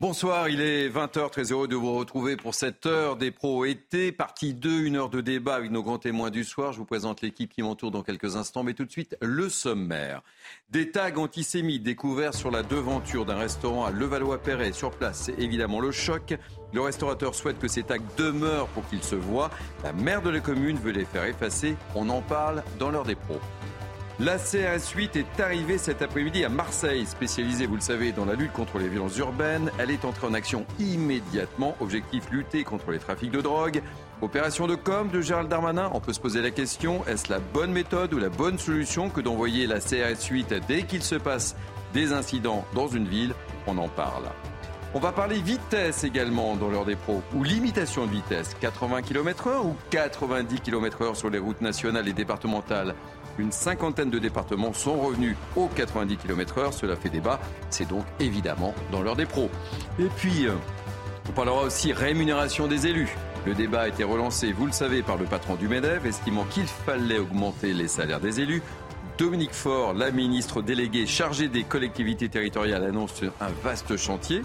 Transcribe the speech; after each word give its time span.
Bonsoir, 0.00 0.48
il 0.48 0.62
est 0.62 0.88
20h, 0.88 1.28
très 1.28 1.52
heureux 1.52 1.68
de 1.68 1.76
vous 1.76 1.94
retrouver 1.94 2.38
pour 2.38 2.54
cette 2.54 2.86
heure 2.86 3.16
des 3.16 3.30
pros 3.30 3.66
été, 3.66 4.12
partie 4.12 4.54
2, 4.54 4.84
une 4.84 4.96
heure 4.96 5.10
de 5.10 5.20
débat 5.20 5.56
avec 5.56 5.70
nos 5.70 5.82
grands 5.82 5.98
témoins 5.98 6.30
du 6.30 6.42
soir. 6.42 6.72
Je 6.72 6.78
vous 6.78 6.86
présente 6.86 7.20
l'équipe 7.20 7.52
qui 7.52 7.60
m'entoure 7.60 7.90
dans 7.90 8.02
quelques 8.02 8.34
instants, 8.36 8.62
mais 8.62 8.72
tout 8.72 8.86
de 8.86 8.90
suite, 8.90 9.14
le 9.20 9.50
sommaire. 9.50 10.22
Des 10.70 10.90
tags 10.90 11.14
antisémites 11.18 11.82
découverts 11.82 12.32
sur 12.32 12.50
la 12.50 12.62
devanture 12.62 13.26
d'un 13.26 13.36
restaurant 13.36 13.84
à 13.84 13.90
Levallois-Perret. 13.90 14.72
Sur 14.72 14.90
place, 14.92 15.24
c'est 15.24 15.38
évidemment 15.38 15.80
le 15.80 15.92
choc. 15.92 16.34
Le 16.72 16.80
restaurateur 16.80 17.34
souhaite 17.34 17.58
que 17.58 17.68
ces 17.68 17.82
tags 17.82 17.98
demeurent 18.16 18.68
pour 18.68 18.88
qu'ils 18.88 19.02
se 19.02 19.16
voient. 19.16 19.50
La 19.84 19.92
maire 19.92 20.22
de 20.22 20.30
la 20.30 20.40
commune 20.40 20.78
veut 20.78 20.92
les 20.92 21.04
faire 21.04 21.26
effacer. 21.26 21.76
On 21.94 22.08
en 22.08 22.22
parle 22.22 22.64
dans 22.78 22.88
l'heure 22.88 23.04
des 23.04 23.16
pros. 23.16 23.38
La 24.22 24.36
CRS 24.36 24.92
8 24.94 25.16
est 25.16 25.40
arrivée 25.40 25.78
cet 25.78 26.02
après-midi 26.02 26.44
à 26.44 26.50
Marseille, 26.50 27.06
spécialisée, 27.06 27.64
vous 27.64 27.76
le 27.76 27.80
savez, 27.80 28.12
dans 28.12 28.26
la 28.26 28.34
lutte 28.34 28.52
contre 28.52 28.78
les 28.78 28.88
violences 28.88 29.16
urbaines. 29.16 29.70
Elle 29.78 29.90
est 29.90 30.04
entrée 30.04 30.26
en 30.26 30.34
action 30.34 30.66
immédiatement. 30.78 31.74
Objectif 31.80 32.30
lutter 32.30 32.62
contre 32.62 32.90
les 32.90 32.98
trafics 32.98 33.30
de 33.30 33.40
drogue. 33.40 33.80
Opération 34.20 34.66
de 34.66 34.74
com 34.74 35.08
de 35.08 35.22
Gérald 35.22 35.48
Darmanin. 35.48 35.90
On 35.94 36.00
peut 36.00 36.12
se 36.12 36.20
poser 36.20 36.42
la 36.42 36.50
question 36.50 37.02
est-ce 37.06 37.32
la 37.32 37.38
bonne 37.38 37.72
méthode 37.72 38.12
ou 38.12 38.18
la 38.18 38.28
bonne 38.28 38.58
solution 38.58 39.08
que 39.08 39.22
d'envoyer 39.22 39.66
la 39.66 39.80
CRS 39.80 40.22
8 40.30 40.52
dès 40.68 40.82
qu'il 40.82 41.02
se 41.02 41.14
passe 41.14 41.56
des 41.94 42.12
incidents 42.12 42.66
dans 42.74 42.88
une 42.88 43.08
ville? 43.08 43.32
On 43.66 43.78
en 43.78 43.88
parle. 43.88 44.24
On 44.92 44.98
va 44.98 45.12
parler 45.12 45.38
vitesse 45.38 46.02
également 46.02 46.56
dans 46.56 46.68
l'heure 46.68 46.84
des 46.84 46.96
pros, 46.96 47.22
ou 47.32 47.44
limitation 47.44 48.06
de 48.06 48.10
vitesse, 48.10 48.56
80 48.60 49.02
km/h 49.02 49.64
ou 49.64 49.76
90 49.90 50.60
km/h 50.60 51.14
sur 51.14 51.30
les 51.30 51.38
routes 51.38 51.60
nationales 51.60 52.08
et 52.08 52.12
départementales? 52.12 52.96
Une 53.40 53.52
cinquantaine 53.52 54.10
de 54.10 54.18
départements 54.18 54.74
sont 54.74 55.00
revenus 55.00 55.34
aux 55.56 55.68
90 55.68 56.18
km/h. 56.18 56.72
Cela 56.72 56.94
fait 56.94 57.08
débat. 57.08 57.40
C'est 57.70 57.88
donc 57.88 58.04
évidemment 58.20 58.74
dans 58.92 59.00
l'heure 59.00 59.16
des 59.16 59.24
pros. 59.24 59.48
Et 59.98 60.08
puis, 60.18 60.46
euh, 60.46 60.52
on 61.26 61.32
parlera 61.32 61.62
aussi 61.62 61.94
rémunération 61.94 62.66
des 62.66 62.86
élus. 62.86 63.08
Le 63.46 63.54
débat 63.54 63.82
a 63.82 63.88
été 63.88 64.04
relancé, 64.04 64.52
vous 64.52 64.66
le 64.66 64.72
savez, 64.72 65.00
par 65.02 65.16
le 65.16 65.24
patron 65.24 65.54
du 65.54 65.68
MEDEF, 65.68 66.04
estimant 66.04 66.44
qu'il 66.44 66.66
fallait 66.66 67.18
augmenter 67.18 67.72
les 67.72 67.88
salaires 67.88 68.20
des 68.20 68.40
élus. 68.40 68.62
Dominique 69.16 69.54
Faure, 69.54 69.94
la 69.94 70.10
ministre 70.10 70.60
déléguée 70.60 71.06
chargée 71.06 71.48
des 71.48 71.64
collectivités 71.64 72.28
territoriales, 72.28 72.84
annonce 72.84 73.22
un 73.40 73.50
vaste 73.64 73.96
chantier 73.96 74.42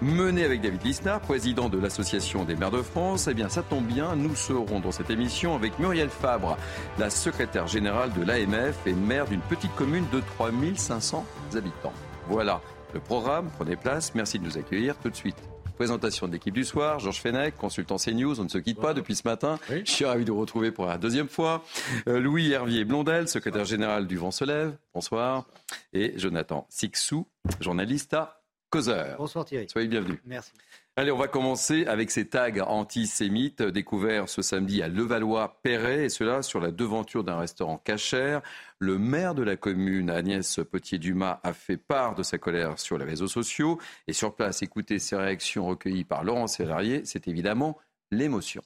mené 0.00 0.44
avec 0.44 0.60
David 0.60 0.84
Lisnard, 0.84 1.20
président 1.20 1.68
de 1.68 1.78
l'Association 1.78 2.44
des 2.44 2.56
maires 2.56 2.70
de 2.70 2.82
France. 2.82 3.28
Eh 3.30 3.34
bien, 3.34 3.48
ça 3.48 3.62
tombe 3.62 3.86
bien, 3.86 4.16
nous 4.16 4.34
serons 4.34 4.80
dans 4.80 4.92
cette 4.92 5.10
émission 5.10 5.54
avec 5.54 5.78
Muriel 5.78 6.08
Fabre, 6.08 6.56
la 6.98 7.10
secrétaire 7.10 7.66
générale 7.66 8.12
de 8.12 8.22
l'AMF 8.22 8.76
et 8.86 8.92
maire 8.92 9.26
d'une 9.26 9.40
petite 9.40 9.74
commune 9.74 10.04
de 10.12 10.20
3500 10.36 11.24
habitants. 11.54 11.92
Voilà 12.28 12.60
le 12.94 13.00
programme, 13.00 13.50
prenez 13.56 13.76
place, 13.76 14.14
merci 14.14 14.38
de 14.38 14.44
nous 14.44 14.56
accueillir 14.56 14.96
tout 14.98 15.10
de 15.10 15.16
suite. 15.16 15.36
Présentation 15.76 16.26
de 16.26 16.32
l'équipe 16.32 16.54
du 16.54 16.64
soir, 16.64 16.98
Georges 16.98 17.20
Fenech, 17.20 17.54
consultant 17.56 17.96
CNews, 17.96 18.40
on 18.40 18.44
ne 18.44 18.48
se 18.48 18.58
quitte 18.58 18.80
pas 18.80 18.94
depuis 18.94 19.14
ce 19.14 19.28
matin. 19.28 19.60
Je 19.68 19.90
suis 19.90 20.04
ravi 20.04 20.24
de 20.24 20.32
vous 20.32 20.40
retrouver 20.40 20.72
pour 20.72 20.86
la 20.86 20.98
deuxième 20.98 21.28
fois. 21.28 21.62
Euh, 22.08 22.18
Louis 22.18 22.50
Hervier 22.50 22.84
Blondel, 22.84 23.28
secrétaire 23.28 23.64
général 23.64 24.06
du 24.06 24.16
Vent 24.16 24.32
se 24.32 24.44
lève, 24.44 24.76
bonsoir. 24.92 25.44
Et 25.92 26.14
Jonathan 26.16 26.66
Sixou, 26.68 27.28
journaliste 27.60 28.14
à 28.14 28.37
Causeur. 28.70 29.16
Bonsoir 29.16 29.44
Thierry. 29.44 29.66
Soyez 29.68 29.88
bienvenue. 29.88 30.20
Merci. 30.26 30.52
Allez, 30.96 31.12
on 31.12 31.16
va 31.16 31.28
commencer 31.28 31.86
avec 31.86 32.10
ces 32.10 32.28
tags 32.28 32.50
antisémites 32.66 33.62
découverts 33.62 34.28
ce 34.28 34.42
samedi 34.42 34.82
à 34.82 34.88
Levallois-Perret, 34.88 36.06
et 36.06 36.08
cela 36.08 36.42
sur 36.42 36.60
la 36.60 36.72
devanture 36.72 37.22
d'un 37.22 37.38
restaurant 37.38 37.78
cachère. 37.78 38.42
Le 38.80 38.98
maire 38.98 39.34
de 39.34 39.44
la 39.44 39.56
commune, 39.56 40.10
Agnès 40.10 40.58
Potier-Dumas, 40.70 41.38
a 41.44 41.52
fait 41.52 41.76
part 41.76 42.16
de 42.16 42.24
sa 42.24 42.38
colère 42.38 42.78
sur 42.80 42.98
les 42.98 43.04
réseaux 43.04 43.28
sociaux. 43.28 43.78
Et 44.08 44.12
sur 44.12 44.34
place, 44.34 44.60
écouter 44.62 44.98
ses 44.98 45.16
réactions 45.16 45.66
recueillies 45.66 46.04
par 46.04 46.24
Laurent 46.24 46.48
Sélarié, 46.48 47.02
c'est 47.04 47.28
évidemment 47.28 47.78
l'émotion. 48.10 48.62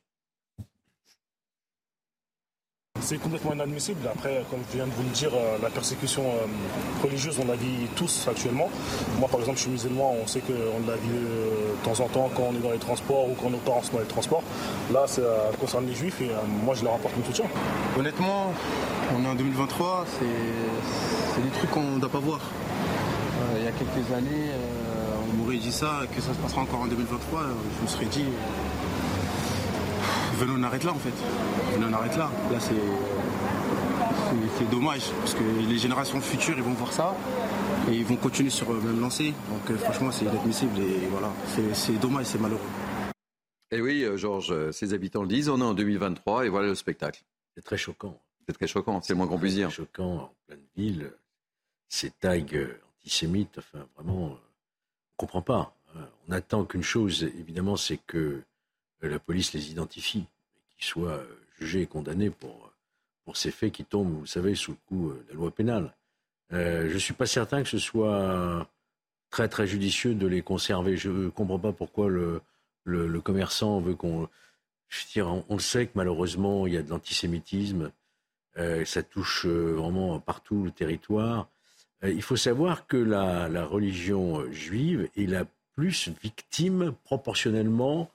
C'est 3.12 3.18
complètement 3.18 3.52
inadmissible. 3.52 4.08
Après, 4.10 4.42
comme 4.48 4.60
je 4.70 4.76
viens 4.78 4.86
de 4.86 4.92
vous 4.92 5.02
le 5.02 5.10
dire, 5.10 5.28
euh, 5.34 5.58
la 5.62 5.68
persécution 5.68 6.22
euh, 6.22 6.46
religieuse, 7.04 7.38
on 7.42 7.46
la 7.46 7.56
vit 7.56 7.86
tous 7.94 8.26
actuellement. 8.26 8.70
Moi, 9.18 9.28
par 9.28 9.40
exemple, 9.40 9.58
je 9.58 9.64
suis 9.64 9.70
musulman, 9.70 10.14
on 10.22 10.26
sait 10.26 10.40
qu'on 10.40 10.88
la 10.88 10.96
vit 10.96 11.10
euh, 11.12 11.74
de 11.74 11.84
temps 11.84 12.02
en 12.02 12.08
temps 12.08 12.30
quand 12.34 12.44
on 12.44 12.54
est 12.54 12.62
dans 12.62 12.70
les 12.70 12.78
transports 12.78 13.28
ou 13.28 13.34
quand 13.34 13.50
nos 13.50 13.58
parents 13.58 13.82
sont 13.82 13.92
dans 13.92 13.98
les 13.98 14.06
transports. 14.06 14.42
Là, 14.94 15.06
ça 15.06 15.20
concerne 15.60 15.86
les 15.86 15.94
juifs 15.94 16.22
et 16.22 16.30
moi, 16.64 16.74
je 16.74 16.84
leur 16.84 16.94
apporte 16.94 17.14
mon 17.18 17.24
soutien. 17.26 17.44
Honnêtement, 17.98 18.54
on 19.14 19.22
est 19.26 19.28
en 19.28 19.34
2023, 19.34 20.06
c'est 20.18 21.42
des 21.42 21.50
trucs 21.50 21.70
qu'on 21.70 21.82
ne 21.82 22.00
doit 22.00 22.08
pas 22.08 22.18
voir. 22.18 22.40
il 23.58 23.64
y 23.64 23.68
a 23.68 23.72
quelques 23.72 24.10
années, 24.16 24.52
on 25.28 25.36
m'aurait 25.36 25.58
dit 25.58 25.70
ça, 25.70 26.00
que 26.16 26.22
ça 26.22 26.32
se 26.32 26.38
passera 26.38 26.62
encore 26.62 26.80
en 26.80 26.86
2023. 26.86 27.42
Je 27.76 27.82
me 27.82 27.88
serais 27.88 28.06
dit, 28.06 28.24
venons 30.42 30.58
on 30.58 30.62
arrête 30.64 30.84
là 30.84 30.92
en 30.92 30.98
fait. 30.98 31.14
Venons 31.74 31.88
on 31.88 31.92
arrête 31.92 32.16
là. 32.16 32.30
Là 32.50 32.60
c'est 32.60 32.74
c'est 34.58 34.70
dommage 34.70 35.10
parce 35.18 35.34
que 35.34 35.42
les 35.42 35.78
générations 35.78 36.20
futures 36.20 36.56
ils 36.56 36.62
vont 36.62 36.72
voir 36.72 36.92
ça 36.92 37.14
et 37.90 37.94
ils 37.94 38.04
vont 38.04 38.16
continuer 38.16 38.50
sur 38.50 38.72
le 38.72 38.80
même 38.80 39.00
lancé. 39.00 39.34
Donc 39.50 39.70
euh, 39.70 39.76
franchement 39.76 40.10
c'est 40.10 40.24
inadmissible 40.24 40.78
et 40.80 41.06
voilà, 41.10 41.30
c'est 41.74 41.98
dommage, 41.98 42.26
c'est 42.26 42.40
malheureux. 42.40 42.60
Et 43.70 43.80
oui, 43.80 44.02
euh, 44.04 44.16
Georges, 44.16 44.70
ces 44.70 44.92
habitants 44.94 45.22
le 45.22 45.28
disent, 45.28 45.48
on 45.48 45.60
est 45.60 45.64
en 45.64 45.74
2023 45.74 46.46
et 46.46 46.48
voilà 46.48 46.68
le 46.68 46.74
spectacle. 46.74 47.22
C'est 47.54 47.62
très 47.62 47.76
choquant. 47.76 48.18
C'est 48.46 48.54
très 48.54 48.66
choquant, 48.66 49.00
c'est 49.02 49.12
le 49.12 49.18
moins 49.18 49.28
qu'on 49.28 49.38
puisse 49.38 49.54
dire. 49.54 49.70
C'est 49.70 49.76
choquant 49.76 50.14
en 50.14 50.34
pleine 50.46 50.64
ville, 50.76 51.12
ces 51.88 52.10
tags 52.10 52.38
euh, 52.54 52.80
antisémites, 52.98 53.58
enfin 53.58 53.86
vraiment, 53.96 54.24
on 54.24 54.30
ne 54.30 54.36
comprend 55.16 55.42
pas. 55.42 55.74
On 56.26 56.32
attend 56.32 56.64
qu'une 56.64 56.82
chose, 56.82 57.22
évidemment, 57.22 57.76
c'est 57.76 57.98
que 58.06 58.42
la 59.02 59.18
police 59.18 59.52
les 59.52 59.70
identifie, 59.70 60.24
qu'ils 60.82 60.88
soient 60.88 61.22
jugés 61.60 61.82
et 61.82 61.86
condamnés 61.86 62.30
pour, 62.30 62.72
pour 63.24 63.36
ces 63.36 63.52
faits 63.52 63.72
qui 63.72 63.84
tombent, 63.84 64.18
vous 64.18 64.26
savez, 64.26 64.54
sous 64.54 64.72
le 64.72 64.78
coup 64.88 65.12
de 65.12 65.28
la 65.28 65.34
loi 65.34 65.50
pénale. 65.52 65.94
Euh, 66.52 66.88
je 66.88 66.94
ne 66.94 66.98
suis 66.98 67.14
pas 67.14 67.26
certain 67.26 67.62
que 67.62 67.68
ce 67.68 67.78
soit 67.78 68.68
très 69.30 69.48
très 69.48 69.66
judicieux 69.66 70.14
de 70.14 70.26
les 70.26 70.42
conserver. 70.42 70.96
Je 70.96 71.08
ne 71.08 71.28
comprends 71.28 71.58
pas 71.58 71.72
pourquoi 71.72 72.08
le, 72.08 72.42
le, 72.84 73.20
commerçant 73.20 73.80
veut 73.80 73.94
qu'on... 73.94 74.28
Je 74.88 75.06
dire, 75.06 75.28
on, 75.48 75.54
le 75.54 75.60
sait 75.60 75.86
que 75.86 75.92
malheureusement, 75.94 76.66
il 76.66 76.74
y 76.74 76.76
a 76.76 76.82
de 76.82 76.90
l'antisémitisme. 76.90 77.92
Euh, 78.58 78.84
ça 78.84 79.02
touche 79.02 79.46
euh, 79.46 79.72
vraiment 79.72 80.20
partout 80.20 80.64
le 80.64 80.70
territoire. 80.70 81.48
il 82.02 82.22
faut 82.22 82.36
savoir 82.36 82.86
que 82.86 82.98
la, 82.98 83.48
la 83.48 83.64
religion 83.64 84.44
juive 84.52 85.08
est 85.16 85.26
la 85.26 85.46
plus 85.74 86.10
victime 86.22 86.92
proportionnellement 87.04 88.10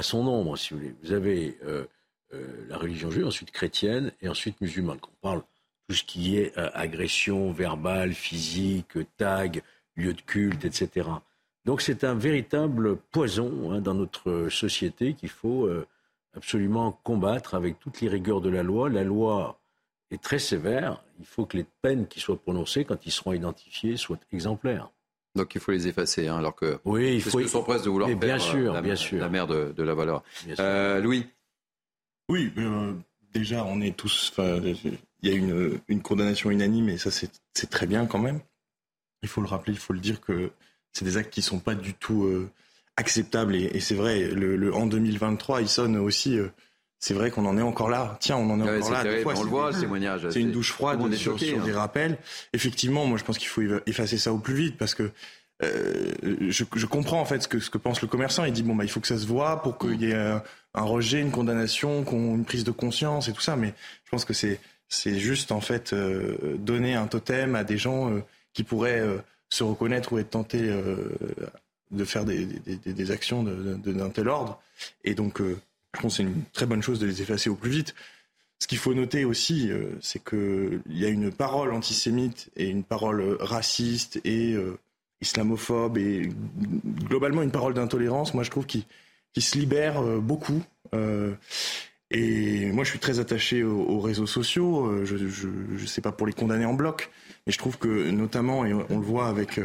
à 0.00 0.02
son 0.02 0.24
nombre, 0.24 0.56
si 0.56 0.72
vous 0.72 0.80
voulez. 0.80 0.94
Vous 1.02 1.12
avez 1.12 1.58
euh, 1.62 1.84
euh, 2.32 2.66
la 2.70 2.78
religion 2.78 3.10
juive, 3.10 3.26
ensuite 3.26 3.50
chrétienne 3.50 4.12
et 4.22 4.30
ensuite 4.30 4.58
musulmane. 4.62 4.98
Quand 4.98 5.10
on 5.12 5.26
parle 5.28 5.42
tout 5.86 5.94
ce 5.94 6.04
qui 6.04 6.38
est 6.38 6.56
euh, 6.56 6.70
agression 6.72 7.52
verbale, 7.52 8.14
physique, 8.14 8.96
tag, 9.18 9.62
lieu 9.96 10.14
de 10.14 10.20
culte, 10.22 10.64
etc. 10.64 11.06
Donc 11.66 11.82
c'est 11.82 12.02
un 12.04 12.14
véritable 12.14 12.96
poison 12.96 13.72
hein, 13.72 13.82
dans 13.82 13.92
notre 13.92 14.48
société 14.48 15.12
qu'il 15.12 15.28
faut 15.28 15.68
absolument 16.34 16.92
combattre 17.04 17.54
avec 17.54 17.78
toutes 17.78 18.00
les 18.00 18.08
rigueurs 18.08 18.40
de 18.40 18.48
la 18.48 18.62
loi. 18.62 18.88
La 18.88 19.04
loi 19.04 19.60
est 20.10 20.22
très 20.22 20.38
sévère. 20.38 21.04
Il 21.18 21.26
faut 21.26 21.44
que 21.44 21.58
les 21.58 21.66
peines 21.82 22.06
qui 22.06 22.20
soient 22.20 22.40
prononcées 22.40 22.86
quand 22.86 23.04
ils 23.04 23.12
seront 23.12 23.34
identifiés 23.34 23.98
soient 23.98 24.18
exemplaires. 24.32 24.88
Donc 25.36 25.54
il 25.54 25.60
faut 25.60 25.70
les 25.72 25.86
effacer, 25.86 26.26
hein, 26.26 26.38
alors 26.38 26.56
que 26.56 26.78
oui, 26.84 27.14
il 27.14 27.22
faut. 27.22 27.40
Ce 27.40 27.46
sont 27.46 27.62
presque 27.62 27.84
de 27.84 27.90
vouloir 27.90 28.08
bien 28.08 28.38
faire, 28.38 28.40
sûr, 28.40 28.72
la, 28.72 28.82
bien 28.82 28.96
sûr. 28.96 29.20
la 29.20 29.28
mère 29.28 29.46
de, 29.46 29.72
de 29.76 29.82
la 29.82 29.94
valeur. 29.94 30.24
Euh, 30.58 31.00
Louis. 31.00 31.26
Oui, 32.28 32.52
euh, 32.58 32.92
déjà 33.32 33.64
on 33.64 33.80
est 33.80 33.96
tous. 33.96 34.32
Il 34.38 35.28
y 35.28 35.32
a 35.32 35.36
une, 35.36 35.78
une 35.88 36.02
condamnation 36.02 36.50
unanime 36.50 36.88
et 36.88 36.98
ça 36.98 37.10
c'est 37.10 37.70
très 37.70 37.86
bien 37.86 38.06
quand 38.06 38.18
même. 38.18 38.40
Il 39.22 39.28
faut 39.28 39.40
le 39.40 39.46
rappeler, 39.46 39.72
il 39.72 39.78
faut 39.78 39.92
le 39.92 40.00
dire 40.00 40.20
que 40.20 40.50
c'est 40.92 41.04
des 41.04 41.16
actes 41.16 41.32
qui 41.32 41.42
sont 41.42 41.60
pas 41.60 41.74
du 41.74 41.94
tout 41.94 42.24
euh, 42.24 42.50
acceptables 42.96 43.54
et, 43.54 43.64
et 43.74 43.80
c'est 43.80 43.94
vrai. 43.94 44.28
Le, 44.28 44.56
le, 44.56 44.74
en 44.74 44.86
2023, 44.86 45.60
il 45.60 45.68
sonne 45.68 45.96
aussi 45.96 46.38
euh, 46.38 46.48
c'est 47.00 47.14
vrai 47.14 47.30
qu'on 47.30 47.46
en 47.46 47.56
est 47.58 47.62
encore 47.62 47.88
là. 47.88 48.16
Tiens, 48.20 48.36
on 48.36 48.50
en 48.50 48.60
est 48.60 48.78
encore 48.78 48.92
là. 48.92 49.02
Terrible, 49.02 49.32
on 49.34 49.42
le 49.42 49.48
voit, 49.48 49.72
le 49.72 49.80
témoignage. 49.80 50.28
C'est 50.30 50.40
une 50.40 50.52
douche 50.52 50.72
froide 50.72 50.98
on 51.00 51.10
est 51.10 51.16
sur, 51.16 51.32
choqué, 51.32 51.46
sur 51.48 51.60
hein. 51.60 51.64
des 51.64 51.72
rappels. 51.72 52.18
Effectivement, 52.52 53.06
moi, 53.06 53.18
je 53.18 53.24
pense 53.24 53.38
qu'il 53.38 53.48
faut 53.48 53.62
effacer 53.86 54.18
ça 54.18 54.32
au 54.32 54.38
plus 54.38 54.54
vite 54.54 54.76
parce 54.76 54.94
que 54.94 55.10
euh, 55.62 56.12
je, 56.48 56.64
je, 56.74 56.86
comprends 56.86 57.20
en 57.20 57.24
fait 57.24 57.42
ce 57.42 57.48
que, 57.48 57.58
ce 57.58 57.70
que 57.70 57.78
pense 57.78 58.02
le 58.02 58.08
commerçant. 58.08 58.44
Il 58.44 58.52
dit 58.52 58.62
bon 58.62 58.74
bah 58.74 58.84
il 58.84 58.90
faut 58.90 59.00
que 59.00 59.06
ça 59.06 59.18
se 59.18 59.26
voit 59.26 59.62
pour 59.62 59.78
qu'il 59.78 60.00
y 60.00 60.10
ait 60.10 60.14
un, 60.14 60.42
un, 60.74 60.82
rejet, 60.82 61.20
une 61.20 61.30
condamnation, 61.30 62.04
une 62.10 62.44
prise 62.44 62.64
de 62.64 62.70
conscience 62.70 63.28
et 63.28 63.32
tout 63.32 63.42
ça. 63.42 63.56
Mais 63.56 63.74
je 64.04 64.10
pense 64.10 64.24
que 64.24 64.32
c'est 64.32 64.60
c'est 64.88 65.18
juste 65.18 65.52
en 65.52 65.60
fait 65.60 65.92
euh, 65.92 66.56
donner 66.58 66.94
un 66.94 67.06
totem 67.06 67.54
à 67.54 67.64
des 67.64 67.78
gens 67.78 68.10
euh, 68.10 68.20
qui 68.52 68.64
pourraient 68.64 69.00
euh, 69.00 69.18
se 69.48 69.62
reconnaître 69.64 70.12
ou 70.12 70.18
être 70.18 70.30
tentés 70.30 70.68
euh, 70.68 70.96
de 71.90 72.04
faire 72.04 72.24
des, 72.24 72.44
des, 72.44 72.76
des, 72.76 72.92
des 72.92 73.10
actions 73.10 73.42
d'un 73.42 74.10
tel 74.10 74.28
ordre. 74.28 74.60
Et 75.04 75.14
donc 75.14 75.42
je 75.94 76.00
pense 76.00 76.12
que 76.12 76.16
c'est 76.18 76.22
une 76.22 76.44
très 76.52 76.66
bonne 76.66 76.82
chose 76.82 76.98
de 76.98 77.06
les 77.06 77.22
effacer 77.22 77.50
au 77.50 77.54
plus 77.54 77.70
vite. 77.70 77.94
Ce 78.58 78.66
qu'il 78.66 78.78
faut 78.78 78.92
noter 78.94 79.24
aussi, 79.24 79.70
euh, 79.70 79.92
c'est 80.00 80.22
qu'il 80.22 80.82
y 80.88 81.04
a 81.04 81.08
une 81.08 81.32
parole 81.32 81.72
antisémite 81.72 82.50
et 82.56 82.68
une 82.68 82.84
parole 82.84 83.36
raciste 83.40 84.20
et, 84.24 84.52
euh, 84.52 84.78
islamophobe 85.22 85.98
et 85.98 86.30
globalement 87.08 87.42
une 87.42 87.50
parole 87.50 87.74
d'intolérance, 87.74 88.34
moi 88.34 88.42
je 88.42 88.50
trouve 88.50 88.66
qu'il 88.66 88.84
se 89.38 89.58
libère 89.58 90.02
beaucoup. 90.02 90.62
et 92.10 92.72
moi 92.72 92.84
je 92.84 92.90
suis 92.90 92.98
très 92.98 93.20
attaché 93.20 93.62
aux, 93.62 94.00
réseaux 94.00 94.26
sociaux. 94.26 95.04
Je 95.04 95.16
ne 95.16 95.86
sais 95.86 96.00
pas 96.00 96.12
pour 96.12 96.26
les 96.26 96.32
condamner 96.32 96.64
en 96.64 96.72
bloc, 96.72 97.10
mais 97.46 97.52
je 97.52 97.58
trouve 97.58 97.76
que 97.76 98.10
notamment, 98.10 98.64
et 98.64 98.72
on 98.72 98.98
le 98.98 99.04
voit 99.04 99.28
avec 99.28 99.60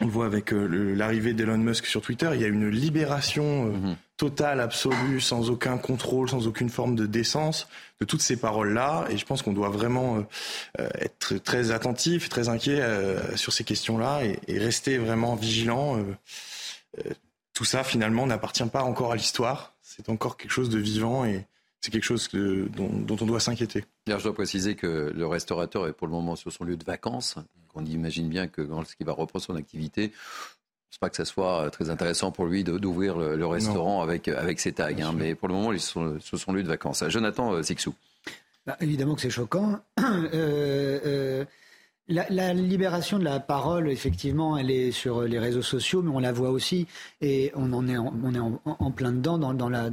on 0.00 0.06
le 0.06 0.10
voit 0.10 0.26
avec 0.26 0.52
euh, 0.52 0.94
l'arrivée 0.94 1.34
d'Elon 1.34 1.58
Musk 1.58 1.86
sur 1.86 2.00
Twitter, 2.00 2.30
il 2.34 2.40
y 2.40 2.44
a 2.44 2.48
une 2.48 2.68
libération 2.68 3.66
euh, 3.66 3.70
mhm. 3.70 3.96
totale, 4.16 4.60
absolue, 4.60 5.20
sans 5.20 5.50
aucun 5.50 5.76
contrôle, 5.78 6.28
sans 6.28 6.46
aucune 6.46 6.70
forme 6.70 6.96
de 6.96 7.06
décence 7.06 7.68
de 8.00 8.06
toutes 8.06 8.22
ces 8.22 8.36
paroles-là. 8.36 9.06
Et 9.10 9.18
je 9.18 9.26
pense 9.26 9.42
qu'on 9.42 9.52
doit 9.52 9.68
vraiment 9.68 10.24
euh, 10.78 10.88
être 10.94 11.34
très 11.36 11.70
attentif, 11.70 12.28
très 12.28 12.48
inquiet 12.48 12.82
sur 13.36 13.52
ces 13.52 13.64
questions-là 13.64 14.22
et, 14.24 14.58
rester 14.58 14.98
vraiment 14.98 15.34
vigilant. 15.34 16.02
tout 17.52 17.64
ça, 17.64 17.84
finalement, 17.84 18.26
n'appartient 18.26 18.64
pas 18.64 18.82
encore 18.82 19.12
à 19.12 19.16
l'histoire. 19.16 19.74
C'est 19.82 20.08
encore 20.08 20.36
quelque 20.36 20.52
chose 20.52 20.70
de 20.70 20.78
vivant 20.78 21.24
et 21.24 21.46
c'est 21.80 21.90
quelque 21.90 22.04
chose 22.04 22.28
dont, 22.32 23.16
on 23.20 23.26
doit 23.26 23.40
s'inquiéter. 23.40 23.84
je 24.06 24.22
dois 24.22 24.34
préciser 24.34 24.76
que 24.76 25.12
le 25.14 25.26
restaurateur 25.26 25.86
est 25.86 25.92
pour 25.92 26.06
le 26.06 26.12
moment 26.12 26.36
sur 26.36 26.52
son 26.52 26.64
lieu 26.64 26.76
de 26.76 26.84
vacances. 26.84 27.36
On 27.74 27.84
imagine 27.84 28.28
bien 28.28 28.48
que 28.48 28.62
lorsqu'il 28.62 29.06
va 29.06 29.12
reprendre 29.12 29.44
son 29.44 29.56
activité, 29.56 30.12
je 30.90 30.96
ne 30.96 30.98
pense 30.98 30.98
pas 30.98 31.10
que 31.10 31.16
ce 31.16 31.24
soit 31.24 31.70
très 31.70 31.88
intéressant 31.88 32.32
pour 32.32 32.46
lui 32.46 32.64
d'ouvrir 32.64 33.16
le, 33.16 33.46
restaurant 33.46 34.02
avec, 34.02 34.26
avec 34.26 34.58
ses 34.58 34.72
tags. 34.72 34.88
Hein. 34.88 35.12
mais 35.16 35.36
pour 35.36 35.46
le 35.46 35.54
moment, 35.54 35.72
il 35.72 35.80
sont 35.80 36.18
sur 36.20 36.38
son 36.38 36.52
lieu 36.52 36.64
de 36.64 36.68
vacances. 36.68 37.04
Jonathan 37.08 37.52
euh, 37.52 37.62
Sixou. 37.62 37.94
Bah, 38.66 38.76
évidemment 38.80 39.14
que 39.14 39.20
c'est 39.22 39.30
choquant. 39.30 39.78
Euh, 40.32 41.00
euh, 41.06 41.44
la, 42.10 42.52
libération 42.52 43.18
de 43.18 43.24
la 43.24 43.38
parole, 43.38 43.88
effectivement, 43.88 44.56
elle 44.56 44.70
est 44.70 44.90
sur 44.90 45.22
les 45.22 45.38
réseaux 45.38 45.62
sociaux, 45.62 46.02
mais 46.02 46.10
on 46.10 46.18
la 46.18 46.32
voit 46.32 46.50
aussi, 46.50 46.88
et 47.20 47.52
on 47.54 47.72
en 47.72 47.86
est 47.86 47.96
en, 47.96 48.12
on 48.24 48.34
est 48.34 48.38
en, 48.64 48.90
plein 48.90 49.12
dedans 49.12 49.38
dans, 49.38 49.68
la, 49.68 49.90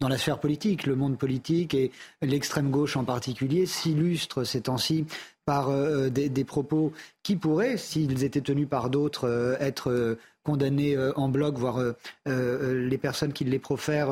dans 0.00 0.08
la 0.08 0.18
sphère 0.18 0.40
politique. 0.40 0.86
Le 0.86 0.96
monde 0.96 1.16
politique 1.16 1.74
et 1.74 1.92
l'extrême 2.20 2.70
gauche 2.70 2.96
en 2.96 3.04
particulier 3.04 3.66
s'illustrent 3.66 4.44
ces 4.44 4.62
temps-ci 4.62 5.06
par 5.44 5.70
euh, 5.70 6.08
des, 6.08 6.44
propos 6.44 6.92
qui 7.22 7.36
pourraient, 7.36 7.76
s'ils 7.76 8.24
étaient 8.24 8.40
tenus 8.40 8.68
par 8.68 8.90
d'autres, 8.90 9.28
euh, 9.28 9.56
être 9.60 9.90
euh, 9.90 10.18
condamnés 10.44 10.98
en 11.14 11.28
bloc, 11.28 11.56
voire 11.56 11.78
les 12.26 12.98
personnes 12.98 13.32
qui 13.32 13.44
les 13.44 13.60
profèrent 13.60 14.10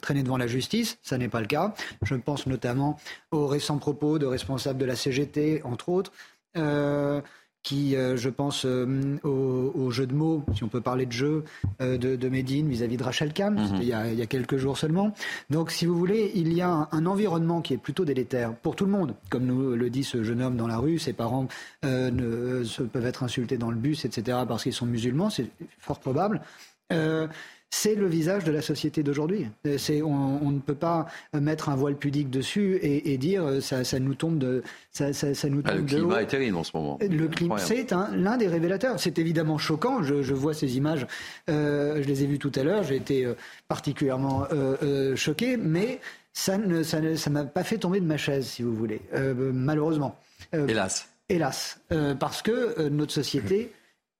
traîner 0.00 0.22
devant 0.22 0.38
la 0.38 0.46
justice. 0.46 0.96
Ça 1.02 1.18
n'est 1.18 1.28
pas 1.28 1.42
le 1.42 1.46
cas. 1.46 1.74
Je 2.00 2.14
pense 2.14 2.46
notamment 2.46 2.98
aux 3.32 3.46
récents 3.46 3.76
propos 3.76 4.18
de 4.18 4.24
responsables 4.24 4.78
de 4.78 4.86
la 4.86 4.96
CGT, 4.96 5.60
entre 5.64 5.90
autres, 5.90 6.10
euh, 6.56 7.20
qui, 7.62 7.96
euh, 7.96 8.16
je 8.16 8.28
pense, 8.28 8.64
euh, 8.64 9.18
au, 9.22 9.90
jeu 9.90 10.06
de 10.06 10.14
mots, 10.14 10.42
si 10.54 10.64
on 10.64 10.68
peut 10.68 10.80
parler 10.80 11.06
de 11.06 11.12
jeu, 11.12 11.44
de, 11.80 11.96
de 11.96 12.28
Medine 12.28 12.68
vis-à-vis 12.68 12.96
de 12.96 13.04
Rachel 13.04 13.32
Kahn, 13.32 13.54
mhm. 13.54 13.76
il, 13.80 13.84
y 13.84 13.92
a, 13.92 14.10
il, 14.10 14.18
y 14.18 14.22
a, 14.22 14.26
quelques 14.26 14.56
jours 14.56 14.78
seulement. 14.78 15.12
Donc, 15.50 15.70
si 15.70 15.86
vous 15.86 15.96
voulez, 15.96 16.32
il 16.34 16.52
y 16.52 16.60
a 16.60 16.88
un, 16.90 17.06
environnement 17.06 17.60
qui 17.60 17.74
est 17.74 17.78
plutôt 17.78 18.04
délétère 18.04 18.54
pour 18.54 18.74
tout 18.74 18.84
le 18.84 18.90
monde. 18.90 19.14
Comme 19.28 19.44
nous 19.44 19.74
le 19.76 19.90
dit 19.90 20.04
ce 20.04 20.22
jeune 20.22 20.42
homme 20.42 20.56
dans 20.56 20.66
la 20.66 20.78
rue, 20.78 20.98
ses 20.98 21.12
parents 21.12 21.46
ne, 21.82 22.64
se, 22.64 22.82
peuvent 22.82 23.06
être 23.06 23.22
insultés 23.22 23.58
dans 23.58 23.70
le 23.70 23.76
bus, 23.76 24.04
etc., 24.04 24.38
parce 24.48 24.62
qu'ils 24.62 24.72
sont 24.72 24.86
musulmans, 24.86 25.30
c'est 25.30 25.50
fort 25.78 26.00
probable 26.00 26.40
c'est 27.74 27.94
le 27.94 28.06
visage 28.06 28.44
de 28.44 28.52
la 28.52 28.60
société 28.60 29.02
d'aujourd'hui. 29.02 29.46
On, 29.64 30.38
on, 30.42 30.50
ne 30.50 30.58
peut 30.58 30.74
pas 30.74 31.06
mettre 31.32 31.70
un 31.70 31.74
voile 31.74 31.96
pudique 31.96 32.28
dessus 32.28 32.78
et, 32.82 33.16
dire 33.16 33.44
euh, 33.44 33.60
ça, 33.62 33.82
ça, 33.82 33.98
nous 33.98 34.14
tombe 34.14 34.38
de 34.38 34.62
ça, 34.90 35.14
ça, 35.14 35.32
ça 35.34 35.48
nous 35.48 35.62
ah, 35.64 35.74
Le 35.74 35.82
climat 35.82 36.22
est 36.22 36.26
terrible 36.26 36.58
en 36.58 36.64
ce 36.64 36.76
moment. 36.76 36.98
Le 37.00 37.28
climat, 37.28 37.56
c'est 37.56 37.90
l'un 37.90 38.36
des 38.36 38.46
révélateurs. 38.46 39.00
C'est 39.00 39.18
évidemment 39.18 39.56
choquant. 39.56 40.02
Je, 40.02 40.22
je, 40.22 40.34
vois 40.34 40.52
ces 40.52 40.76
images. 40.76 41.06
Euh, 41.48 42.02
je 42.02 42.08
les 42.08 42.22
ai 42.22 42.26
vues 42.26 42.38
tout 42.38 42.52
à 42.56 42.62
l'heure. 42.62 42.82
J'ai 42.82 42.96
été 42.96 43.24
euh, 43.24 43.34
particulièrement 43.68 44.46
euh, 44.52 45.16
choqué, 45.16 45.56
mais 45.56 45.98
ça 46.34 46.58
ne 46.58 46.82
ça 46.82 47.30
m'a 47.30 47.44
pas 47.44 47.64
fait 47.64 47.78
tomber 47.78 48.00
de 48.00 48.06
ma 48.06 48.18
chaise, 48.18 48.46
si 48.46 48.62
vous 48.62 48.76
voulez. 48.76 49.00
malheureusement. 49.14 50.20
Hélas. 50.52 51.08
Hélas, 51.30 51.80
parce 52.18 52.42
que 52.42 52.88
notre 52.88 53.12
société 53.12 53.72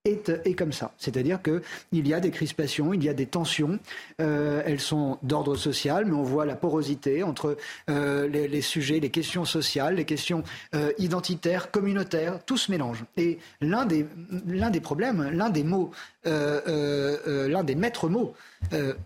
est, 0.05 0.59
comme 0.59 0.73
ça. 0.73 0.93
C'est-à-dire 0.99 1.41
qu'il 1.43 2.09
y 2.09 2.13
a 2.13 2.19
des 2.19 2.33
crispations, 2.33 2.93
il 2.93 3.05
y 3.05 3.09
a 3.09 3.15
des 3.15 3.27
tensions. 3.27 3.79
Euh, 4.21 4.61
elles 4.67 4.81
sont 4.81 5.19
d'ordre 5.23 5.55
social, 5.55 6.07
mais 6.07 6.15
on 6.15 6.25
voit 6.25 6.45
la 6.45 6.57
porosité 6.57 7.23
entre 7.23 7.57
euh, 7.89 8.27
les, 8.27 8.63
sujets, 8.63 8.99
les 8.99 9.11
questions 9.11 9.45
sociales, 9.45 9.95
les 9.95 10.05
questions 10.05 10.43
euh, 10.75 10.91
identitaires, 10.99 11.71
communautaires, 11.71 12.45
tout 12.45 12.57
se 12.57 12.73
mélange. 12.73 13.05
Et 13.17 13.39
l'un 13.61 13.87
des, 13.87 14.07
l'un 14.49 14.71
des 14.71 14.81
problèmes, 14.81 15.31
l'un 15.31 15.51
des 15.51 15.63
mots, 15.63 15.93
l'un 16.25 17.65
des 17.65 17.75
maîtres 17.77 18.09
mots 18.09 18.35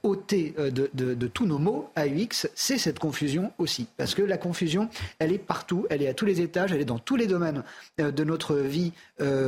ôtés 0.02 0.54
de, 0.58 0.90
de, 0.94 1.14
de, 1.14 1.26
tous 1.26 1.46
nos 1.46 1.58
mots 1.58 1.90
AUX, 1.96 2.48
c'est 2.54 2.78
cette 2.78 2.98
confusion 2.98 3.52
aussi. 3.58 3.86
Parce 3.96 4.14
que 4.14 4.22
la 4.22 4.38
confusion, 4.38 4.88
elle 5.18 5.32
est 5.32 5.38
partout, 5.38 5.86
elle 5.90 6.02
est 6.02 6.08
à 6.08 6.14
tous 6.14 6.26
les 6.26 6.40
étages, 6.40 6.72
elle 6.72 6.80
est 6.80 6.84
dans 6.84 6.98
tous 6.98 7.16
les 7.16 7.26
domaines 7.26 7.64
de 7.98 8.24
notre 8.24 8.56
vie 8.56 8.92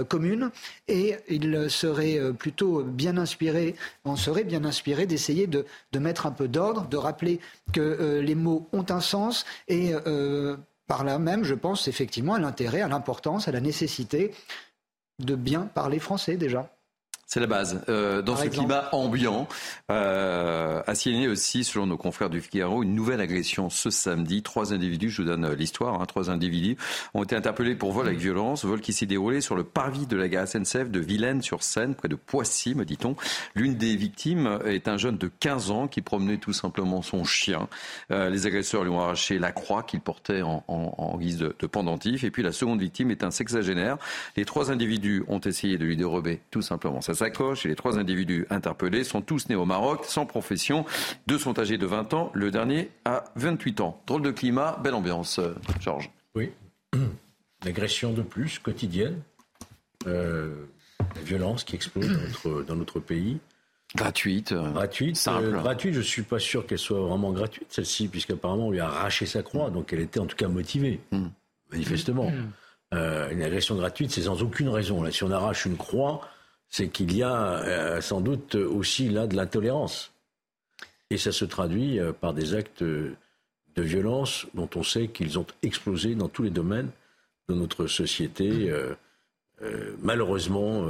commune. 0.09 0.51
Et 0.89 1.17
il 1.29 1.71
serait 1.71 2.19
euh, 2.19 2.33
plutôt 2.33 2.83
bien 2.83 3.17
inspiré, 3.17 3.75
on 4.05 4.17
serait 4.17 4.45
bien 4.45 4.65
inspiré 4.65 5.07
d'essayer 5.07 5.47
de, 5.47 5.65
mettre 5.99 6.27
un 6.27 6.31
peu 6.31 6.49
d'ordre, 6.49 6.87
de 6.89 6.97
rappeler 6.97 7.41
que 7.73 7.81
euh, 7.81 8.23
les 8.23 8.35
mots 8.35 8.69
ont 8.73 8.87
un 8.89 9.01
sens 9.01 9.45
et 9.67 9.93
euh, 10.07 10.57
par 10.87 11.05
là 11.05 11.19
même, 11.19 11.45
je 11.45 11.55
pense 11.55 11.89
effectivement 11.89 12.35
à 12.35 12.39
l'intérêt, 12.39 12.81
à 12.81 12.89
l'importance, 12.89 13.49
à 13.49 13.53
la 13.53 13.61
nécessité 13.61 14.33
de 15.19 15.35
bien 15.35 15.63
parler 15.63 15.99
français 15.99 16.37
déjà. 16.37 16.71
C'est 17.29 17.41
la 17.41 17.47
base. 17.47 17.83
Euh, 17.91 18.23
dans 18.23 18.37
ce 18.37 18.47
climat 18.47 18.89
ambiant, 18.93 19.49
euh, 19.91 20.81
a 20.87 20.95
signé 20.95 21.29
aussi, 21.29 21.63
selon 21.63 21.87
nos 21.87 21.99
confrères 21.99 22.31
du 22.31 22.41
Figaro, 22.41 22.83
une 22.83 22.95
nouvelle 22.95 23.21
agression 23.21 23.69
ce 23.69 23.91
samedi. 23.91 24.43
Trois 24.43 24.73
individus, 24.73 25.11
je 25.11 25.21
vous 25.21 25.29
donne 25.29 25.53
l'histoire, 25.53 26.01
hein, 26.01 26.07
trois 26.07 26.31
individus 26.31 26.79
ont 27.13 27.23
été 27.23 27.37
interpellés 27.37 27.75
pour 27.75 27.93
vol 27.93 28.07
avec 28.07 28.19
violence, 28.19 28.65
vol 28.65 28.81
qui 28.81 28.95
s'est 28.95 29.05
déroulé 29.05 29.43
sur 29.43 29.57
le 29.57 29.63
parvis 29.63 30.07
de 30.07 30.17
la 30.17 30.27
gare 30.29 30.49
SNCF 30.49 30.89
de 30.89 31.01
Vilaine-sur-Seine, 31.01 31.95
près 31.95 32.09
de 32.09 32.15
Poissy, 32.15 32.75
me 32.75 32.87
dit-on. 32.87 33.15
L'une 33.55 33.75
des 33.75 33.95
victimes 33.95 34.61
est 34.65 34.89
un 34.89 34.97
jeune 34.97 35.19
de 35.19 35.31
15 35.41 35.71
ans 35.71 35.87
qui 35.87 36.01
promenait 36.01 36.39
tout 36.39 36.55
simplement 36.55 37.03
son 37.03 37.25
chien. 37.25 37.69
Euh, 38.11 38.31
les 38.31 38.47
agresseurs 38.47 38.85
lui 38.85 38.91
ont 38.91 39.01
arraché 39.01 39.39
la 39.39 39.53
croix 39.53 39.83
qu'il 39.83 40.01
portait 40.01 40.41
en, 40.41 40.65
en, 40.67 40.95
en 40.97 41.19
guise 41.19 41.37
de, 41.37 41.55
de, 41.59 41.67
pendentif. 41.67 42.25
Et 42.25 42.31
puis 42.31 42.43
la 42.43 42.53
seconde 42.53 42.81
victime 42.81 43.11
est 43.11 43.23
un 43.23 43.31
sexagénaire. 43.31 43.99
Les 44.39 44.47
trois 44.47 44.71
individus 44.71 45.25
ont 45.29 45.41
essayé 45.41 45.77
de 45.77 45.85
lui 45.85 45.99
dérober 45.99 46.41
tout 46.51 46.63
simplement 46.63 47.03
sa 47.03 47.18
sacoche 47.19 47.67
et 47.67 47.69
les 47.69 47.75
trois 47.75 47.99
individus 47.99 48.47
interpellés 48.51 49.05
sont 49.05 49.21
tous 49.21 49.49
nés 49.49 49.55
au 49.55 49.65
Maroc, 49.65 50.05
sans 50.05 50.27
profession. 50.27 50.85
Deux 51.27 51.39
sont 51.39 51.59
âgés 51.59 51.79
de 51.79 51.87
20 51.87 52.15
ans, 52.15 52.31
le 52.35 52.51
dernier 52.51 52.91
a 53.05 53.25
28 53.37 53.81
ans. 53.81 54.01
Drôle 54.07 54.23
de 54.23 54.31
climat, 54.31 54.79
belle 54.83 54.95
ambiance, 54.95 55.39
euh, 55.39 55.55
Georges. 55.81 56.11
Oui, 56.35 56.53
l'agression 57.65 58.13
de 58.13 58.23
plus 58.23 58.59
quotidienne, 58.59 59.21
euh, 60.07 60.55
la 61.17 61.23
violence 61.23 61.65
qui 61.65 61.75
explose 61.75 62.09
dans 62.67 62.77
notre, 62.77 63.01
pays. 63.01 63.39
Gratuite. 63.95 64.53
Euh, 64.53 64.71
gratuite. 64.71 65.17
Simple. 65.17 65.51
gratuite, 65.51 65.95
je 65.95 65.99
ne 65.99 66.05
suis 66.05 66.23
pas 66.23 66.39
sûr 66.39 66.67
qu'elle 66.67 66.79
soit 66.79 67.01
vraiment 67.01 67.33
gratuite, 67.33 67.67
celle-ci, 67.71 68.09
puisqu'apparemment 68.09 68.69
on 68.69 68.71
lui 68.71 68.81
a 68.81 68.87
arraché 68.87 69.27
sa 69.27 69.43
croix, 69.43 69.71
donc 69.71 69.93
elle 69.93 70.01
était 70.01 70.21
en 70.21 70.27
tout 70.27 70.37
cas 70.37 70.49
motivée, 70.49 71.01
hmm. 71.11 71.27
manifestement. 71.73 72.31
Hmm. 72.31 73.33
une 73.33 73.43
agression 73.43 73.77
gratuite, 73.77 74.13
c'est 74.13 74.23
sans 74.23 74.43
aucune 74.43 74.69
raison. 74.69 75.03
Là, 75.03 75.11
si 75.11 75.25
on 75.25 75.31
arrache 75.31 75.67
une 75.67 75.77
croix, 75.77 76.23
c'est 76.69 76.89
qu'il 76.89 77.17
y 77.17 77.23
a 77.23 77.63
euh, 77.63 78.01
sans 78.01 78.21
doute 78.21 78.55
aussi 78.55 79.09
là 79.09 79.27
de 79.27 79.37
l'intolérance. 79.37 80.13
Et 81.11 81.17
ça 81.17 81.33
se 81.33 81.45
traduit 81.45 81.99
euh, 81.99 82.13
par 82.13 82.35
des 82.35 82.55
actes 82.55 82.83
de 82.83 83.17
violence 83.77 84.47
dont 84.55 84.69
on 84.75 84.83
sait 84.83 85.09
qu'ils 85.09 85.39
ont 85.39 85.47
explosé 85.63 86.15
dans 86.15 86.29
tous 86.29 86.43
les 86.43 86.51
domaines 86.51 86.91
de 87.49 87.55
notre 87.55 87.87
société. 87.87 88.71
Euh, 88.71 88.95
malheureusement, 90.01 90.87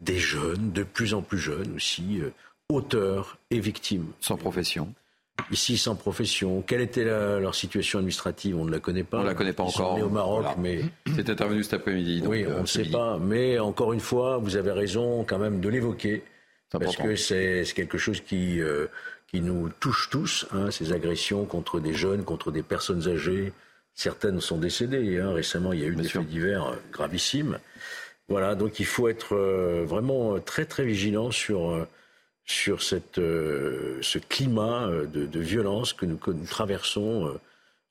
des 0.00 0.18
jeunes, 0.18 0.72
de 0.72 0.82
plus 0.82 1.14
en 1.14 1.22
plus 1.22 1.38
jeunes 1.38 1.74
aussi, 1.74 2.20
auteurs 2.68 3.38
et 3.50 3.58
victimes. 3.58 4.12
Sans 4.20 4.36
profession 4.36 4.94
ici 5.50 5.76
sans 5.78 5.96
profession. 5.96 6.62
Quelle 6.62 6.80
était 6.80 7.04
leur 7.04 7.54
situation 7.54 7.98
administrative? 7.98 8.56
On 8.56 8.64
ne 8.64 8.70
la 8.70 8.80
connaît 8.80 9.04
pas. 9.04 9.18
On 9.18 9.22
ne 9.22 9.26
la 9.26 9.34
connaît 9.34 9.52
pas 9.52 9.64
encore. 9.64 9.98
au 10.00 10.08
Maroc, 10.08 10.46
mais 10.58 10.80
c'est 11.14 11.28
intervenu 11.28 11.62
cet 11.62 11.74
après-midi. 11.74 12.22
Oui, 12.26 12.44
on 12.46 12.62
ne 12.62 12.66
sait 12.66 12.84
pas. 12.84 13.18
Mais 13.18 13.58
encore 13.58 13.92
une 13.92 14.00
fois, 14.00 14.38
vous 14.38 14.56
avez 14.56 14.72
raison 14.72 15.24
quand 15.24 15.38
même 15.38 15.60
de 15.60 15.68
l'évoquer 15.68 16.22
parce 16.70 16.96
que 16.96 17.16
c'est 17.16 17.64
quelque 17.74 17.98
chose 17.98 18.20
qui 18.20 18.60
euh, 18.60 18.86
qui 19.28 19.40
nous 19.40 19.70
touche 19.80 20.08
tous. 20.10 20.46
Hein, 20.52 20.70
ces 20.70 20.92
agressions 20.92 21.44
contre 21.44 21.80
des 21.80 21.94
jeunes, 21.94 22.24
contre 22.24 22.50
des 22.50 22.62
personnes 22.62 23.08
âgées. 23.08 23.52
Certaines 23.94 24.40
sont 24.40 24.58
décédées. 24.58 25.20
Hein. 25.20 25.32
Récemment, 25.32 25.72
il 25.72 25.80
y 25.80 25.84
a 25.84 25.86
eu 25.86 25.96
des 25.96 26.04
faits 26.04 26.26
divers 26.26 26.66
euh, 26.66 26.76
gravissimes. 26.92 27.58
Voilà, 28.28 28.54
donc 28.54 28.78
il 28.80 28.86
faut 28.86 29.08
être 29.08 29.34
euh, 29.34 29.84
vraiment 29.86 30.38
très 30.38 30.64
très 30.64 30.84
vigilant 30.84 31.30
sur 31.30 31.86
sur 32.44 32.82
cette, 32.82 33.18
euh, 33.18 33.98
ce 34.02 34.18
climat 34.18 34.86
euh, 34.86 35.06
de, 35.06 35.40
violence 35.40 35.92
que 35.92 36.06
nous, 36.06 36.18
traversons. 36.48 37.26
Euh, 37.26 37.40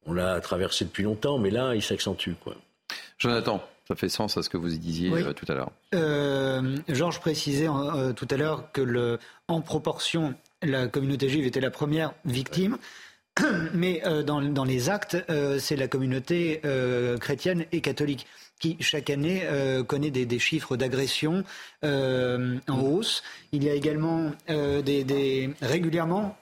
on 0.05 0.13
l'a 0.13 0.39
traversé 0.41 0.85
depuis 0.85 1.03
longtemps, 1.03 1.37
mais 1.37 1.51
là, 1.51 1.75
il 1.75 1.81
s'accentue. 1.81 2.31
Quoi. 2.43 2.55
Jonathan, 3.19 3.63
Ça 3.87 3.95
fait 3.95 4.09
sens 4.09 4.35
à 4.37 4.43
ce 4.43 4.49
que 4.49 4.57
vous 4.57 4.69
disiez 4.69 5.11
tout 5.35 5.45
à 5.47 5.53
l'heure. 5.53 5.71
Georges 6.89 7.19
précisait 7.19 7.67
tout 8.15 8.27
à 8.31 8.37
l'heure 8.37 8.71
que 8.71 8.81
le, 8.81 9.19
en 9.47 9.61
proportion, 9.61 10.33
la 10.63 10.87
communauté 10.87 11.29
juive 11.29 11.45
était 11.45 11.61
la 11.61 11.69
première 11.69 12.13
victime. 12.25 12.77
Mais 13.73 14.01
dans, 14.25 14.41
dans, 14.41 14.65
les 14.65 14.89
actes, 14.89 15.17
c'est 15.59 15.75
la 15.75 15.87
communauté 15.87 16.61
chrétienne 17.19 17.65
et 17.71 17.81
catholique 17.81 18.25
qui 18.61 18.77
chaque 18.79 19.09
année 19.09 19.41
euh, 19.43 19.83
connaît 19.83 20.11
des, 20.11 20.39
chiffres 20.39 20.77
d'agression 20.77 21.43
euh, 21.83 22.57
en 22.69 22.79
hausse. 22.79 23.23
Il 23.51 23.63
y 23.63 23.69
a 23.69 23.73
également 23.73 24.31
euh, 24.49 24.81
régulièrement 25.61 26.37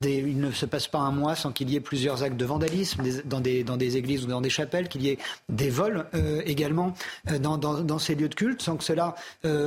il 0.00 0.38
ne 0.38 0.52
se 0.52 0.64
passe 0.64 0.86
pas 0.86 1.00
un 1.00 1.10
mois 1.10 1.34
sans 1.34 1.50
qu'il 1.50 1.70
y 1.70 1.74
ait 1.74 1.80
plusieurs 1.80 2.22
actes 2.22 2.36
de 2.36 2.44
vandalisme 2.44 3.02
dans, 3.24 3.40
des, 3.40 3.64
dans 3.64 3.76
des 3.76 3.96
églises 3.96 4.22
ou 4.24 4.28
dans 4.28 4.40
des 4.40 4.48
chapelles, 4.48 4.88
qu'il 4.88 5.02
y 5.02 5.08
ait 5.08 5.18
des 5.48 5.70
vols 5.70 6.06
également 6.46 6.94
dans, 7.40 7.98
ces 7.98 8.14
lieux 8.14 8.28
de 8.28 8.34
culte, 8.36 8.62
sans 8.62 8.76
que 8.76 8.84
cela 8.84 9.16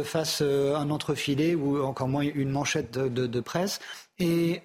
fasse 0.06 0.42
un 0.42 0.90
entrefilet 0.90 1.54
ou 1.54 1.84
encore 1.84 2.08
moins 2.08 2.22
une 2.22 2.50
manchette 2.50 2.98
de, 2.98 3.28
de 3.28 3.40
presse. 3.42 3.82
Et 4.20 4.62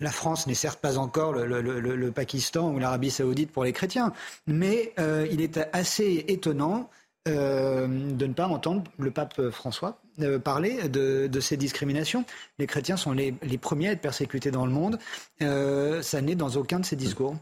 la 0.00 0.10
France 0.10 0.46
n'est 0.46 0.54
certes 0.54 0.80
pas 0.80 0.98
encore 0.98 1.32
le, 1.32 2.10
Pakistan 2.10 2.70
ou 2.70 2.78
l'Arabie 2.78 3.10
saoudite 3.10 3.50
pour 3.50 3.64
les 3.64 3.72
chrétiens, 3.72 4.12
mais 4.46 4.92
euh, 4.98 5.26
il 5.30 5.40
est 5.40 5.58
assez 5.72 6.24
étonnant 6.28 6.90
euh, 7.28 7.86
de 7.86 8.26
ne 8.26 8.32
pas 8.32 8.46
entendre 8.46 8.84
le 8.98 9.10
pape 9.10 9.50
François 9.50 9.98
euh, 10.20 10.38
parler 10.38 10.88
de, 10.88 11.40
ces 11.40 11.56
discriminations. 11.56 12.24
Les 12.58 12.66
chrétiens 12.66 12.96
sont 12.96 13.12
les, 13.12 13.34
les, 13.42 13.58
premiers 13.58 13.88
à 13.88 13.92
être 13.92 14.00
persécutés 14.00 14.50
dans 14.50 14.66
le 14.66 14.72
monde. 14.72 14.98
ça 15.40 16.20
n'est 16.20 16.34
dans 16.34 16.50
aucun 16.50 16.80
de 16.80 16.84
ses 16.84 16.96
discours. 16.96 17.36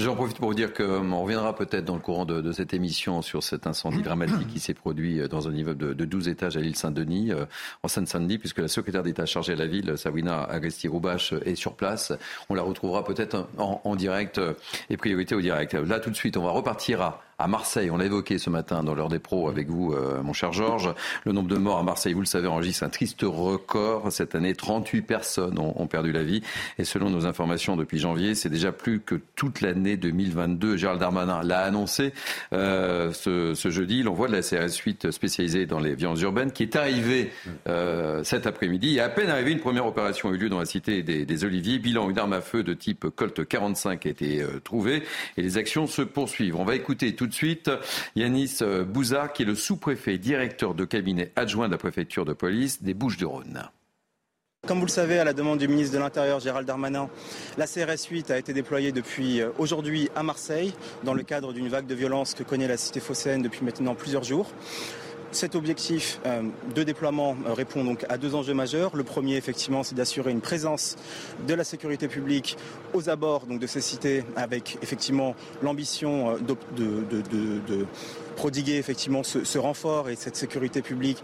J'en 0.00 0.14
profite 0.14 0.38
pour 0.38 0.48
vous 0.48 0.54
dire 0.54 0.72
qu'on 0.72 1.12
euh, 1.12 1.14
reviendra 1.14 1.54
peut-être 1.54 1.84
dans 1.84 1.94
le 1.94 2.00
courant 2.00 2.24
de, 2.24 2.52
cette 2.52 2.72
émission 2.72 3.20
sur 3.20 3.42
cet 3.42 3.66
incendie 3.66 4.00
dramatique 4.00 4.48
qui 4.48 4.58
s'est 4.58 4.72
produit 4.72 5.20
euh, 5.20 5.28
dans 5.28 5.46
un 5.46 5.54
immeuble 5.54 5.94
de, 5.94 6.04
12 6.06 6.28
étages 6.28 6.56
à 6.56 6.60
l'île 6.60 6.74
Saint-Denis, 6.74 7.32
euh, 7.32 7.44
en 7.82 7.88
Seine-Saint-Denis, 7.88 8.38
puisque 8.38 8.60
la 8.60 8.68
secrétaire 8.68 9.02
d'État 9.02 9.26
chargée 9.26 9.52
à 9.52 9.56
la 9.56 9.66
ville, 9.66 9.98
Sabrina 9.98 10.44
Agresti-Roubache, 10.44 11.34
est 11.44 11.54
sur 11.54 11.74
place. 11.74 12.14
On 12.48 12.54
la 12.54 12.62
retrouvera 12.62 13.04
peut-être 13.04 13.46
en, 13.58 13.82
en, 13.84 13.94
direct 13.94 14.40
et 14.88 14.96
priorité 14.96 15.34
au 15.34 15.42
direct. 15.42 15.74
Là, 15.74 16.00
tout 16.00 16.08
de 16.08 16.16
suite, 16.16 16.38
on 16.38 16.44
va 16.44 16.50
repartir 16.50 17.02
à 17.02 17.20
à 17.40 17.46
Marseille. 17.48 17.90
On 17.90 17.96
l'a 17.96 18.04
évoqué 18.04 18.36
ce 18.36 18.50
matin 18.50 18.84
dans 18.84 18.94
l'heure 18.94 19.08
des 19.08 19.18
pros 19.18 19.48
avec 19.48 19.68
vous, 19.68 19.94
euh, 19.94 20.22
mon 20.22 20.34
cher 20.34 20.52
Georges. 20.52 20.92
Le 21.24 21.32
nombre 21.32 21.48
de 21.48 21.56
morts 21.56 21.78
à 21.78 21.82
Marseille, 21.82 22.12
vous 22.12 22.20
le 22.20 22.26
savez, 22.26 22.46
enregistre 22.46 22.84
un 22.84 22.90
triste 22.90 23.22
record. 23.22 24.12
Cette 24.12 24.34
année, 24.34 24.54
38 24.54 25.02
personnes 25.02 25.58
ont, 25.58 25.86
perdu 25.86 26.12
la 26.12 26.22
vie. 26.22 26.42
Et 26.78 26.84
selon 26.84 27.08
nos 27.08 27.26
informations 27.26 27.76
depuis 27.76 27.98
janvier, 27.98 28.34
c'est 28.34 28.50
déjà 28.50 28.72
plus 28.72 29.00
que 29.00 29.14
toute 29.36 29.62
l'année 29.62 29.96
2022. 29.96 30.76
Gérald 30.76 31.00
Darmanin 31.00 31.42
l'a 31.42 31.62
annoncé 31.62 32.12
euh, 32.52 33.12
ce, 33.12 33.70
jeudi. 33.70 34.02
L'envoi 34.02 34.28
de 34.28 34.32
la 34.32 34.42
CRS 34.42 34.76
8 34.76 35.10
spécialisée 35.10 35.64
dans 35.64 35.80
les 35.80 35.94
violences 35.94 36.20
urbaines 36.20 36.52
qui 36.52 36.62
est 36.62 36.76
arrivé 36.76 37.32
euh, 37.68 38.22
cet 38.22 38.46
après-midi. 38.46 38.96
Et 38.96 39.00
à 39.00 39.08
peine 39.08 39.30
arrivé, 39.30 39.52
une 39.52 39.60
première 39.60 39.86
opération 39.86 40.28
a 40.28 40.32
eu 40.32 40.36
lieu 40.36 40.48
dans 40.50 40.58
la 40.58 40.66
cité 40.66 41.02
des, 41.02 41.44
Oliviers. 41.44 41.78
Bilan, 41.78 42.10
une 42.10 42.18
arme 42.18 42.34
à 42.34 42.42
feu 42.42 42.62
de 42.62 42.74
type 42.74 43.08
Colt 43.08 43.46
45 43.48 44.04
a 44.04 44.08
été 44.10 44.44
trouvée 44.62 45.02
et 45.38 45.42
les 45.42 45.56
actions 45.56 45.86
se 45.86 46.02
poursuivent. 46.02 46.56
On 46.56 46.64
va 46.64 46.74
écouter 46.74 47.14
tout 47.14 47.29
de 47.30 47.34
suite 47.34 47.70
Yanis 48.14 48.58
Bouzard, 48.86 49.32
qui 49.32 49.42
est 49.42 49.46
le 49.46 49.54
sous-préfet 49.54 50.18
directeur 50.18 50.74
de 50.74 50.84
cabinet 50.84 51.32
adjoint 51.36 51.66
de 51.66 51.72
la 51.72 51.78
préfecture 51.78 52.24
de 52.24 52.34
police 52.34 52.82
des 52.82 52.92
Bouches-du-Rhône. 52.92 53.70
Comme 54.66 54.78
vous 54.78 54.86
le 54.86 54.90
savez, 54.90 55.18
à 55.18 55.24
la 55.24 55.32
demande 55.32 55.58
du 55.58 55.68
ministre 55.68 55.94
de 55.94 55.98
l'Intérieur 55.98 56.38
Gérald 56.38 56.66
Darmanin, 56.66 57.08
la 57.56 57.66
CRS 57.66 58.04
8 58.10 58.30
a 58.30 58.38
été 58.38 58.52
déployée 58.52 58.92
depuis 58.92 59.40
euh, 59.40 59.48
aujourd'hui 59.56 60.10
à 60.14 60.22
Marseille 60.22 60.74
dans 61.02 61.14
le 61.14 61.22
cadre 61.22 61.54
d'une 61.54 61.68
vague 61.68 61.86
de 61.86 61.94
violence 61.94 62.34
que 62.34 62.42
connaît 62.42 62.68
la 62.68 62.76
cité 62.76 63.00
phocéenne 63.00 63.40
depuis 63.40 63.64
maintenant 63.64 63.94
plusieurs 63.94 64.22
jours. 64.22 64.50
Cet 65.32 65.54
objectif 65.54 66.20
euh, 66.26 66.42
de 66.74 66.82
déploiement 66.82 67.36
euh, 67.46 67.52
répond 67.52 67.84
donc 67.84 68.04
à 68.08 68.18
deux 68.18 68.34
enjeux 68.34 68.54
majeurs. 68.54 68.96
Le 68.96 69.04
premier, 69.04 69.36
effectivement, 69.36 69.84
c'est 69.84 69.94
d'assurer 69.94 70.32
une 70.32 70.40
présence 70.40 70.96
de 71.46 71.54
la 71.54 71.62
sécurité 71.62 72.08
publique 72.08 72.56
aux 72.94 73.08
abords 73.08 73.46
de 73.46 73.66
ces 73.66 73.80
cités 73.80 74.24
avec 74.34 74.78
effectivement 74.82 75.36
l'ambition 75.62 76.36
de, 76.38 76.56
de, 76.76 77.86
prodiguer 78.36 78.76
effectivement 78.76 79.22
ce, 79.22 79.58
renfort 79.58 80.08
et 80.08 80.16
cette 80.16 80.36
sécurité 80.36 80.82
publique 80.82 81.22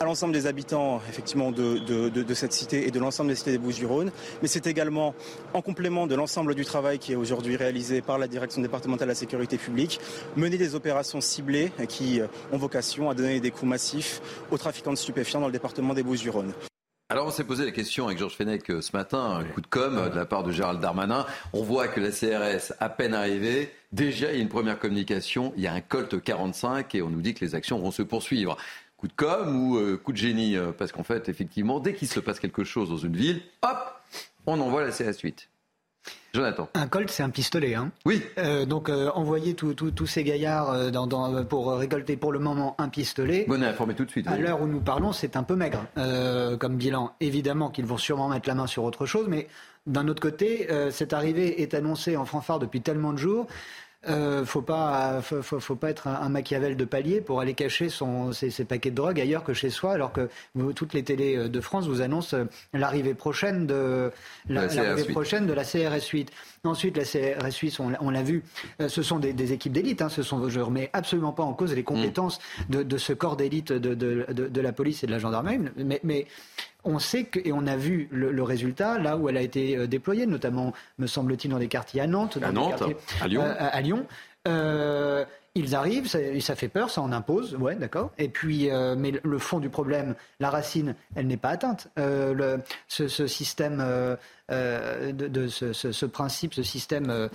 à 0.00 0.04
l'ensemble 0.04 0.32
des 0.32 0.46
habitants 0.46 1.00
effectivement 1.08 1.52
de, 1.52 1.78
de, 1.78 2.34
cette 2.34 2.52
cité 2.52 2.86
et 2.86 2.90
de 2.90 2.98
l'ensemble 2.98 3.30
des 3.30 3.36
cités 3.36 3.52
des 3.52 3.58
Bouches-du-Rhône, 3.58 4.10
mais 4.42 4.48
c'est 4.48 4.66
également 4.66 5.14
en 5.52 5.62
complément 5.62 6.06
de 6.06 6.14
l'ensemble 6.14 6.54
du 6.54 6.64
travail 6.64 6.98
qui 6.98 7.12
est 7.12 7.16
aujourd'hui 7.16 7.56
réalisé 7.56 8.02
par 8.02 8.18
la 8.18 8.28
direction 8.28 8.62
départementale 8.62 9.08
de 9.08 9.12
la 9.12 9.14
sécurité 9.14 9.56
publique, 9.56 10.00
mener 10.36 10.58
des 10.58 10.74
opérations 10.74 11.20
ciblées 11.20 11.72
qui 11.88 12.20
ont 12.52 12.58
vocation 12.58 13.10
à 13.10 13.14
donner 13.14 13.40
des 13.40 13.50
coups 13.50 13.70
massifs 13.70 14.20
aux 14.50 14.58
trafiquants 14.58 14.92
de 14.92 14.98
stupéfiants 14.98 15.40
dans 15.40 15.46
le 15.46 15.52
département 15.52 15.94
des 15.94 16.02
Bouches-du-Rhône. 16.02 16.52
Alors 17.10 17.26
on 17.26 17.30
s'est 17.30 17.44
posé 17.44 17.66
la 17.66 17.70
question 17.70 18.06
avec 18.06 18.18
Georges 18.18 18.34
Fenech 18.34 18.70
euh, 18.70 18.80
ce 18.80 18.96
matin, 18.96 19.36
un 19.38 19.44
coup 19.44 19.60
de 19.60 19.66
com 19.66 20.08
de 20.10 20.16
la 20.16 20.24
part 20.24 20.42
de 20.42 20.50
Gérald 20.50 20.80
Darmanin. 20.80 21.26
On 21.52 21.62
voit 21.62 21.86
que 21.86 22.00
la 22.00 22.10
CRS, 22.10 22.72
à 22.80 22.88
peine 22.88 23.12
arrivée, 23.12 23.70
déjà 23.92 24.32
il 24.32 24.36
y 24.36 24.40
a 24.40 24.42
une 24.42 24.48
première 24.48 24.78
communication, 24.78 25.52
il 25.58 25.62
y 25.62 25.66
a 25.66 25.74
un 25.74 25.82
Colt 25.82 26.20
45 26.20 26.94
et 26.94 27.02
on 27.02 27.10
nous 27.10 27.20
dit 27.20 27.34
que 27.34 27.44
les 27.44 27.54
actions 27.54 27.78
vont 27.78 27.90
se 27.90 28.00
poursuivre 28.00 28.56
coup 28.96 29.08
de 29.08 29.12
com 29.12 29.56
ou 29.56 29.76
euh, 29.76 29.96
coup 29.96 30.12
de 30.12 30.16
génie 30.16 30.56
euh, 30.56 30.72
Parce 30.72 30.92
qu'en 30.92 31.02
fait, 31.02 31.28
effectivement, 31.28 31.80
dès 31.80 31.94
qu'il 31.94 32.08
se 32.08 32.20
passe 32.20 32.40
quelque 32.40 32.64
chose 32.64 32.90
dans 32.90 32.96
une 32.96 33.16
ville, 33.16 33.42
hop, 33.62 33.78
on 34.46 34.60
envoie 34.60 34.82
la 34.82 34.90
CS8. 34.90 35.48
Jonathan. 36.34 36.68
Un 36.74 36.88
Colt, 36.88 37.10
c'est 37.10 37.22
un 37.22 37.30
pistolet. 37.30 37.76
Hein 37.76 37.92
oui. 38.04 38.20
Euh, 38.38 38.66
donc, 38.66 38.88
envoyer 38.88 39.54
tous 39.54 40.06
ces 40.06 40.24
gaillards 40.24 40.90
dans, 40.90 41.44
pour 41.44 41.72
récolter 41.76 42.16
pour 42.16 42.32
le 42.32 42.40
moment 42.40 42.74
un 42.78 42.88
pistolet. 42.88 43.44
Bon, 43.46 43.62
informé 43.62 43.94
tout 43.94 44.04
de 44.04 44.10
suite. 44.10 44.26
À 44.26 44.36
l'heure 44.36 44.60
où 44.60 44.66
nous 44.66 44.80
parlons, 44.80 45.12
c'est 45.12 45.36
un 45.36 45.44
peu 45.44 45.54
maigre 45.54 45.86
comme 46.58 46.76
bilan. 46.76 47.14
Évidemment 47.20 47.70
qu'ils 47.70 47.86
vont 47.86 47.98
sûrement 47.98 48.28
mettre 48.28 48.48
la 48.48 48.56
main 48.56 48.66
sur 48.66 48.82
autre 48.84 49.06
chose, 49.06 49.26
mais 49.28 49.46
d'un 49.86 50.08
autre 50.08 50.20
côté, 50.20 50.68
cette 50.90 51.12
arrivée 51.12 51.62
est 51.62 51.72
annoncée 51.72 52.16
en 52.16 52.24
fanfare 52.24 52.58
depuis 52.58 52.82
tellement 52.82 53.12
de 53.12 53.18
jours 53.18 53.46
euh, 54.08 54.44
faut 54.44 54.62
pas, 54.62 55.20
faut, 55.22 55.76
pas 55.76 55.90
être 55.90 56.08
un, 56.08 56.28
Machiavel 56.28 56.76
de 56.76 56.84
palier 56.84 57.20
pour 57.20 57.40
aller 57.40 57.54
cacher 57.54 57.88
son, 57.88 58.32
ses, 58.32 58.64
paquets 58.64 58.90
de 58.90 58.96
drogue 58.96 59.20
ailleurs 59.20 59.44
que 59.44 59.52
chez 59.54 59.70
soi, 59.70 59.92
alors 59.92 60.12
que 60.12 60.28
toutes 60.74 60.94
les 60.94 61.02
télés 61.02 61.48
de 61.48 61.60
France 61.60 61.86
vous 61.86 62.00
annoncent 62.00 62.36
l'arrivée 62.72 63.14
prochaine 63.14 63.66
de 63.66 64.10
l'arrivée 64.48 65.04
prochaine 65.04 65.46
de 65.46 65.52
la 65.52 65.64
CRS 65.64 66.08
8. 66.12 66.30
Ensuite, 66.64 66.96
la 66.96 67.04
CRS 67.04 67.56
8, 67.58 67.78
on, 68.00 68.10
l'a 68.10 68.22
vu, 68.22 68.42
euh, 68.80 68.88
ce 68.88 69.02
sont 69.02 69.18
des, 69.18 69.52
équipes 69.52 69.72
d'élite. 69.72 70.00
Hein, 70.00 70.08
ce 70.08 70.22
sont, 70.22 70.48
je 70.48 70.60
remets 70.60 70.88
absolument 70.94 71.32
pas 71.32 71.42
en 71.42 71.52
cause 71.52 71.74
les 71.74 71.82
compétences 71.82 72.38
de, 72.70 72.96
ce 72.96 73.12
corps 73.12 73.36
d'élite 73.36 73.72
de, 73.72 73.94
de, 73.94 74.60
la 74.60 74.72
police 74.72 75.04
et 75.04 75.06
de 75.06 75.12
la 75.12 75.18
gendarmerie, 75.18 75.60
mais, 75.76 76.00
mais 76.02 76.26
on 76.84 76.98
sait 76.98 77.24
que, 77.24 77.40
et 77.44 77.52
on 77.52 77.66
a 77.66 77.76
vu 77.76 78.08
le, 78.10 78.42
résultat 78.42 78.98
là 78.98 79.16
où 79.16 79.28
elle 79.28 79.36
a 79.36 79.42
été 79.42 79.76
euh, 79.76 79.86
déployée, 79.86 80.26
notamment, 80.26 80.72
me 80.98 81.06
semble-t-il, 81.06 81.50
dans 81.50 81.58
des 81.58 81.68
quartiers 81.68 82.00
à 82.00 82.06
Nantes, 82.06 82.38
à, 82.42 82.52
Nantes, 82.52 82.82
à 83.20 83.28
Lyon. 83.28 83.42
Euh, 83.42 83.54
à, 83.58 83.80
Lyon. 83.80 84.06
Euh, 84.46 85.24
ils 85.54 85.74
arrivent, 85.74 86.08
ça, 86.08 86.18
ça, 86.40 86.56
fait 86.56 86.68
peur, 86.68 86.90
ça 86.90 87.00
en 87.02 87.12
impose, 87.12 87.54
ouais, 87.56 87.76
d'accord. 87.76 88.10
Et 88.18 88.28
puis, 88.28 88.70
mais 88.96 89.12
le 89.22 89.38
fond 89.38 89.60
du 89.60 89.68
problème, 89.68 90.14
la 90.40 90.50
racine, 90.50 90.94
elle 91.14 91.26
n'est 91.26 91.36
pas 91.36 91.50
atteinte. 91.50 91.88
le, 91.96 92.58
ce, 92.88 93.26
système, 93.26 93.78
de, 94.48 95.48
ce, 95.48 95.72
ce, 95.72 96.06
principe, 96.06 96.54
ce 96.54 96.62
système 96.62 97.28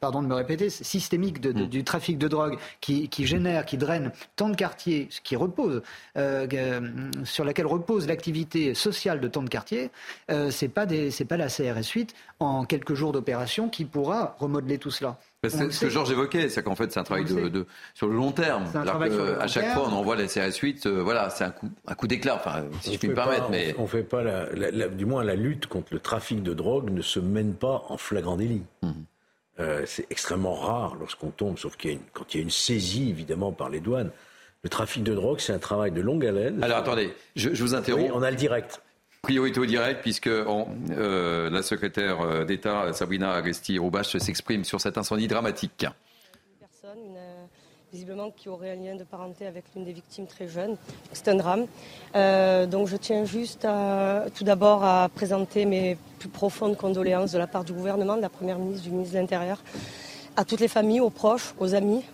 pardon 0.00 0.22
de 0.22 0.28
me 0.28 0.34
répéter, 0.34 0.70
systémique 0.70 1.44
mm. 1.44 1.66
du 1.66 1.84
trafic 1.84 2.18
de 2.18 2.28
drogue 2.28 2.58
qui, 2.80 3.08
génère, 3.26 3.64
qui 3.64 3.76
draine 3.76 4.12
tant 4.36 4.48
de 4.48 4.56
quartiers, 4.56 5.08
qui 5.24 5.36
repose, 5.36 5.82
euh, 6.16 6.46
euh, 6.52 7.10
sur 7.24 7.44
laquelle 7.44 7.66
repose 7.66 8.06
l'activité 8.06 8.74
sociale 8.74 9.20
de 9.20 9.28
tant 9.28 9.42
de 9.42 9.48
quartiers, 9.48 9.90
euh, 10.30 10.50
c'est 10.50 10.68
pas 10.68 10.86
pas 10.86 11.36
la 11.36 11.48
CRS 11.48 11.90
8 11.94 12.14
en 12.38 12.64
quelques 12.64 12.94
jours 12.94 13.12
d'opération 13.12 13.68
qui 13.68 13.84
pourra 13.84 14.36
remodeler 14.38 14.78
tout 14.78 14.90
cela. 14.90 15.18
C'est 15.44 15.70
ce 15.70 15.80
que 15.80 15.88
Georges 15.88 16.10
évoquait, 16.10 16.48
c'est 16.48 16.62
qu'en 16.62 16.74
fait 16.74 16.90
c'est 16.92 16.98
un 16.98 17.04
travail 17.04 17.24
de, 17.24 17.66
sur 17.94 18.08
le 18.08 18.16
long 18.16 18.32
terme. 18.32 18.64
à 18.74 19.46
chaque 19.46 19.72
fois 19.74 19.88
on 19.88 19.92
envoie 19.92 20.16
la 20.16 20.26
CRS 20.26 20.56
8, 20.60 20.86
voilà, 20.86 21.30
c'est 21.30 21.44
un 21.44 21.50
coup, 21.50 21.68
un 21.86 21.94
coup 21.94 22.06
d'éclat, 22.06 22.34
enfin, 22.36 22.64
si 22.80 22.94
je 22.94 22.98
puis 22.98 23.08
me 23.08 23.14
permettre. 23.14 23.48
mais... 23.50 23.74
On, 23.78 23.86
fait 23.86 24.02
pas 24.02 24.22
la, 24.22 24.88
du 24.88 25.06
moins 25.06 25.22
la 25.22 25.36
lutte 25.36 25.66
contre 25.66 25.92
le 25.92 26.00
trafic 26.00 26.42
de 26.42 26.54
drogue 26.54 26.90
ne 26.90 27.02
se 27.02 27.20
mène 27.20 27.54
pas 27.54 27.84
en 27.88 27.96
flagrant 27.96 28.36
délit. 28.36 28.62
Mmh. 28.82 28.90
Euh, 29.58 29.84
c'est 29.86 30.06
extrêmement 30.10 30.54
rare 30.54 30.96
lorsqu'on 30.96 31.30
tombe, 31.30 31.58
sauf 31.58 31.76
qu'il 31.76 31.98
quand 32.12 32.34
il 32.34 32.38
y 32.38 32.40
a 32.40 32.42
une 32.42 32.50
saisie, 32.50 33.08
évidemment, 33.08 33.52
par 33.52 33.70
les 33.70 33.80
douanes. 33.80 34.10
Le 34.62 34.68
trafic 34.68 35.02
de 35.02 35.14
drogue, 35.14 35.38
c'est 35.38 35.52
un 35.52 35.58
travail 35.58 35.92
de 35.92 36.00
longue 36.00 36.26
haleine. 36.26 36.62
Alors 36.62 36.78
attendez, 36.78 37.14
je, 37.36 37.50
vous 37.50 37.74
interromps. 37.74 38.10
on 38.12 38.22
a 38.22 38.30
le 38.30 38.36
direct. 38.36 38.82
Priorité 39.26 39.58
au 39.58 39.66
direct, 39.66 40.02
puisque 40.02 40.28
euh, 40.28 41.50
la 41.50 41.62
secrétaire 41.62 42.20
euh, 42.20 42.44
d'État, 42.44 42.92
Sabrina 42.92 43.32
Agresti-Roubache, 43.32 44.18
s'exprime 44.18 44.62
sur 44.62 44.80
cet 44.80 44.98
incendie 44.98 45.26
dramatique 45.26 45.84
visiblement 47.92 48.30
qui 48.30 48.48
aurait 48.48 48.72
un 48.72 48.76
lien 48.76 48.94
de 48.94 49.04
parenté 49.04 49.46
avec 49.46 49.64
l'une 49.74 49.84
des 49.84 49.92
victimes 49.92 50.26
très 50.26 50.48
jeunes. 50.48 50.76
C'est 51.12 51.28
un 51.28 51.34
drame. 51.34 51.66
Euh, 52.14 52.66
donc 52.66 52.88
je 52.88 52.96
tiens 52.96 53.24
juste 53.24 53.66
tout 54.34 54.44
d'abord 54.44 54.84
à 54.84 55.08
présenter 55.08 55.64
mes 55.64 55.96
plus 56.18 56.28
profondes 56.28 56.76
condoléances 56.76 57.32
de 57.32 57.38
la 57.38 57.46
part 57.46 57.64
du 57.64 57.72
gouvernement, 57.72 58.16
de 58.16 58.22
la 58.22 58.28
Première 58.28 58.58
ministre, 58.58 58.84
du 58.84 58.90
ministre 58.90 59.14
de 59.14 59.20
l'Intérieur, 59.20 59.62
à 60.36 60.44
toutes 60.44 60.60
les 60.60 60.68
familles, 60.68 61.00
aux 61.00 61.10
proches, 61.10 61.54
aux 61.58 61.74
amis 61.74 62.04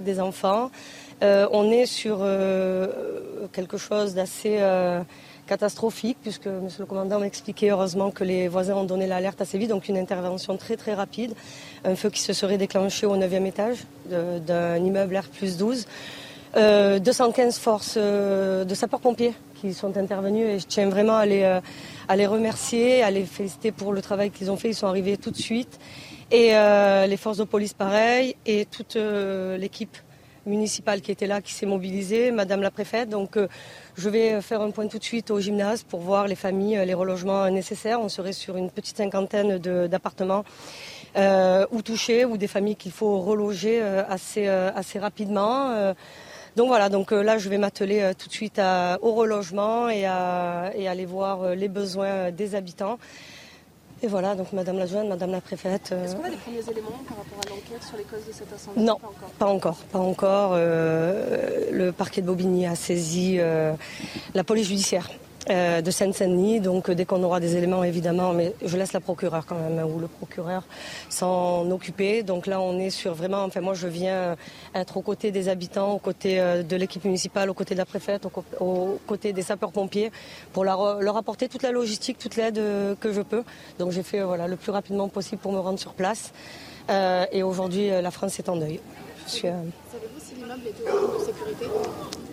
des 0.00 0.20
enfants. 0.20 0.70
on 1.22 1.70
est 1.70 1.86
sur 1.86 2.18
quelque 3.52 3.78
chose 3.78 4.14
d'assez 4.14 4.58
catastrophique, 5.50 6.18
puisque 6.22 6.46
Monsieur 6.46 6.82
le 6.84 6.86
commandant 6.86 7.18
m'expliquait 7.18 7.70
heureusement 7.70 8.12
que 8.12 8.22
les 8.22 8.46
voisins 8.46 8.76
ont 8.76 8.84
donné 8.84 9.08
l'alerte 9.08 9.40
assez 9.40 9.58
vite, 9.58 9.70
donc 9.70 9.88
une 9.88 9.98
intervention 9.98 10.56
très 10.56 10.76
très 10.76 10.94
rapide. 10.94 11.32
Un 11.84 11.96
feu 11.96 12.08
qui 12.08 12.22
se 12.22 12.32
serait 12.32 12.56
déclenché 12.56 13.04
au 13.04 13.16
9e 13.16 13.46
étage 13.46 13.78
d'un 14.06 14.76
immeuble 14.76 15.16
R 15.16 15.24
12. 15.58 15.86
215 16.54 17.58
forces 17.58 17.94
euh, 17.96 18.64
de 18.64 18.74
sapeurs-pompiers 18.74 19.34
qui 19.60 19.74
sont 19.74 19.96
intervenus 19.96 20.46
et 20.46 20.58
je 20.60 20.66
tiens 20.66 20.88
vraiment 20.88 21.16
à 21.16 21.26
les, 21.26 21.42
euh, 21.42 21.60
à 22.08 22.14
les 22.14 22.26
remercier, 22.28 23.02
à 23.02 23.10
les 23.10 23.24
féliciter 23.24 23.72
pour 23.72 23.92
le 23.92 24.02
travail 24.02 24.30
qu'ils 24.30 24.52
ont 24.52 24.56
fait. 24.56 24.68
Ils 24.68 24.74
sont 24.74 24.86
arrivés 24.86 25.16
tout 25.16 25.32
de 25.32 25.36
suite. 25.36 25.80
Et 26.30 26.50
euh, 26.52 27.08
les 27.08 27.16
forces 27.16 27.38
de 27.38 27.44
police, 27.44 27.74
pareil, 27.74 28.36
et 28.46 28.66
toute 28.66 28.96
l'équipe 29.58 29.96
municipale 30.46 31.00
qui 31.00 31.10
était 31.12 31.26
là, 31.26 31.40
qui 31.40 31.52
s'est 31.52 31.66
mobilisée, 31.66 32.30
Madame 32.30 32.62
la 32.62 32.70
préfète. 32.70 33.08
Donc 33.08 33.38
je 33.96 34.08
vais 34.08 34.40
faire 34.40 34.60
un 34.60 34.70
point 34.70 34.86
tout 34.88 34.98
de 34.98 35.04
suite 35.04 35.30
au 35.30 35.40
gymnase 35.40 35.82
pour 35.82 36.00
voir 36.00 36.26
les 36.26 36.34
familles, 36.34 36.80
les 36.84 36.94
relogements 36.94 37.48
nécessaires. 37.50 38.00
On 38.00 38.08
serait 38.08 38.32
sur 38.32 38.56
une 38.56 38.70
petite 38.70 38.96
cinquantaine 38.96 39.58
d'appartements. 39.58 40.44
ou 41.72 41.82
touchés, 41.82 42.24
ou 42.24 42.36
des 42.36 42.46
familles 42.46 42.76
qu'il 42.76 42.92
faut 42.92 43.20
reloger 43.20 43.80
assez, 43.80 44.46
assez 44.46 44.98
rapidement. 44.98 45.94
Donc 46.56 46.68
voilà, 46.68 46.88
donc 46.88 47.12
là 47.12 47.38
je 47.38 47.48
vais 47.48 47.58
m'atteler 47.58 48.12
tout 48.18 48.28
de 48.28 48.32
suite 48.32 48.60
au 49.02 49.12
relogement 49.12 49.88
et 49.88 50.06
aller 50.06 51.06
voir 51.06 51.54
les 51.54 51.68
besoins 51.68 52.30
des 52.30 52.54
habitants. 52.54 52.98
Et 54.02 54.06
voilà, 54.06 54.34
donc 54.34 54.52
Madame 54.52 54.78
la 54.78 54.86
Jointe, 54.86 55.08
Madame 55.08 55.30
la 55.30 55.40
Préfète. 55.40 55.92
Est-ce 55.92 56.16
qu'on 56.16 56.24
a 56.24 56.30
des 56.30 56.36
premiers 56.36 56.70
éléments 56.70 57.00
par 57.06 57.18
rapport 57.18 57.38
à 57.44 57.50
l'enquête 57.50 57.82
sur 57.86 57.98
les 57.98 58.04
causes 58.04 58.26
de 58.26 58.32
cet 58.32 58.52
incendie 58.52 58.80
Non, 58.80 58.96
pas 59.38 59.46
encore. 59.46 59.76
Pas 59.92 59.98
encore, 59.98 60.56
le 60.56 61.90
parquet 61.90 62.22
de 62.22 62.26
Bobigny 62.26 62.66
a 62.66 62.74
saisi 62.74 63.38
la 64.34 64.44
police 64.44 64.68
judiciaire. 64.68 65.08
Euh, 65.50 65.80
de 65.80 65.90
Seine-Saint-Denis. 65.90 66.60
Donc 66.60 66.90
dès 66.92 67.04
qu'on 67.04 67.22
aura 67.24 67.40
des 67.40 67.56
éléments, 67.56 67.82
évidemment, 67.82 68.32
mais 68.32 68.54
je 68.64 68.76
laisse 68.76 68.92
la 68.92 69.00
procureure 69.00 69.46
quand 69.46 69.56
même, 69.56 69.80
hein, 69.80 69.84
ou 69.84 69.98
le 69.98 70.06
procureur 70.06 70.62
s'en 71.08 71.68
occuper. 71.72 72.22
Donc 72.22 72.46
là, 72.46 72.60
on 72.60 72.78
est 72.78 72.90
sur 72.90 73.14
vraiment, 73.14 73.42
enfin 73.42 73.60
moi 73.60 73.74
je 73.74 73.88
viens 73.88 74.36
être 74.76 74.96
aux 74.96 75.02
côtés 75.02 75.32
des 75.32 75.48
habitants, 75.48 75.94
aux 75.94 75.98
côtés 75.98 76.38
euh, 76.38 76.62
de 76.62 76.76
l'équipe 76.76 77.04
municipale, 77.04 77.50
aux 77.50 77.54
côtés 77.54 77.74
de 77.74 77.80
la 77.80 77.84
préfète, 77.84 78.28
aux, 78.60 79.00
côtés 79.08 79.32
des 79.32 79.42
sapeurs-pompiers, 79.42 80.12
pour 80.52 80.62
leur, 80.62 81.16
apporter 81.16 81.48
toute 81.48 81.64
la 81.64 81.72
logistique, 81.72 82.18
toute 82.18 82.36
l'aide 82.36 82.58
euh, 82.58 82.94
que 82.94 83.12
je 83.12 83.22
peux. 83.22 83.42
Donc 83.80 83.90
j'ai 83.90 84.04
fait 84.04 84.22
voilà, 84.22 84.46
le 84.46 84.54
plus 84.56 84.70
rapidement 84.70 85.08
possible 85.08 85.40
pour 85.40 85.52
me 85.52 85.58
rendre 85.58 85.80
sur 85.80 85.94
place. 85.94 86.32
et 87.32 87.42
aujourd'hui, 87.42 87.88
la 87.88 88.10
France 88.10 88.38
est 88.38 88.48
en 88.48 88.56
deuil. 88.56 88.78
Savez-vous 89.26 90.20
si 90.20 90.34
l'immeuble 90.36 90.66
est 90.66 90.78
de 90.78 91.24
sécurité? 91.24 91.66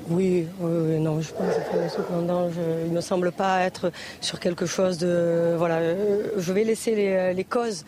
Oui, 0.10 0.48
oui, 0.62 1.00
non, 1.00 1.20
je 1.20 1.34
pense 1.34 1.54
que 1.54 2.86
il 2.86 2.94
ne 2.94 3.02
semble 3.02 3.32
pas 3.34 3.64
être 3.64 3.92
sur 4.22 4.40
quelque 4.40 4.66
chose 4.66 4.98
de. 4.98 5.56
Voilà, 5.58 5.80
euh, 5.80 6.30
je 6.38 6.54
vais 6.54 6.64
laisser 6.64 6.96
les, 7.34 7.44
causes 7.44 7.84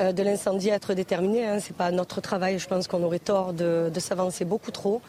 euh, 0.00 0.12
de 0.12 0.22
l'incendie 0.22 0.70
être 0.70 0.94
déterminées. 0.94 1.46
Hein. 1.46 1.60
Ce 1.60 1.68
n'est 1.68 1.76
pas 1.76 1.90
notre 1.90 2.22
travail. 2.22 2.58
Je 2.58 2.66
pense 2.66 2.88
qu'on 2.88 3.02
aurait 3.02 3.18
tort 3.18 3.52
de, 3.52 3.90
s'avancer 3.98 4.46
beaucoup 4.46 4.70
trop. 4.70 5.02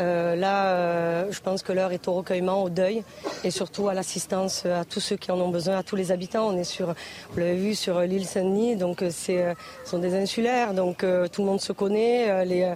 Euh, 0.00 0.36
là, 0.36 1.28
je 1.30 1.40
pense 1.40 1.62
que 1.62 1.72
l'heure 1.72 1.90
est 1.90 2.06
au 2.06 2.14
recueillement, 2.14 2.62
au 2.62 2.70
deuil 2.70 3.02
et 3.42 3.50
surtout 3.50 3.88
à 3.88 3.94
l'assistance 3.94 4.66
à 4.66 4.84
tous 4.84 5.00
ceux 5.00 5.16
qui 5.16 5.32
en 5.32 5.40
ont 5.40 5.48
besoin, 5.48 5.78
à 5.78 5.82
tous 5.82 5.96
les 5.96 6.12
habitants. 6.12 6.46
On 6.48 6.56
est 6.56 6.64
sur, 6.64 6.94
vous 7.32 7.40
l'avez 7.40 7.56
vu, 7.56 7.74
sur 7.74 8.00
l'île 8.00 8.26
Saint-Denis, 8.26 8.76
donc 8.76 9.04
c'est, 9.10 9.54
ce 9.84 9.90
sont 9.90 9.98
des 9.98 10.14
insulaires, 10.14 10.74
donc 10.74 10.98
tout 10.98 11.42
le 11.42 11.46
monde 11.46 11.60
se 11.60 11.72
connaît. 11.72 12.44
les, 12.44 12.72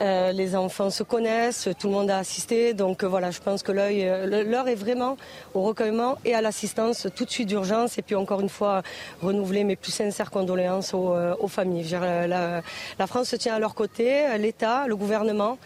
euh, 0.00 0.32
les 0.32 0.54
enfants 0.54 0.90
se 0.90 1.02
connaissent, 1.02 1.68
tout 1.78 1.88
le 1.88 1.94
monde 1.94 2.10
a 2.10 2.18
assisté. 2.18 2.72
Donc 2.74 3.02
euh, 3.02 3.08
voilà, 3.08 3.30
je 3.30 3.40
pense 3.40 3.62
que 3.62 3.72
euh, 3.72 4.44
l'heure 4.44 4.68
est 4.68 4.74
vraiment 4.74 5.16
au 5.54 5.62
recueillement 5.62 6.18
et 6.24 6.34
à 6.34 6.40
l'assistance 6.40 7.08
tout 7.14 7.24
de 7.24 7.30
suite 7.30 7.48
d'urgence. 7.48 7.98
Et 7.98 8.02
puis 8.02 8.14
encore 8.14 8.40
une 8.40 8.48
fois, 8.48 8.82
renouveler 9.20 9.64
mes 9.64 9.76
plus 9.76 9.92
sincères 9.92 10.30
condoléances 10.30 10.94
aux, 10.94 11.48
familles. 11.48 11.90
la, 11.90 12.62
France 13.06 13.28
se 13.28 13.36
tient 13.36 13.54
à 13.54 13.58
leur 13.58 13.74
côté, 13.74 14.26
l'État, 14.38 14.86
le 14.86 14.96
gouvernement. 14.96 15.58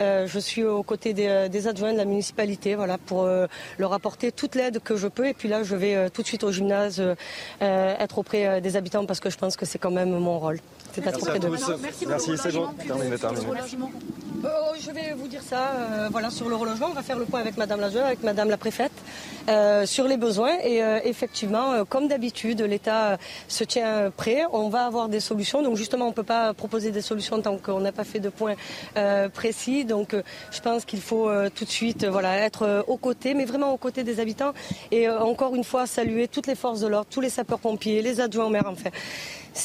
Je 0.00 0.38
suis 0.38 0.64
aux 0.64 0.82
côtés 0.82 1.12
des, 1.12 1.66
adjoints 1.66 1.92
de 1.92 1.98
la 1.98 2.04
municipalité 2.04 2.74
voilà, 2.74 2.98
pour 2.98 3.28
leur 3.78 3.92
apporter 3.92 4.32
toute 4.32 4.54
l'aide 4.54 4.80
que 4.80 4.96
je 4.96 5.08
peux. 5.08 5.26
Et 5.26 5.34
puis 5.34 5.48
là, 5.48 5.62
je 5.62 5.76
vais 5.76 6.10
tout 6.10 6.22
de 6.22 6.26
suite 6.26 6.44
au 6.44 6.52
gymnase 6.52 7.02
être 7.60 8.18
auprès 8.18 8.60
des 8.60 8.76
habitants 8.76 9.06
parce 9.06 9.20
que 9.20 9.30
je 9.30 9.36
pense 9.36 9.56
que 9.56 9.66
c'est 9.66 9.78
quand 9.78 9.90
même 9.90 10.10
mon 10.10 10.38
rôle. 10.38 10.60
C'est 10.92 11.04
Merci, 12.06 12.32
c'est 12.36 12.52
bon. 12.52 12.68
Euh, 14.44 14.48
je 14.80 14.92
vais 14.92 15.14
vous 15.14 15.26
dire 15.26 15.42
ça 15.42 15.72
euh, 15.72 16.08
voilà, 16.10 16.30
sur 16.30 16.48
le 16.48 16.54
relogement. 16.54 16.86
On 16.90 16.94
va 16.94 17.02
faire 17.02 17.18
le 17.18 17.24
point 17.24 17.40
avec 17.40 17.56
Madame 17.56 17.80
la 17.80 17.88
avec 18.06 18.22
Madame 18.22 18.50
la 18.50 18.56
préfète 18.56 18.92
euh, 19.48 19.84
sur 19.84 20.06
les 20.06 20.16
besoins. 20.16 20.56
Et 20.62 20.80
effectivement, 21.04 21.84
comme 21.84 22.08
d'habitude, 22.08 22.60
l'État 22.62 23.18
se 23.48 23.64
tient 23.64 24.10
prêt. 24.16 24.44
On 24.52 24.68
va 24.68 24.86
avoir 24.86 25.08
des 25.08 25.20
solutions. 25.20 25.62
Donc 25.62 25.76
justement, 25.76 26.06
on 26.06 26.10
ne 26.10 26.14
peut 26.14 26.22
pas 26.22 26.54
proposer 26.54 26.90
des 26.90 27.00
solutions 27.00 27.40
tant 27.40 27.58
qu'on 27.58 27.80
n'a 27.80 27.92
pas 27.92 28.04
fait 28.04 28.20
de 28.20 28.28
point 28.28 28.54
précis. 29.34 29.84
Donc 29.88 30.14
je 30.50 30.60
pense 30.60 30.84
qu'il 30.84 31.00
faut 31.00 31.28
tout 31.54 31.64
de 31.64 31.70
suite 31.70 32.04
voilà, 32.04 32.36
être 32.36 32.84
aux 32.86 32.96
côtés, 32.96 33.34
mais 33.34 33.44
vraiment 33.44 33.72
aux 33.72 33.76
côtés 33.76 34.04
des 34.04 34.20
habitants. 34.20 34.52
Et 34.90 35.08
encore 35.08 35.54
une 35.54 35.64
fois, 35.64 35.86
saluer 35.86 36.28
toutes 36.28 36.46
les 36.46 36.54
forces 36.54 36.80
de 36.80 36.86
l'ordre, 36.86 37.08
tous 37.10 37.20
les 37.20 37.30
sapeurs-pompiers, 37.30 38.02
les 38.02 38.20
adjoints 38.20 38.46
au 38.46 38.50
maire. 38.50 38.72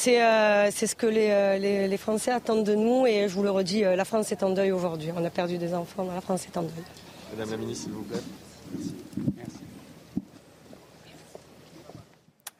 Euh, 0.08 0.70
c'est 0.72 0.86
ce 0.86 0.94
que 0.94 1.06
euh, 1.06 1.58
les, 1.58 1.88
les, 1.88 1.96
Français 1.96 2.32
attendent 2.32 2.64
de 2.64 2.74
nous 2.74 3.06
et 3.06 3.28
je 3.28 3.34
vous 3.34 3.42
le 3.42 3.50
redis, 3.50 3.84
euh, 3.84 3.96
la 3.96 4.04
France 4.04 4.32
est 4.32 4.42
en 4.42 4.50
deuil 4.50 4.72
aujourd'hui. 4.72 5.10
On 5.16 5.24
a 5.24 5.30
perdu 5.30 5.58
des 5.58 5.74
enfants, 5.74 6.06
la 6.12 6.20
France 6.20 6.46
est 6.46 6.56
en 6.56 6.62
deuil. 6.62 6.84
Madame 7.32 7.50
la 7.50 7.56
ministre, 7.56 7.84
s'il 7.84 7.92
vous 7.92 8.02
plaît. 8.02 8.20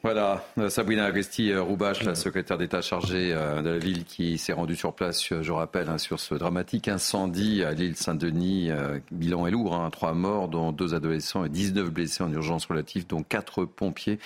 Voilà, 0.05 0.45
Sabrina 0.69 1.07
Agresti-Roubache, 1.07 2.03
la 2.03 2.14
secrétaire 2.14 2.59
d'État 2.59 2.83
chargée 2.83 3.31
de 3.31 3.71
la 3.71 3.79
ville 3.79 4.05
qui 4.05 4.37
s'est 4.37 4.53
rendue 4.53 4.77
sur 4.77 4.93
place, 4.93 5.33
je 5.40 5.51
rappelle, 5.51 5.88
hein, 5.88 5.97
sur 5.97 6.21
ce 6.21 6.35
dramatique 6.35 6.88
incendie 6.88 7.64
à 7.64 7.73
l'île 7.73 7.97
Saint-Denis. 7.97 8.71
bilan 9.11 9.47
est 9.47 9.51
lourd, 9.51 9.75
hein, 9.75 9.88
trois 9.88 10.12
morts, 10.12 10.49
dont 10.49 10.73
deux 10.73 10.95
adolescents 10.95 11.47
et 11.47 11.49
19 11.49 11.88
blessés 11.88 12.23
en 12.23 12.31
urgence 12.31 12.67
relative, 12.67 13.07
dont 13.07 13.23
quatre 13.23 13.64
pompiers 13.64 14.19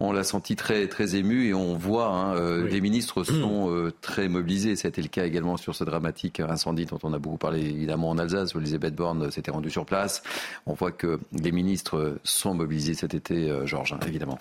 on 0.00 0.12
l'a 0.12 0.24
senti 0.24 0.56
très, 0.56 0.88
très 0.88 1.16
ému 1.16 1.46
et 1.46 1.54
on 1.54 1.76
voit 1.76 2.08
hein, 2.08 2.34
euh, 2.34 2.66
les 2.68 2.80
ministres 2.80 3.22
sont 3.22 3.70
euh, 3.70 3.92
très 4.00 4.28
mobilisés. 4.28 4.76
C'était 4.76 5.02
le 5.02 5.08
cas 5.08 5.24
également 5.24 5.56
sur 5.56 5.74
ce 5.74 5.84
dramatique 5.84 6.40
incendie 6.40 6.84
dont 6.86 6.98
on 7.02 7.12
a 7.12 7.18
beaucoup 7.18 7.38
parlé 7.38 7.60
évidemment 7.60 8.10
en 8.10 8.18
Alsace 8.18 8.54
où 8.54 8.58
Elisabeth 8.58 8.94
Borne 8.94 9.30
s'était 9.30 9.52
rendue 9.52 9.70
sur 9.70 9.86
place. 9.86 10.22
On 10.66 10.74
voit 10.74 10.92
que 10.92 11.20
les 11.32 11.52
ministres 11.52 12.18
sont 12.24 12.54
mobilisés 12.54 12.94
cet 12.94 13.14
été, 13.14 13.50
euh, 13.50 13.66
Georges, 13.66 13.92
hein, 13.92 14.00
évidemment. 14.06 14.38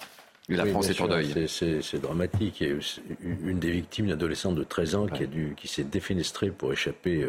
La 0.50 0.66
France 0.66 0.90
est 0.90 1.00
en 1.02 1.08
deuil. 1.08 1.48
C'est 1.48 2.02
dramatique. 2.02 2.62
Il 2.62 2.68
y 2.68 2.72
a 2.72 2.76
une 3.22 3.60
des 3.60 3.72
victimes, 3.72 4.06
une 4.06 4.12
adolescente 4.12 4.56
de 4.56 4.64
13 4.64 4.96
ans, 4.96 5.08
qui, 5.08 5.28
qui 5.56 5.68
s'est 5.68 5.84
défenestrée 5.84 6.50
pour 6.50 6.74
échapper 6.74 7.28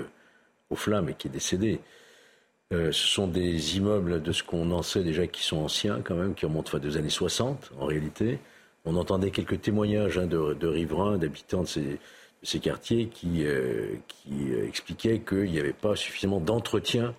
aux 0.70 0.76
flammes 0.76 1.08
et 1.08 1.14
qui 1.14 1.28
est 1.28 1.30
décédée. 1.30 1.80
Euh, 2.72 2.92
ce 2.92 3.06
sont 3.06 3.28
des 3.28 3.76
immeubles 3.76 4.22
de 4.22 4.32
ce 4.32 4.42
qu'on 4.42 4.70
en 4.70 4.82
sait 4.82 5.04
déjà 5.04 5.26
qui 5.26 5.42
sont 5.42 5.58
anciens 5.58 6.00
quand 6.02 6.14
même, 6.14 6.34
qui 6.34 6.46
remontent 6.46 6.78
des 6.78 6.96
années 6.96 7.10
60 7.10 7.72
en 7.78 7.86
réalité. 7.86 8.38
On 8.84 8.96
entendait 8.96 9.30
quelques 9.30 9.60
témoignages 9.60 10.18
hein, 10.18 10.26
de, 10.26 10.66
riverains, 10.66 11.18
d'habitants 11.18 11.62
de 11.62 11.98
ces, 12.42 12.58
quartiers 12.60 13.06
qui, 13.06 13.44
euh, 13.44 13.94
euh, 14.30 14.66
expliquaient 14.66 15.20
qu'il 15.20 15.50
n'y 15.50 15.58
avait 15.58 15.72
pas 15.72 15.94
suffisamment 15.94 16.40
d'entretien 16.40 17.14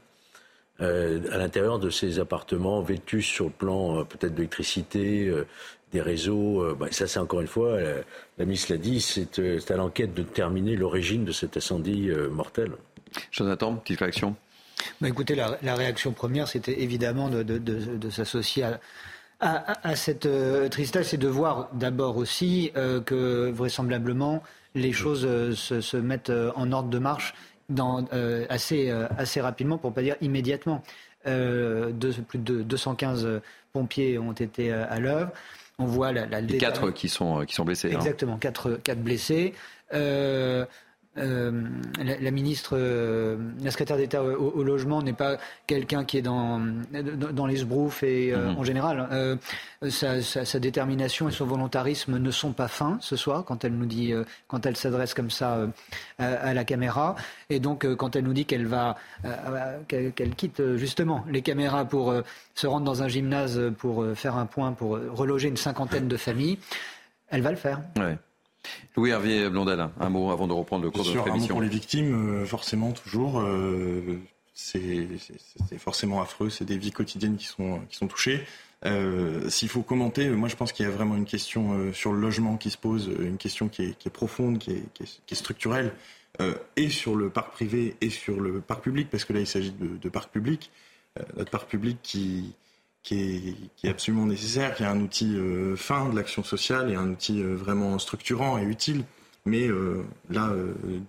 à 0.79 1.38
l'intérieur 1.38 1.79
de 1.79 1.89
ces 1.89 2.19
appartements 2.19 2.81
vétus 2.81 3.25
sur 3.25 3.45
le 3.45 3.51
plan 3.51 4.03
peut-être 4.03 4.35
d'électricité, 4.35 5.31
des 5.93 6.01
réseaux. 6.01 6.75
Bah, 6.75 6.88
ça, 6.91 7.07
c'est 7.07 7.19
encore 7.19 7.41
une 7.41 7.47
fois, 7.47 7.79
la 8.38 8.45
ministre 8.45 8.73
l'a 8.73 8.77
dit, 8.77 8.99
c'est 8.99 9.71
à 9.71 9.75
l'enquête 9.77 10.13
de 10.13 10.23
terminer 10.23 10.75
l'origine 10.75 11.23
de 11.23 11.31
cet 11.31 11.55
incendie 11.55 12.09
mortel. 12.29 12.73
Jonathan, 13.31 13.75
petite 13.75 13.99
réaction? 13.99 14.35
Bah, 15.01 15.07
écoutez, 15.07 15.35
la, 15.35 15.75
réaction 15.75 16.11
première, 16.11 16.47
c'était 16.47 16.81
évidemment 16.81 17.29
de, 17.29 18.09
s'associer 18.09 18.65
à, 19.39 19.95
cette 19.95 20.25
euh, 20.25 20.69
tristesse 20.69 21.13
et 21.13 21.17
de 21.17 21.27
voir 21.27 21.69
d'abord 21.73 22.17
aussi 22.17 22.71
euh, 22.77 23.01
que 23.01 23.51
vraisemblablement 23.51 24.41
les 24.75 24.93
choses 24.93 25.25
euh, 25.25 25.53
se, 25.53 25.97
mettent 25.97 26.31
en 26.55 26.71
ordre 26.71 26.89
de 26.89 26.99
marche 26.99 27.33
assez, 28.49 28.91
assez 29.17 29.41
rapidement, 29.41 29.78
pour 29.78 29.91
ne 29.91 29.95
pas 29.95 30.01
dire 30.01 30.15
immédiatement. 30.21 30.84
plus 31.23 32.39
de 32.39 32.62
215 32.63 33.41
pompiers 33.73 34.17
ont 34.19 34.32
été 34.34 34.71
à 34.71 34.99
l'œuvre. 34.99 35.32
On 35.78 35.86
voit 35.86 36.13
la, 36.13 36.41
Les 36.41 36.58
quatre 36.58 36.91
qui 36.91 37.10
sont, 37.10 37.43
qui 37.45 37.54
sont 37.54 37.65
blessés. 37.65 37.89
Hein. 37.91 37.97
Exactement, 37.97 38.38
quatre, 38.38 38.80
quatre 38.84 39.01
blessés. 39.01 39.54
euh, 39.93 40.65
la, 41.15 42.32
ministre, 42.32 42.75
euh, 42.78 43.38
la 43.63 43.71
secrétaire 43.71 43.97
d'État 43.97 44.23
au, 44.23 44.63
logement 44.63 45.01
n'est 45.01 45.13
pas 45.13 45.38
quelqu'un 45.67 46.04
qui 46.04 46.17
est 46.17 46.21
dans, 46.21 46.62
dans 46.91 47.45
les 47.45 47.58
sbroufs 47.58 48.04
et 48.04 48.34
euh, 48.34 48.51
mhm. 48.51 48.58
en 48.58 48.63
général, 48.63 49.38
sa, 49.89 50.60
détermination 50.60 51.30
et 51.30 51.32
son 51.32 51.45
volontarisme 51.45 52.17
ne 52.17 52.32
sont 52.32 52.51
pas 52.54 52.67
fins 52.67 52.97
ce 53.01 53.15
soir 53.15 53.45
quand 53.45 53.63
elle 53.63 53.73
nous 53.73 53.86
dit, 53.86 54.13
quand 54.47 54.65
elle 54.65 54.75
s'adresse 54.75 55.13
comme 55.13 55.30
ça 55.30 55.67
à, 56.17 56.54
la 56.54 56.63
caméra. 56.63 57.15
Et 57.49 57.60
donc, 57.60 57.86
quand 57.95 58.15
elle 58.15 58.23
nous 58.23 58.34
dit 58.34 58.45
qu'elle 58.45 58.65
va, 58.65 58.97
qu'elle 59.88 60.36
quitte 60.36 60.75
justement 60.75 61.23
les 61.30 61.41
caméras 61.41 61.86
pour 61.86 62.13
se 62.56 62.67
rendre 62.67 62.86
dans 62.86 63.04
un 63.04 63.08
gymnase 63.08 63.62
pour 63.78 64.06
faire 64.15 64.36
un 64.36 64.45
point, 64.45 64.71
pour 64.71 64.91
reloger 64.91 65.47
une 65.47 65.58
cinquantaine 65.58 66.08
de 66.08 66.17
familles, 66.17 66.58
elle 67.30 67.41
va 67.41 67.51
le 67.51 67.58
faire. 67.58 67.82
Louis 68.95 69.10
Hervier 69.10 69.49
Blondel, 69.49 69.89
un 69.99 70.10
mot 70.10 70.32
avant 70.32 70.47
de 70.47 70.54
reprendre 70.54 70.84
le 70.84 70.91
cours 70.91 71.04
de 71.04 71.13
notre 71.13 71.28
émission. 71.28 71.45
Un 71.45 71.47
mot 71.47 71.54
pour 71.56 71.62
les 71.62 71.69
victimes, 71.69 72.41
euh, 72.41 72.45
forcément, 72.45 72.91
toujours. 72.91 73.39
Euh, 73.39 74.19
c'est 74.54 75.08
forcément 75.78 76.21
affreux, 76.21 76.49
c'est 76.49 76.63
des 76.63 76.78
vies 76.78 76.91
quotidiennes 76.91 77.36
qui 77.36 77.45
sont, 77.45 77.82
qui 77.89 77.97
sont 77.97 78.08
touchées. 78.08 78.45
Euh, 78.86 79.49
S'il 79.49 79.67
faut 79.67 79.82
commenter, 79.82 80.30
moi 80.30 80.47
je 80.47 80.56
pense 80.56 80.71
qu'il 80.71 80.86
y 80.86 80.88
a 80.88 80.91
vraiment 80.91 81.17
une 81.17 81.25
question 81.25 81.73
euh, 81.73 81.91
sur 81.91 82.13
le 82.13 82.19
logement 82.19 82.56
qui 82.56 82.69
se 82.69 82.78
pose, 82.78 83.12
une 83.19 83.38
question 83.38 83.67
qui 83.67 83.84
est, 83.84 83.97
qui 83.97 84.08
est 84.08 84.12
profonde, 84.12 84.58
qui 84.60 84.71
est, 84.71 84.84
qui 84.93 85.04
est, 85.04 85.21
qui 85.25 85.34
est 85.34 85.38
structurelle, 85.38 85.93
et 86.75 86.89
sur 86.89 87.15
le 87.15 87.30
parc 87.30 87.51
privé 87.54 87.95
et 88.01 88.10
sur 88.10 88.41
le 88.41 88.60
parc 88.60 88.84
public, 88.84 89.08
parce 89.10 89.23
que 89.23 89.32
là 89.32 89.39
il 89.39 89.47
s'agit 89.47 89.71
de, 89.71 89.95
de, 89.95 90.10
parc 90.10 90.32
public. 90.32 90.69
notre 91.38 91.49
parc 91.49 91.69
public 91.69 91.97
qui, 92.04 92.54
qui 93.05 93.19
est, 93.19 93.55
qui 93.77 93.87
est, 93.87 93.89
absolument 93.91 94.25
nécessaire, 94.25 94.73
qui 94.75 94.83
est 94.83 94.87
un 94.87 94.99
outil 94.99 95.35
euh, 95.35 95.75
fin 95.75 96.09
de 96.09 96.15
l'action 96.15 96.43
sociale 96.43 96.91
et 96.91 96.95
un 96.95 97.11
outil 97.11 97.41
euh, 97.41 97.55
vraiment 97.55 97.97
structurant 97.99 98.57
et 98.57 98.63
utile. 98.63 99.05
Mais 99.45 99.67
euh, 99.67 100.03
là, 100.31 100.51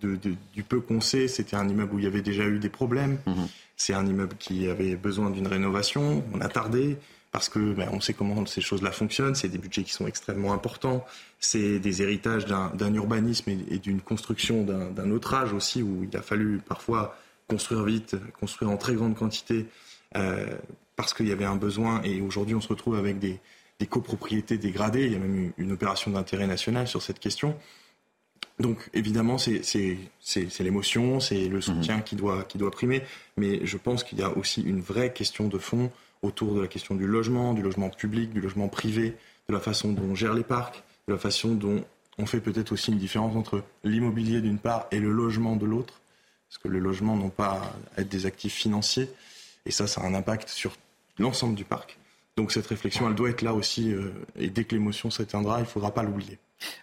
de, 0.02 0.16
de, 0.16 0.34
du 0.52 0.62
peu 0.62 0.80
qu'on 0.80 1.00
sait, 1.00 1.26
c'était 1.26 1.56
un 1.56 1.66
immeuble 1.66 1.94
où 1.94 1.98
il 1.98 2.04
y 2.04 2.06
avait 2.06 2.20
déjà 2.20 2.44
eu 2.44 2.58
des 2.58 2.68
problèmes. 2.68 3.18
Mmh. 3.24 3.32
C'est 3.78 3.94
un 3.94 4.06
immeuble 4.06 4.36
qui 4.38 4.68
avait 4.68 4.94
besoin 4.94 5.30
d'une 5.30 5.46
rénovation. 5.46 6.22
On 6.34 6.42
a 6.42 6.48
tardé 6.48 6.98
parce 7.32 7.48
que 7.48 7.72
ben, 7.72 7.88
on 7.92 8.00
sait 8.00 8.12
comment 8.12 8.44
ces 8.44 8.60
choses-là 8.60 8.92
fonctionnent. 8.92 9.34
C'est 9.34 9.48
des 9.48 9.56
budgets 9.56 9.84
qui 9.84 9.92
sont 9.92 10.06
extrêmement 10.06 10.52
importants. 10.52 11.02
C'est 11.40 11.78
des 11.78 12.02
héritages 12.02 12.44
d'un 12.44 12.94
urbanisme 12.94 13.48
et, 13.48 13.58
et 13.70 13.78
d'une 13.78 14.02
construction 14.02 14.64
d'un 14.64 15.10
autre 15.10 15.32
âge 15.32 15.54
aussi, 15.54 15.82
où 15.82 16.06
il 16.10 16.14
a 16.14 16.22
fallu 16.22 16.60
parfois 16.66 17.16
construire 17.48 17.84
vite, 17.84 18.16
construire 18.38 18.70
en 18.70 18.76
très 18.76 18.94
grande 18.94 19.14
quantité. 19.14 19.66
Euh, 20.16 20.56
parce 20.96 21.12
qu'il 21.12 21.28
y 21.28 21.32
avait 21.32 21.44
un 21.44 21.56
besoin 21.56 22.00
et 22.02 22.22
aujourd'hui 22.22 22.54
on 22.54 22.60
se 22.62 22.68
retrouve 22.68 22.96
avec 22.96 23.18
des, 23.18 23.38
des 23.78 23.86
copropriétés 23.86 24.56
dégradées. 24.56 25.04
Il 25.04 25.12
y 25.12 25.16
a 25.16 25.18
même 25.18 25.36
eu 25.36 25.52
une 25.58 25.72
opération 25.72 26.10
d'intérêt 26.10 26.46
national 26.46 26.88
sur 26.88 27.02
cette 27.02 27.18
question. 27.18 27.54
Donc 28.58 28.88
évidemment, 28.94 29.36
c'est 29.36 29.60
l'émotion, 30.60 31.20
c'est 31.20 31.48
le 31.48 31.60
soutien 31.60 31.98
mmh. 31.98 32.02
qui, 32.04 32.16
doit, 32.16 32.44
qui 32.44 32.56
doit 32.56 32.70
primer, 32.70 33.02
mais 33.36 33.66
je 33.66 33.76
pense 33.76 34.02
qu'il 34.02 34.18
y 34.18 34.22
a 34.22 34.34
aussi 34.34 34.62
une 34.62 34.80
vraie 34.80 35.12
question 35.12 35.48
de 35.48 35.58
fond 35.58 35.90
autour 36.22 36.54
de 36.54 36.62
la 36.62 36.66
question 36.66 36.94
du 36.94 37.06
logement, 37.06 37.52
du 37.52 37.60
logement 37.60 37.90
public, 37.90 38.32
du 38.32 38.40
logement 38.40 38.68
privé, 38.68 39.14
de 39.48 39.52
la 39.52 39.60
façon 39.60 39.92
dont 39.92 40.04
on 40.10 40.14
gère 40.14 40.32
les 40.32 40.42
parcs, 40.42 40.82
de 41.06 41.12
la 41.12 41.18
façon 41.18 41.54
dont 41.54 41.84
on 42.16 42.24
fait 42.24 42.40
peut-être 42.40 42.72
aussi 42.72 42.90
une 42.90 42.98
différence 42.98 43.36
entre 43.36 43.62
l'immobilier 43.84 44.40
d'une 44.40 44.58
part 44.58 44.86
et 44.90 45.00
le 45.00 45.12
logement 45.12 45.56
de 45.56 45.66
l'autre, 45.66 46.00
parce 46.48 46.56
que 46.56 46.68
le 46.68 46.78
logement 46.78 47.14
n'ont 47.14 47.28
pas 47.28 47.60
à 47.96 48.00
être 48.00 48.08
des 48.08 48.24
actifs 48.24 48.54
financiers, 48.54 49.10
et 49.66 49.70
ça, 49.70 49.86
ça 49.86 50.00
a 50.00 50.06
un 50.06 50.14
impact 50.14 50.48
sur 50.48 50.72
l'ensemble 51.18 51.54
du 51.54 51.64
parc. 51.64 51.98
Donc 52.36 52.52
cette 52.52 52.66
réflexion, 52.66 53.08
elle 53.08 53.14
doit 53.14 53.30
être 53.30 53.42
là 53.42 53.54
aussi, 53.54 53.92
euh, 53.92 54.12
et 54.36 54.48
dès 54.48 54.64
que 54.64 54.74
l'émotion 54.74 55.10
s'éteindra, 55.10 55.58
il 55.58 55.62
ne 55.62 55.66
faudra 55.66 55.92
pas 55.92 56.02
l'oublier. 56.02 56.38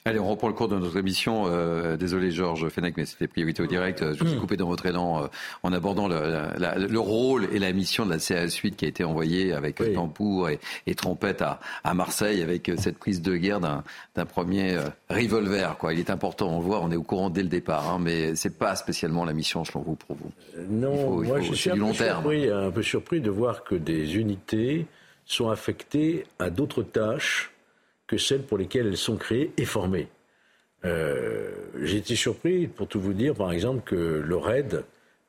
Allez, 0.06 0.20
on 0.20 0.30
reprend 0.30 0.48
le 0.48 0.54
cours 0.54 0.68
de 0.68 0.78
notre 0.78 0.98
émission. 0.98 1.46
Euh, 1.48 1.98
désolé 1.98 2.32
Georges 2.32 2.70
Fenech, 2.70 2.96
mais 2.98 3.06
c'était 3.06 3.28
priorité 3.28 3.64
au 3.64 3.66
direct. 3.66 4.04
Je 4.14 4.26
suis 4.26 4.36
mm. 4.36 4.40
coupé 4.40 4.58
dans 4.58 4.68
votre 4.68 4.86
élan 4.86 5.24
euh, 5.24 5.28
en 5.64 5.74
abordant 5.74 6.08
le, 6.08 7.00
rôle 7.00 7.48
et 7.52 7.60
la 7.60 7.72
mission 7.72 8.06
de 8.06 8.12
la 8.12 8.20
CAS 8.20 8.56
8 8.56 8.76
qui 8.76 8.86
a 8.86 8.88
été 8.88 9.04
envoyée 9.04 9.54
avec 9.54 9.82
tambour 9.94 10.50
et, 10.50 10.60
et, 10.88 10.96
trompette 10.96 11.42
à, 11.42 11.60
Marseille 11.94 12.42
avec 12.42 12.72
cette 12.78 12.98
prise 12.98 13.22
de 13.22 13.36
guerre 13.36 13.60
d'un 13.60 14.26
premier 14.26 14.78
revolver. 15.10 15.78
Quoi. 15.78 15.94
Il 15.94 16.00
est 16.00 16.10
important, 16.10 16.50
on 16.50 16.60
le 16.60 16.66
voit, 16.66 16.82
on 16.82 16.92
est 16.92 16.96
au 16.96 17.04
courant 17.04 17.30
dès 17.30 17.44
le 17.44 17.50
départ, 17.50 17.90
hein, 17.90 18.00
mais 18.02 18.36
c'est 18.36 18.58
pas 18.58 18.76
spécialement 18.76 19.26
la 19.26 19.34
mission 19.34 19.64
selon 19.64 19.82
vous 19.82 19.96
pour 19.96 20.16
vous. 20.16 20.32
non, 20.70 21.22
moi 21.24 21.42
je 21.42 21.54
suis 21.54 21.70
un 21.70 21.78
peu, 21.78 21.94
surpris, 21.94 22.50
un 22.50 22.72
peu 22.72 22.82
surpris 22.82 23.22
de 23.22 23.30
voir 23.30 23.64
que 23.64 23.76
des 23.76 24.18
unités 24.18 24.86
sont 25.26 25.50
affectées 25.50 26.26
à 26.40 26.50
d'autres 26.50 26.84
tâches 26.84 27.53
que 28.14 28.22
celles 28.22 28.44
pour 28.44 28.58
lesquelles 28.58 28.88
elles 28.88 28.98
sont 28.98 29.18
créées 29.18 29.52
et 29.58 29.66
formées. 29.66 30.08
Euh, 30.86 31.52
j'ai 31.82 31.98
été 31.98 32.16
surpris, 32.16 32.68
pour 32.68 32.88
tout 32.88 33.00
vous 33.00 33.14
dire, 33.14 33.34
par 33.34 33.52
exemple, 33.52 33.82
que 33.84 33.96
le 33.96 34.38
RAID 34.38 34.84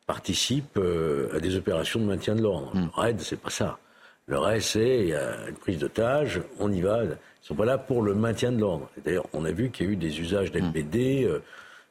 participe 0.07 0.77
euh, 0.77 1.35
à 1.35 1.41
des 1.41 1.57
opérations 1.57 1.99
de 1.99 2.05
maintien 2.05 2.35
de 2.35 2.43
l'ordre. 2.43 2.75
Mm. 2.75 2.81
Le 2.81 3.01
RAID, 3.01 3.21
c'est 3.21 3.41
pas 3.41 3.51
ça. 3.51 3.79
Le 4.27 4.39
RAID, 4.39 4.61
c'est 4.61 4.99
il 5.01 5.09
y 5.09 5.15
a 5.15 5.49
une 5.49 5.55
prise 5.55 5.79
d'otage, 5.79 6.43
on 6.59 6.71
y 6.71 6.83
va. 6.83 7.05
Ils 7.05 7.17
sont 7.41 7.55
pas 7.55 7.65
là 7.65 7.79
pour 7.79 8.03
le 8.03 8.15
maintien 8.15 8.53
de 8.53 8.61
l'ordre. 8.61 8.91
D'ailleurs, 9.03 9.27
on 9.33 9.45
a 9.45 9.51
vu 9.51 9.71
qu'il 9.71 9.87
y 9.87 9.89
a 9.89 9.93
eu 9.93 9.97
des 9.97 10.21
usages 10.21 10.53
d'LBD, 10.53 11.25
mm. 11.25 11.29
euh, 11.29 11.39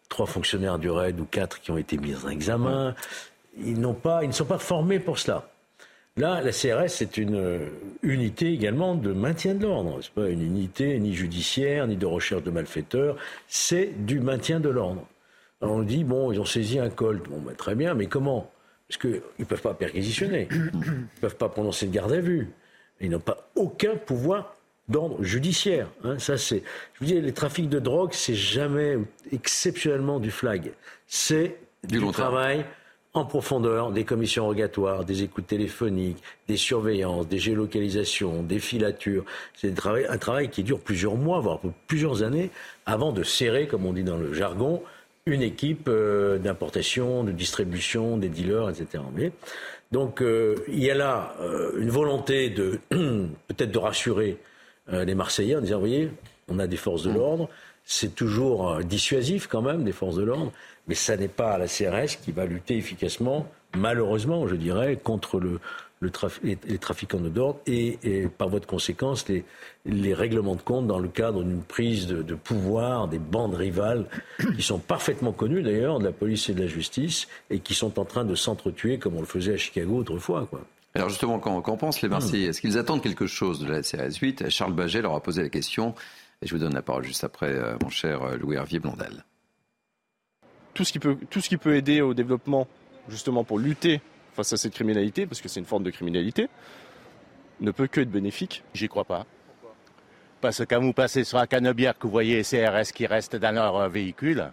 trois 0.09 0.27
fonctionnaires 0.27 0.77
du 0.77 0.91
RAID 0.91 1.19
ou 1.19 1.25
quatre 1.25 1.59
qui 1.59 1.71
ont 1.71 1.77
été 1.77 1.97
mis 1.97 2.13
en 2.23 2.29
examen. 2.29 2.93
Ils 3.57 3.79
n'ont 3.79 3.95
pas, 3.95 4.23
ils 4.23 4.27
ne 4.27 4.33
sont 4.33 4.45
pas 4.45 4.59
formés 4.59 4.99
pour 4.99 5.17
cela. 5.17 5.49
Là, 6.15 6.41
la 6.41 6.51
CRS, 6.51 6.89
c'est 6.89 7.17
une 7.17 7.35
euh, 7.35 7.69
unité 8.03 8.53
également 8.53 8.93
de 8.93 9.13
maintien 9.13 9.55
de 9.55 9.63
l'ordre. 9.63 9.99
Ce 10.01 10.09
n'est 10.09 10.25
pas 10.25 10.29
une 10.29 10.43
unité 10.43 10.99
ni 10.99 11.15
judiciaire, 11.15 11.87
ni 11.87 11.95
de 11.95 12.05
recherche 12.05 12.43
de 12.43 12.51
malfaiteurs. 12.51 13.17
C'est 13.47 14.05
du 14.05 14.19
maintien 14.19 14.59
de 14.59 14.69
l'ordre. 14.69 15.07
On 15.61 15.81
dit, 15.81 16.03
bon, 16.03 16.31
ils 16.31 16.39
ont 16.39 16.45
saisi 16.45 16.77
un 16.77 16.89
colt. 16.89 17.27
Bon, 17.27 17.39
ben, 17.39 17.55
très 17.55 17.73
bien, 17.73 17.95
mais 17.95 18.05
comment? 18.05 18.51
Parce 18.87 18.99
qu'ils 18.99 19.21
ne 19.39 19.45
peuvent 19.45 19.61
pas 19.61 19.73
perquisitionner. 19.73 20.47
Ils 20.51 20.65
ne 20.65 21.19
peuvent 21.19 21.37
pas 21.37 21.49
prononcer 21.49 21.87
de 21.87 21.91
garde 21.93 22.11
à 22.11 22.19
vue. 22.19 22.49
Ils 23.01 23.09
n'ont 23.09 23.19
pas 23.19 23.49
aucun 23.55 23.95
pouvoir 23.95 24.55
d'ordre 24.89 25.23
judiciaire. 25.23 25.87
Hein. 26.03 26.19
Ça, 26.19 26.37
c'est. 26.37 26.61
Je 26.93 26.99
vous 26.99 27.05
dis, 27.05 27.19
les 27.19 27.33
trafics 27.33 27.69
de 27.69 27.79
drogue, 27.79 28.11
c'est 28.13 28.35
jamais 28.35 28.99
exceptionnellement 29.31 30.19
du 30.19 30.29
flag. 30.29 30.73
C'est 31.07 31.57
du, 31.83 31.97
du 31.97 32.11
travail 32.11 32.65
en 33.15 33.25
profondeur 33.25 33.91
des 33.91 34.05
commissions 34.05 34.45
rogatoires, 34.45 35.05
des 35.05 35.21
écoutes 35.21 35.45
téléphoniques, 35.45 36.17
des 36.47 36.57
surveillances, 36.57 37.27
des 37.27 37.37
géolocalisations, 37.37 38.41
des 38.41 38.59
filatures. 38.59 39.23
C'est 39.55 39.69
un 39.69 40.17
travail, 40.17 40.49
qui 40.49 40.63
dure 40.63 40.79
plusieurs 40.79 41.15
mois, 41.15 41.39
voire 41.39 41.59
plusieurs 41.87 42.23
années, 42.23 42.49
avant 42.87 43.11
de 43.11 43.23
serrer, 43.23 43.67
comme 43.67 43.85
on 43.85 43.93
dit 43.93 44.03
dans 44.03 44.17
le 44.17 44.33
jargon, 44.33 44.81
une 45.25 45.43
équipe 45.43 45.87
euh, 45.87 46.39
d'importation, 46.39 47.23
de 47.23 47.31
distribution, 47.31 48.17
des 48.17 48.29
dealers, 48.29 48.69
etc. 48.69 49.03
Donc 49.91 50.21
euh, 50.21 50.55
il 50.67 50.83
y 50.83 50.89
a 50.89 50.95
là 50.95 51.35
euh, 51.39 51.79
une 51.79 51.89
volonté 51.89 52.49
de 52.49 52.79
peut-être 52.89 53.71
de 53.71 53.77
rassurer 53.77 54.37
les 54.91 55.15
Marseillais 55.15 55.55
en 55.55 55.61
disant, 55.61 55.75
vous 55.75 55.87
voyez, 55.87 56.11
on 56.49 56.59
a 56.59 56.67
des 56.67 56.75
forces 56.75 57.03
de 57.03 57.09
mmh. 57.09 57.15
l'ordre, 57.15 57.49
c'est 57.85 58.15
toujours 58.15 58.79
dissuasif 58.83 59.47
quand 59.47 59.61
même 59.61 59.85
des 59.85 59.93
forces 59.93 60.17
de 60.17 60.23
l'ordre 60.23 60.51
mais 60.87 60.95
ça 60.95 61.17
n'est 61.17 61.27
pas 61.27 61.57
la 61.57 61.67
CRS 61.67 62.17
qui 62.21 62.31
va 62.31 62.45
lutter 62.45 62.77
efficacement, 62.77 63.47
malheureusement, 63.75 64.47
je 64.47 64.55
dirais, 64.55 64.99
contre 65.01 65.39
le, 65.39 65.59
les, 66.43 66.77
trafiquants 66.77 67.19
de 67.19 67.29
d'ordre 67.29 67.59
et, 67.65 68.27
par 68.37 68.49
voie 68.49 68.59
de 68.59 68.65
conséquence 68.65 69.27
les, 69.27 69.45
les, 69.85 70.13
règlements 70.13 70.55
de 70.55 70.61
compte 70.61 70.87
dans 70.87 70.99
le 70.99 71.07
cadre 71.07 71.43
d'une 71.43 71.61
prise 71.61 72.07
de, 72.07 72.35
pouvoir 72.35 73.07
des 73.07 73.19
bandes 73.19 73.55
rivales 73.55 74.05
qui 74.55 74.61
sont 74.61 74.79
parfaitement 74.79 75.31
connues 75.31 75.63
d'ailleurs 75.63 75.99
de 75.99 76.05
la 76.05 76.11
police 76.11 76.49
et 76.49 76.53
de 76.53 76.61
la 76.61 76.67
justice 76.67 77.27
et 77.49 77.59
qui 77.59 77.73
sont 77.73 77.99
en 77.99 78.05
train 78.05 78.25
de 78.25 78.35
s'entretuer 78.35 78.97
comme 78.97 79.15
on 79.15 79.21
le 79.21 79.25
faisait 79.25 79.53
à 79.53 79.57
Chicago 79.57 79.97
autrefois. 79.97 80.47
Quoi. 80.49 80.61
Alors 80.95 81.09
justement, 81.09 81.39
qu'en 81.39 81.77
pensent 81.77 82.01
les 82.01 82.09
Marseillais? 82.09 82.49
Est-ce 82.49 82.61
qu'ils 82.61 82.77
attendent 82.77 83.01
quelque 83.01 83.25
chose 83.25 83.59
de 83.59 83.67
la 83.67 83.81
CRS 83.81 84.17
8 84.21 84.49
Charles 84.49 84.73
Baget 84.73 85.01
leur 85.01 85.15
a 85.15 85.21
posé 85.21 85.41
la 85.41 85.49
question 85.49 85.95
et 86.41 86.47
je 86.47 86.53
vous 86.53 86.59
donne 86.59 86.73
la 86.73 86.81
parole 86.81 87.05
juste 87.05 87.23
après, 87.23 87.51
euh, 87.51 87.77
mon 87.81 87.89
cher 87.89 88.21
euh, 88.21 88.35
Louis 88.35 88.57
Hervier 88.57 88.79
Blondel 88.79 89.23
tout 90.73 90.83
ce 90.83 90.91
qui 90.91 90.99
peut, 90.99 91.17
tout 91.29 91.41
ce 91.41 91.49
qui 91.49 91.57
peut 91.57 91.75
aider 91.75 92.01
au 92.01 92.13
développement, 92.13 92.67
justement 93.09 93.43
pour 93.43 93.59
lutter 93.59 94.01
face 94.33 94.53
à 94.53 94.57
cette 94.57 94.73
criminalité, 94.73 95.25
parce 95.25 95.41
que 95.41 95.47
c'est 95.47 95.59
une 95.59 95.65
forme 95.65 95.83
de 95.83 95.91
criminalité, 95.91 96.49
ne 97.59 97.71
peut 97.71 97.87
que 97.87 98.01
être 98.01 98.11
bénéfique. 98.11 98.63
J'y 98.73 98.87
crois 98.87 99.05
pas. 99.05 99.25
Parce 100.41 100.57
que 100.57 100.63
quand 100.63 100.81
vous 100.81 100.93
passez 100.93 101.23
sur 101.23 101.37
la 101.37 101.47
canebière, 101.47 101.97
que 101.97 102.07
vous 102.07 102.11
voyez 102.11 102.41
CRS 102.41 102.91
qui 102.93 103.05
restent 103.05 103.35
dans 103.35 103.53
leur 103.53 103.75
euh, 103.77 103.87
véhicule, 103.87 104.51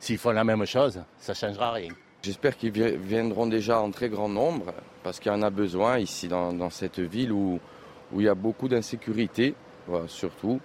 s'ils 0.00 0.18
font 0.18 0.30
la 0.30 0.44
même 0.44 0.64
chose, 0.64 1.02
ça 1.18 1.32
ne 1.32 1.36
changera 1.36 1.72
rien. 1.72 1.92
J'espère 2.22 2.56
qu'ils 2.56 2.72
viendront 2.72 3.46
déjà 3.46 3.80
en 3.80 3.90
très 3.90 4.08
grand 4.08 4.28
nombre, 4.28 4.72
parce 5.02 5.20
qu'il 5.20 5.30
y 5.30 5.34
en 5.34 5.42
a 5.42 5.50
besoin 5.50 5.98
ici 5.98 6.28
dans, 6.28 6.70
cette 6.70 6.98
ville 6.98 7.32
où, 7.32 7.60
où 8.12 8.20
il 8.20 8.24
y 8.24 8.28
a 8.28 8.34
beaucoup 8.34 8.68
d'insécurité, 8.68 9.54
surtout. 10.06 10.60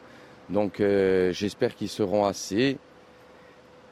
Donc 0.50 0.80
euh, 0.80 1.32
j'espère 1.32 1.76
qu'ils 1.76 1.90
seront 1.90 2.26
assez 2.26 2.78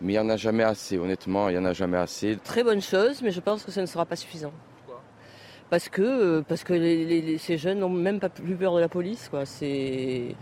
mais 0.02 0.14
il 0.14 0.16
n'y 0.16 0.20
en 0.20 0.30
a 0.30 0.38
jamais 0.38 0.64
assez, 0.64 0.98
honnêtement, 0.98 1.50
il 1.50 1.54
n'y 1.54 1.60
en 1.60 1.66
a 1.66 1.74
jamais 1.74 1.98
assez. 1.98 2.38
Très 2.44 2.64
bonne 2.64 2.82
chose, 2.82 3.22
mais 3.22 3.32
je 3.32 3.40
pense 3.40 3.64
que 3.64 3.72
ça 3.72 3.82
ne 3.82 3.86
sera 3.86 4.06
pas 4.06 4.16
suffisant. 4.16 4.54
Parce 5.70 5.88
que, 5.88 6.02
euh, 6.02 6.42
parce 6.42 6.64
que 6.66 7.38
ces 7.38 7.58
jeunes 7.58 7.80
n'ont 7.80 7.90
même 7.90 8.20
pas 8.20 8.30
plus 8.30 8.56
peur 8.56 8.76
de 8.76 8.82
la 8.82 8.90
police. 8.90 9.30
Quoi. 9.30 9.44
Ils 9.62 10.36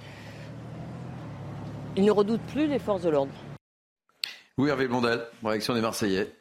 ne 1.97 2.11
redoutent 2.11 2.45
plus 2.51 2.65
les 2.67 2.79
forces 2.79 3.03
de 3.03 3.09
l'ordre. 3.09 3.31
Oui, 4.57 4.69
Hervé 4.69 4.87
Blondel, 4.87 5.21
réaction 5.43 5.75
des 5.75 5.81
Marseillais. 5.81 6.31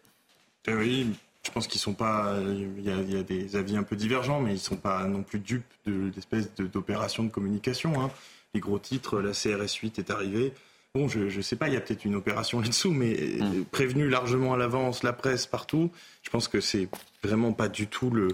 Eh 0.67 0.75
oui, 0.75 1.13
je 1.45 1.51
pense 1.51 1.67
qu'ils 1.67 1.81
sont 1.81 1.93
pas. 1.95 2.37
Il 2.41 2.83
y, 2.83 2.91
a, 3.17 3.23
des 3.23 3.57
avis 3.57 3.77
un 3.77 3.83
peu 3.83 3.97
divergents, 3.97 4.41
mais 4.41 4.55
ils 4.55 4.59
sont 4.59 4.77
pas 4.77 5.05
non 5.05 5.23
plus 5.23 5.39
dupes 5.39 5.71
de 5.85 6.11
l'espèce 6.15 6.55
d'opération 6.55 7.25
de, 7.25 7.31
communication. 7.31 8.01
Hein. 8.01 8.11
Les 8.55 8.61
gros 8.61 8.79
titres, 8.79 9.21
la 9.21 9.33
CRS 9.33 9.75
8 9.83 9.99
est 9.99 10.11
arrivée. 10.11 10.55
Bon, 10.99 11.07
je 11.07 11.21
ne 11.21 11.43
sais 11.43 11.55
pas, 11.55 11.69
il 11.69 11.75
y 11.75 11.77
a 11.77 11.81
peut-être 11.81 12.05
une 12.05 12.17
opération 12.17 12.59
là-dessous, 12.61 12.91
mais 12.91 13.15
hmm. 13.15 13.65
prévenu 13.71 14.09
largement 14.09 14.55
à 14.55 14.57
l'avance, 14.57 15.05
la 15.05 15.13
presse 15.13 15.47
partout, 15.47 15.93
je 16.25 16.31
pense 16.31 16.49
que 16.49 16.61
c'est 16.61 16.89
vraiment 17.23 17.53
pas 17.53 17.69
du 17.69 17.87
tout 17.87 18.11
le, 18.11 18.27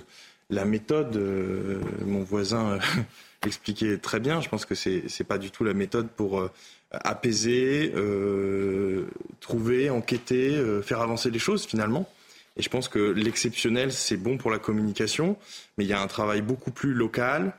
la 0.48 0.64
méthode. 0.64 1.14
Euh, 1.16 1.82
mon 2.06 2.22
voisin 2.22 2.78
l'expliquait 3.44 3.98
très 3.98 4.18
bien. 4.18 4.40
Je 4.40 4.48
pense 4.48 4.64
que 4.64 4.74
c'est 4.74 5.02
n'est 5.02 5.26
pas 5.26 5.36
du 5.36 5.50
tout 5.50 5.62
la 5.62 5.74
méthode 5.74 6.08
pour 6.08 6.40
euh, 6.40 6.50
apaiser, 6.90 7.92
euh, 7.94 9.08
trouver, 9.40 9.90
enquêter, 9.90 10.58
faire 10.82 11.02
avancer 11.02 11.30
les 11.30 11.38
choses 11.38 11.66
finalement. 11.66 12.08
Et 12.56 12.62
je 12.62 12.70
pense 12.70 12.88
que 12.88 12.98
l'exceptionnel, 12.98 13.92
c'est 13.92 14.16
bon 14.16 14.38
pour 14.38 14.50
la 14.50 14.58
communication, 14.58 15.36
mais 15.76 15.84
il 15.84 15.88
y 15.88 15.92
a 15.92 16.00
un 16.00 16.06
travail 16.06 16.40
beaucoup 16.40 16.70
plus 16.70 16.94
local, 16.94 17.52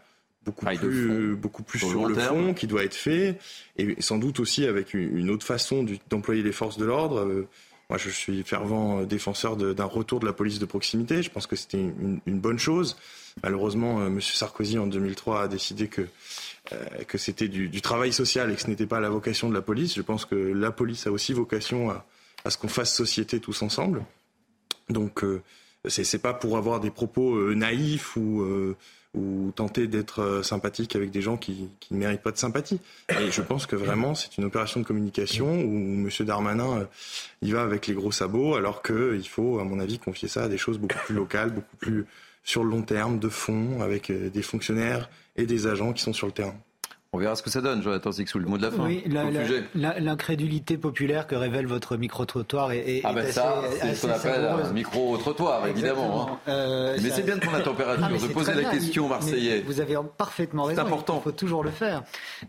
beaucoup 0.45 0.65
plus, 0.65 1.35
beaucoup 1.35 1.63
plus 1.63 1.79
sur, 1.79 2.07
le, 2.07 2.15
fond 2.15 2.53
qui 2.53 2.67
doit 2.67 2.83
être 2.83 2.93
fait, 2.93 3.37
et 3.77 3.99
sans 3.99 4.17
doute 4.17 4.39
aussi 4.39 4.65
avec 4.65 4.93
une 4.93 5.29
autre 5.29 5.45
façon 5.45 5.85
d'employer 6.09 6.43
les 6.43 6.51
forces 6.51 6.77
de 6.77 6.85
l'ordre. 6.85 7.19
Euh, 7.19 7.47
moi, 7.89 7.99
je 7.99 8.09
suis 8.09 8.43
fervent 8.43 9.01
euh, 9.01 9.05
défenseur 9.05 9.57
d'un 9.57 9.85
retour 9.85 10.19
de 10.19 10.25
la 10.25 10.33
police 10.33 10.59
de 10.59 10.65
proximité. 10.65 11.21
Je 11.23 11.29
pense 11.29 11.47
que 11.47 11.55
c'était 11.55 11.79
une, 11.79 12.39
bonne 12.39 12.59
chose. 12.59 12.97
Malheureusement, 13.43 13.99
euh, 13.99 14.07
M. 14.07 14.21
Sarkozy, 14.21 14.77
en 14.77 14.87
2003, 14.87 15.43
a 15.43 15.47
décidé 15.47 15.87
que, 15.87 16.07
que 17.07 17.17
c'était 17.17 17.47
du, 17.47 17.81
travail 17.81 18.13
social 18.13 18.51
et 18.51 18.55
que 18.55 18.61
ce 18.61 18.67
n'était 18.67 18.87
pas 18.87 18.99
la 18.99 19.09
vocation 19.09 19.49
de 19.49 19.53
la 19.53 19.61
police. 19.61 19.95
Je 19.95 20.01
pense 20.01 20.25
que 20.25 20.35
la 20.35 20.71
police 20.71 21.07
a 21.07 21.11
aussi 21.11 21.33
vocation 21.33 21.89
à, 21.89 22.05
à 22.43 22.49
ce 22.49 22.57
qu'on 22.57 22.67
fasse 22.67 22.93
société 22.93 23.39
tous 23.39 23.61
ensemble. 23.61 24.03
Donc, 24.89 25.23
ce 25.87 26.03
c'est 26.03 26.19
pas 26.19 26.33
pour 26.33 26.57
avoir 26.57 26.79
des 26.79 26.91
propos 26.91 27.53
naïfs 27.53 28.15
ou 28.15 28.43
ou 29.15 29.51
tenter 29.55 29.87
d'être 29.87 30.21
euh, 30.21 30.43
sympathique 30.43 30.95
avec 30.95 31.11
des 31.11 31.21
gens 31.21 31.37
qui, 31.37 31.69
ne 31.91 31.97
méritent 31.97 32.21
pas 32.21 32.31
de 32.31 32.37
sympathie. 32.37 32.79
Et 33.09 33.31
je 33.31 33.41
pense 33.41 33.65
que 33.65 33.75
vraiment, 33.75 34.13
c'est 34.15 34.37
une 34.37 34.45
opération 34.45 34.79
de 34.79 34.85
communication 34.85 35.47
où 35.47 36.07
M. 36.07 36.09
Darmanin 36.19 36.79
euh, 36.79 36.85
y 37.41 37.51
va 37.51 37.61
avec 37.61 37.87
les 37.87 37.93
gros 37.93 38.11
sabots, 38.11 38.55
alors 38.55 38.81
qu'il 38.81 39.27
faut, 39.27 39.59
à 39.59 39.63
mon 39.63 39.79
avis, 39.79 39.99
confier 39.99 40.27
ça 40.27 40.43
à 40.43 40.47
des 40.49 40.57
choses 40.57 40.77
beaucoup 40.77 40.99
plus 41.05 41.15
locales, 41.15 41.51
beaucoup 41.51 41.77
plus 41.77 42.05
sur 42.43 42.63
le 42.63 42.69
long 42.69 42.83
terme, 42.83 43.19
de 43.19 43.29
fond, 43.29 43.81
avec 43.81 44.09
euh, 44.09 44.29
des 44.29 44.43
fonctionnaires 44.43 45.09
et 45.35 45.45
des 45.45 45.67
agents 45.67 45.93
qui 45.93 46.03
sont 46.03 46.13
sur 46.13 46.27
le 46.27 46.33
terrain. 46.33 46.55
On 47.15 47.17
verra 47.17 47.37
ce 47.37 47.43
que 47.43 47.49
ça 47.49 47.61
donne, 47.61 47.81
Jonathan 47.81 48.11
Sixou, 48.11 48.39
le 48.39 48.45
mot 48.45 48.57
de 48.57 48.63
la 48.63 48.71
fin. 48.71 48.83
Oui, 48.83 49.01
l'incrédulité 49.73 50.77
populaire 50.77 51.27
que 51.27 51.35
révèle 51.35 51.65
votre 51.65 51.95
micro-trottoir 51.95 52.73
est, 52.73 52.99
ah 53.05 53.13
ben 53.13 53.31
ça, 53.31 53.61
c'est 53.79 53.95
ce 53.95 54.05
qu'on 54.05 54.11
appelle 54.11 54.45
un 54.45 54.73
micro-trottoir, 54.73 55.65
évidemment. 55.65 56.29
Hein. 56.29 56.39
Euh, 56.49 56.97
mais 57.01 57.09
c'est 57.11 57.21
bien 57.21 57.35
de 57.35 57.39
prendre 57.39 57.57
la 57.57 57.63
température, 57.63 58.05
ah, 58.05 58.27
de 58.27 58.33
poser 58.33 58.53
la 58.53 58.69
question, 58.69 59.07
Marseillais. 59.07 59.63
Vous 59.65 59.79
avez 59.79 59.95
parfaitement 60.17 60.63
raison. 60.63 60.81
C'est 60.81 60.85
important. 60.85 61.21
Il 61.21 61.23
faut 61.23 61.31
toujours 61.31 61.63
le 61.63 61.69
faire. 61.69 62.03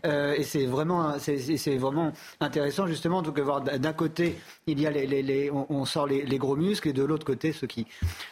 Euh, 0.05 0.33
et 0.33 0.43
c'est 0.43 0.65
vraiment, 0.65 1.15
c'est 1.17 1.77
vraiment 1.77 2.11
intéressant, 2.41 2.87
justement, 2.87 3.21
de 3.21 3.41
voir 3.41 3.61
d'un 3.61 3.93
côté, 3.93 4.37
il 4.65 4.81
y 4.81 4.85
a 4.85 4.89
les, 4.91 5.49
on, 5.49 5.85
sort 5.85 6.07
les, 6.07 6.37
gros 6.37 6.57
muscles, 6.57 6.89
et 6.89 6.93
de 6.93 7.03
l'autre 7.03 7.25
côté, 7.25 7.53
ceux 7.53 7.67
qui, 7.67 7.87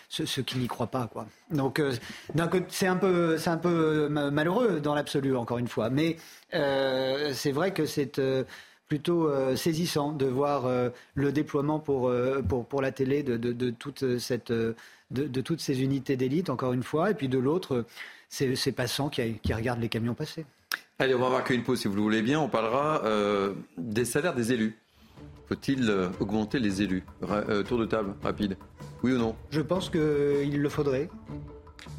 ceux, 0.10 0.26
qui 0.42 0.58
n'y 0.58 0.68
croient 0.68 0.88
pas, 0.88 1.08
quoi. 1.08 1.28
Donc, 1.50 1.80
euh, 1.80 1.94
c'est 2.68 2.88
un 2.88 2.98
peu, 2.98 3.38
c'est 3.38 3.52
un 3.52 3.58
peu 3.58 4.10
malheureux 4.10 4.82
dans 4.82 4.96
l'absolu, 4.96 5.34
encore 5.38 5.60
une 5.60 5.70
fois. 5.70 5.90
Mais 5.90 6.18
euh, 6.54 7.32
c'est 7.34 7.52
vrai 7.52 7.74
que 7.74 7.86
c'est 7.86 8.20
euh, 8.20 8.44
plutôt 8.88 9.28
euh, 9.28 9.56
saisissant 9.56 10.12
de 10.12 10.26
voir 10.26 10.70
le 11.16 11.32
déploiement 11.32 11.80
pour, 11.80 12.12
pour, 12.48 12.66
pour 12.66 12.82
la 12.82 12.92
télé 12.92 13.24
de, 13.24 13.38
de, 13.38 13.70
toute 13.72 14.18
cette, 14.20 14.52
de, 14.52 15.42
toutes 15.42 15.62
ces 15.62 15.82
unités 15.82 16.18
d'élite, 16.18 16.50
encore 16.50 16.74
une 16.74 16.84
fois, 16.84 17.12
et 17.12 17.14
puis 17.14 17.28
de 17.28 17.40
l'autre, 17.40 17.86
ces, 18.30 18.56
ces 18.56 18.72
passants 18.72 19.10
qui, 19.10 19.40
qui, 19.42 19.54
regardent 19.54 19.82
les 19.82 19.90
camions 19.90 20.14
passer. 20.14 20.46
Allez, 21.00 21.16
on 21.16 21.20
va 21.20 21.30
marquer 21.30 21.56
une 21.56 21.64
pause 21.64 21.80
si 21.80 21.88
vous 21.88 21.96
le 21.96 22.02
voulez 22.02 22.22
bien. 22.22 22.40
On 22.40 22.48
parlera 22.48 23.02
des 23.78 24.06
salaires 24.06 24.36
des 24.36 24.54
élus. 24.54 24.78
Faut-il 25.48 25.92
augmenter 26.20 26.60
les 26.60 26.82
élus? 26.82 27.04
Tour 27.68 27.80
de 27.80 27.86
table, 27.86 28.14
rapide. 28.24 28.58
Oui 29.04 29.14
ou 29.14 29.18
non? 29.18 29.36
Je 29.50 29.62
pense 29.62 29.90
qu'il 29.90 30.62
le 30.62 30.70
faudrait. 30.70 31.10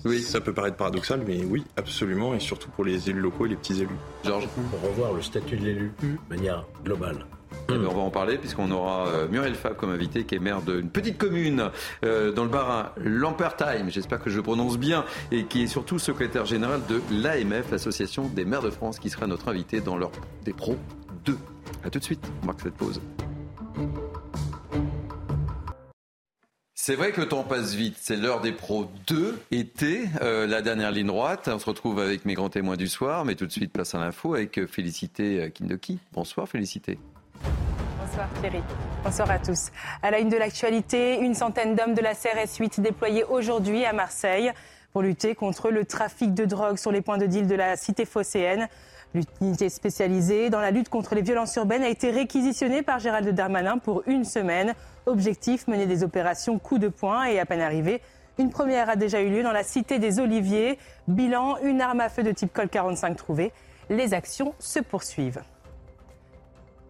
Oui, 0.05 0.21
ça 0.23 0.41
peut 0.41 0.53
paraître 0.53 0.77
paradoxal, 0.77 1.23
mais 1.27 1.45
oui, 1.45 1.65
absolument, 1.77 2.35
et 2.35 2.41
surtout 2.41 2.71
pour 2.71 2.85
les 2.85 3.11
élus 3.11 3.21
locaux 3.21 3.47
et 3.47 3.51
les 3.51 3.57
petits 3.57 3.81
élus. 3.81 3.89
Georges 4.25 4.49
Pour 4.71 4.89
revoir 4.89 5.13
le 5.13 5.23
statut 5.23 5.57
de 5.57 5.65
l'élu 5.65 5.93
de 6.03 6.17
manière 6.35 6.65
globale. 6.85 7.27
Eh 7.69 7.73
ben, 7.73 7.87
on 7.91 7.95
va 7.95 8.01
en 8.01 8.11
parler 8.11 8.39
puisqu'on 8.39 8.71
aura 8.71 9.09
euh, 9.09 9.29
Muriel 9.29 9.55
Fab 9.55 9.77
comme 9.77 9.91
invité 9.91 10.25
qui 10.25 10.37
est 10.37 10.39
maire 10.39 10.63
d'une 10.63 10.89
petite 10.89 11.19
commune 11.19 11.71
euh, 12.05 12.33
dans 12.33 12.45
le 12.45 12.51
Bas-Rhin, 12.51 12.91
Lampertheim, 12.97 13.89
j'espère 13.89 14.23
que 14.23 14.31
je 14.31 14.37
le 14.37 14.43
prononce 14.43 14.79
bien, 14.79 15.05
et 15.33 15.45
qui 15.45 15.63
est 15.63 15.67
surtout 15.67 15.99
secrétaire 15.99 16.47
général 16.47 16.81
de 16.89 17.01
l'AMF, 17.11 17.71
l'Association 17.71 18.29
des 18.29 18.45
maires 18.45 18.63
de 18.63 18.71
France, 18.71 18.99
qui 18.99 19.11
sera 19.11 19.27
notre 19.27 19.49
invité 19.49 19.81
dans 19.81 19.97
leur 19.97 20.13
des 20.45 20.53
pros 20.53 20.77
2. 21.25 21.37
A 21.85 21.91
tout 21.91 21.99
de 21.99 22.05
suite, 22.05 22.25
on 22.43 22.47
marque 22.47 22.61
cette 22.61 22.75
pause. 22.75 23.01
C'est 26.87 26.95
vrai 26.95 27.11
que 27.11 27.21
le 27.21 27.27
temps 27.27 27.43
passe 27.43 27.75
vite. 27.75 27.97
C'est 28.01 28.15
l'heure 28.15 28.41
des 28.41 28.53
pros 28.53 28.87
2, 29.09 29.41
été, 29.51 30.05
euh, 30.23 30.47
la 30.47 30.63
dernière 30.63 30.93
ligne 30.93 31.09
droite. 31.09 31.51
On 31.53 31.59
se 31.59 31.67
retrouve 31.67 31.99
avec 31.99 32.25
mes 32.25 32.35
grands 32.35 32.49
témoins 32.49 32.77
du 32.77 32.87
soir, 32.87 33.25
mais 33.25 33.35
tout 33.35 33.45
de 33.45 33.51
suite, 33.51 33.73
place 33.73 33.97
à 33.97 33.99
l'info 33.99 34.35
avec 34.35 34.57
euh, 34.57 34.69
Félicité 34.69 35.43
euh, 35.43 35.49
Kindoki. 35.49 35.99
Bonsoir 36.13 36.49
Félicité. 36.49 37.01
Bonsoir 38.01 38.29
Thierry. 38.41 38.61
Bonsoir 39.03 39.29
à 39.33 39.41
tous. 39.41 39.73
À 40.01 40.13
la 40.13 40.21
une 40.21 40.29
de 40.29 40.37
l'actualité, 40.37 41.19
une 41.19 41.35
centaine 41.35 41.75
d'hommes 41.75 41.95
de 41.95 42.03
la 42.03 42.15
CRS 42.15 42.57
8 42.57 42.79
déployés 42.79 43.25
aujourd'hui 43.25 43.85
à 43.85 43.93
Marseille 43.93 44.53
pour 44.93 45.03
lutter 45.03 45.35
contre 45.35 45.73
le 45.73 45.87
trafic 45.87 46.35
de 46.35 46.45
drogue 46.45 46.77
sur 46.77 46.93
les 46.93 47.01
points 47.01 47.19
de 47.19 47.27
deal 47.27 47.49
de 47.49 47.57
la 47.57 47.77
cité 47.77 48.05
phocéenne. 48.05 48.69
L'unité 49.15 49.69
spécialisée 49.69 50.51
dans 50.51 50.61
la 50.61 50.71
lutte 50.71 50.89
contre 50.89 51.15
les 51.15 51.23
violences 51.23 51.55
urbaines 51.57 51.83
a 51.83 51.89
été 51.89 52.11
réquisitionnée 52.11 52.83
par 52.83 52.99
Gérald 52.99 53.29
Darmanin 53.29 53.79
pour 53.79 54.03
une 54.07 54.25
semaine. 54.25 54.75
Objectif, 55.07 55.69
mener 55.69 55.87
des 55.87 56.03
opérations 56.03 56.59
coup 56.59 56.79
de 56.79 56.89
poing 56.89 57.25
et 57.25 57.39
à 57.39 57.47
peine 57.47 57.61
arrivé. 57.63 58.03
Une 58.39 58.51
première 58.51 58.91
a 58.91 58.97
déjà 58.97 59.23
eu 59.23 59.31
lieu 59.31 59.43
dans 59.43 59.53
la 59.53 59.63
cité 59.63 59.99
des 59.99 60.21
Oliviers. 60.21 60.79
Bilan, 61.09 61.57
une 61.63 61.81
arme 61.81 62.01
à 62.01 62.11
feu 62.11 62.23
de 62.23 62.33
type 62.33 62.53
Col 62.53 62.69
45 62.69 63.17
trouvée. 63.17 63.53
Les 63.89 64.13
actions 64.13 64.55
se 64.59 64.81
poursuivent. 64.81 65.43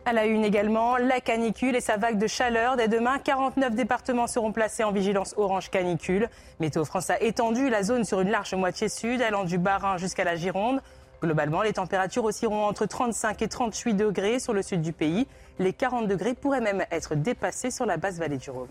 À 0.08 0.12
la 0.12 0.26
une 0.26 0.44
également, 0.44 0.96
la 0.96 1.20
canicule 1.20 1.74
et 1.74 1.80
sa 1.80 1.96
vague 1.96 2.16
de 2.16 2.28
chaleur. 2.28 2.76
Dès 2.76 2.86
demain, 2.86 3.18
49 3.18 3.74
départements 3.74 4.28
seront 4.28 4.52
placés 4.52 4.84
en 4.84 4.92
vigilance 4.92 5.34
orange 5.36 5.68
canicule. 5.68 6.28
Météo 6.60 6.84
France 6.84 7.10
a 7.10 7.20
étendu 7.20 7.68
la 7.68 7.82
zone 7.82 8.04
sur 8.04 8.20
une 8.20 8.30
large 8.30 8.54
moitié 8.54 8.88
sud, 8.88 9.20
allant 9.20 9.42
du 9.42 9.58
Bas-Rhin 9.58 9.98
jusqu'à 9.98 10.22
la 10.22 10.36
Gironde. 10.36 10.80
Globalement, 11.22 11.62
les 11.62 11.72
températures 11.72 12.24
oscilleront 12.24 12.64
entre 12.64 12.86
35 12.86 13.40
et 13.42 13.48
38 13.48 13.94
degrés 13.94 14.38
sur 14.38 14.52
le 14.52 14.62
sud 14.62 14.82
du 14.82 14.92
pays. 14.92 15.26
Les 15.58 15.72
40 15.72 16.08
degrés 16.08 16.34
pourraient 16.34 16.60
même 16.60 16.84
être 16.90 17.14
dépassés 17.14 17.70
sur 17.70 17.86
la 17.86 17.96
basse 17.96 18.18
vallée 18.18 18.36
du 18.36 18.50
Rhône. 18.50 18.68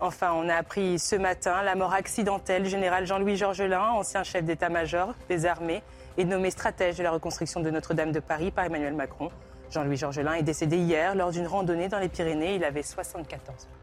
Enfin, 0.00 0.32
on 0.34 0.48
a 0.48 0.54
appris 0.54 0.98
ce 0.98 1.14
matin 1.14 1.62
la 1.62 1.74
mort 1.74 1.92
accidentelle 1.92 2.64
du 2.64 2.70
général 2.70 3.06
Jean-Louis 3.06 3.36
Georgelin, 3.36 3.90
ancien 3.90 4.24
chef 4.24 4.44
d'état-major 4.44 5.14
des 5.28 5.46
armées 5.46 5.82
et 6.16 6.24
nommé 6.24 6.50
stratège 6.50 6.96
de 6.96 7.02
la 7.02 7.10
reconstruction 7.10 7.60
de 7.60 7.70
Notre-Dame 7.70 8.10
de 8.10 8.20
Paris 8.20 8.50
par 8.50 8.64
Emmanuel 8.64 8.94
Macron. 8.94 9.30
Jean-Louis 9.70 9.98
Georgelin 9.98 10.34
est 10.34 10.42
décédé 10.42 10.76
hier 10.78 11.14
lors 11.14 11.30
d'une 11.30 11.46
randonnée 11.46 11.88
dans 11.88 11.98
les 11.98 12.08
Pyrénées. 12.08 12.56
Il 12.56 12.64
avait 12.64 12.82
74 12.82 13.64
ans. 13.64 13.79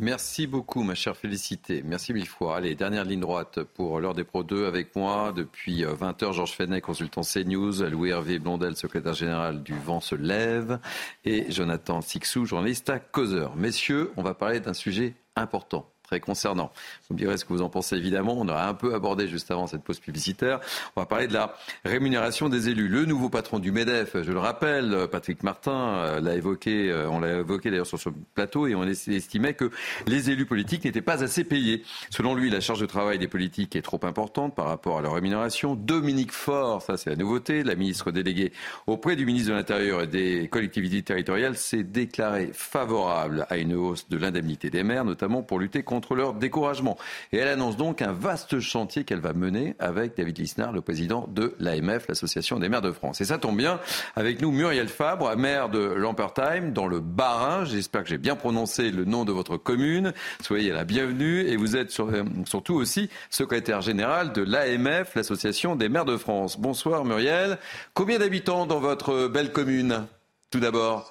Merci 0.00 0.46
beaucoup, 0.46 0.84
ma 0.84 0.94
chère 0.94 1.16
Félicité. 1.16 1.82
Merci 1.84 2.12
mille 2.12 2.28
fois. 2.28 2.56
Allez, 2.56 2.76
dernière 2.76 3.04
ligne 3.04 3.18
droite 3.18 3.64
pour 3.64 3.98
l'heure 3.98 4.14
des 4.14 4.22
Pro 4.22 4.44
2 4.44 4.64
avec 4.66 4.94
moi. 4.94 5.32
Depuis 5.34 5.82
20h, 5.82 6.24
euh, 6.26 6.32
Georges 6.32 6.52
Fenet, 6.52 6.80
consultant 6.80 7.22
CNews, 7.22 7.82
Louis-Hervé 7.82 8.38
Blondel, 8.38 8.76
secrétaire 8.76 9.14
général 9.14 9.64
du 9.64 9.74
Vent 9.76 10.00
se 10.00 10.14
lève, 10.14 10.78
et 11.24 11.50
Jonathan 11.50 12.00
Sixou, 12.00 12.44
journaliste 12.44 12.88
à 12.90 13.00
Causeur. 13.00 13.56
Messieurs, 13.56 14.12
on 14.16 14.22
va 14.22 14.34
parler 14.34 14.60
d'un 14.60 14.72
sujet 14.72 15.16
important 15.34 15.90
très 16.08 16.20
concernant. 16.20 16.72
Vous 17.08 17.14
me 17.14 17.18
direz 17.18 17.36
ce 17.36 17.44
que 17.44 17.52
vous 17.52 17.60
en 17.60 17.68
pensez 17.68 17.96
évidemment. 17.96 18.34
On 18.38 18.48
aura 18.48 18.66
un 18.66 18.74
peu 18.74 18.94
abordé 18.94 19.28
juste 19.28 19.50
avant 19.50 19.66
cette 19.66 19.82
pause 19.82 20.00
publicitaire. 20.00 20.58
On 20.96 21.02
va 21.02 21.06
parler 21.06 21.26
de 21.26 21.34
la 21.34 21.54
rémunération 21.84 22.48
des 22.48 22.70
élus. 22.70 22.88
Le 22.88 23.04
nouveau 23.04 23.28
patron 23.28 23.58
du 23.58 23.72
MEDEF, 23.72 24.22
je 24.22 24.32
le 24.32 24.38
rappelle, 24.38 25.06
Patrick 25.12 25.42
Martin 25.42 25.98
euh, 25.98 26.20
l'a 26.20 26.34
évoqué, 26.34 26.90
euh, 26.90 27.10
on 27.10 27.20
l'a 27.20 27.40
évoqué 27.40 27.70
d'ailleurs 27.70 27.86
sur 27.86 28.00
ce 28.00 28.08
plateau 28.34 28.66
et 28.66 28.74
on 28.74 28.84
estimait 28.84 29.52
que 29.52 29.70
les 30.06 30.30
élus 30.30 30.46
politiques 30.46 30.84
n'étaient 30.84 31.02
pas 31.02 31.22
assez 31.22 31.44
payés. 31.44 31.84
Selon 32.08 32.34
lui, 32.34 32.48
la 32.48 32.60
charge 32.60 32.80
de 32.80 32.86
travail 32.86 33.18
des 33.18 33.28
politiques 33.28 33.76
est 33.76 33.82
trop 33.82 34.00
importante 34.04 34.54
par 34.54 34.66
rapport 34.66 34.98
à 34.98 35.02
leur 35.02 35.12
rémunération. 35.12 35.74
Dominique 35.74 36.32
Faure, 36.32 36.80
ça 36.80 36.96
c'est 36.96 37.10
la 37.10 37.16
nouveauté, 37.16 37.62
la 37.62 37.74
ministre 37.74 38.12
déléguée 38.12 38.52
auprès 38.86 39.14
du 39.14 39.26
ministre 39.26 39.50
de 39.50 39.56
l'Intérieur 39.56 40.02
et 40.02 40.06
des 40.06 40.48
collectivités 40.48 41.02
territoriales, 41.02 41.56
s'est 41.56 41.82
déclarée 41.82 42.50
favorable 42.54 43.46
à 43.50 43.58
une 43.58 43.74
hausse 43.74 44.08
de 44.08 44.16
l'indemnité 44.16 44.70
des 44.70 44.82
maires, 44.82 45.04
notamment 45.04 45.42
pour 45.42 45.58
lutter 45.58 45.82
contre 45.82 45.97
contre 45.98 46.14
leur 46.14 46.32
découragement. 46.32 46.96
Et 47.32 47.38
elle 47.38 47.48
annonce 47.48 47.76
donc 47.76 48.02
un 48.02 48.12
vaste 48.12 48.60
chantier 48.60 49.02
qu'elle 49.02 49.18
va 49.18 49.32
mener 49.32 49.74
avec 49.80 50.16
David 50.16 50.38
Lisnard, 50.38 50.70
le 50.70 50.80
président 50.80 51.26
de 51.26 51.56
l'AMF, 51.58 52.06
l'Association 52.06 52.60
des 52.60 52.68
maires 52.68 52.82
de 52.82 52.92
France. 52.92 53.20
Et 53.20 53.24
ça 53.24 53.36
tombe 53.36 53.56
bien, 53.56 53.80
avec 54.14 54.40
nous 54.40 54.52
Muriel 54.52 54.86
Fabre, 54.86 55.36
maire 55.36 55.70
de 55.70 55.80
Lampertheim, 55.80 56.70
dans 56.70 56.86
le 56.86 57.00
Bas-Rhin. 57.00 57.64
J'espère 57.64 58.04
que 58.04 58.10
j'ai 58.10 58.18
bien 58.18 58.36
prononcé 58.36 58.92
le 58.92 59.04
nom 59.04 59.24
de 59.24 59.32
votre 59.32 59.56
commune. 59.56 60.12
Soyez 60.40 60.70
la 60.70 60.84
bienvenue 60.84 61.40
et 61.40 61.56
vous 61.56 61.74
êtes 61.74 61.98
euh, 61.98 62.22
surtout 62.46 62.74
aussi 62.74 63.10
secrétaire 63.28 63.80
général 63.80 64.32
de 64.32 64.42
l'AMF, 64.42 65.16
l'Association 65.16 65.74
des 65.74 65.88
maires 65.88 66.04
de 66.04 66.16
France. 66.16 66.60
Bonsoir 66.60 67.04
Muriel. 67.04 67.58
Combien 67.92 68.20
d'habitants 68.20 68.66
dans 68.66 68.78
votre 68.78 69.26
belle 69.26 69.50
commune, 69.50 70.06
tout 70.52 70.60
d'abord? 70.60 71.10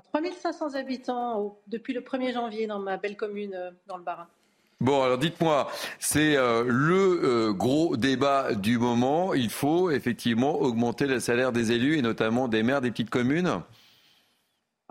3500 0.00 0.74
habitants 0.74 1.58
depuis 1.66 1.92
le 1.92 2.00
1er 2.00 2.32
janvier 2.32 2.66
dans 2.66 2.78
ma 2.78 2.96
belle 2.96 3.16
commune 3.16 3.54
euh, 3.54 3.70
dans 3.86 3.96
le 3.96 4.02
Bas-Rhin. 4.02 4.26
Bon, 4.80 5.02
alors 5.02 5.18
dites-moi, 5.18 5.70
c'est 6.00 6.36
euh, 6.36 6.64
le 6.66 7.52
gros 7.52 7.96
débat 7.96 8.54
du 8.54 8.78
moment. 8.78 9.32
Il 9.32 9.50
faut 9.50 9.90
effectivement 9.90 10.60
augmenter 10.60 11.06
le 11.06 11.20
salaire 11.20 11.52
des 11.52 11.70
élus 11.70 11.98
et 11.98 12.02
notamment 12.02 12.48
des 12.48 12.64
maires 12.64 12.80
des 12.80 12.90
petites 12.90 13.10
communes 13.10 13.62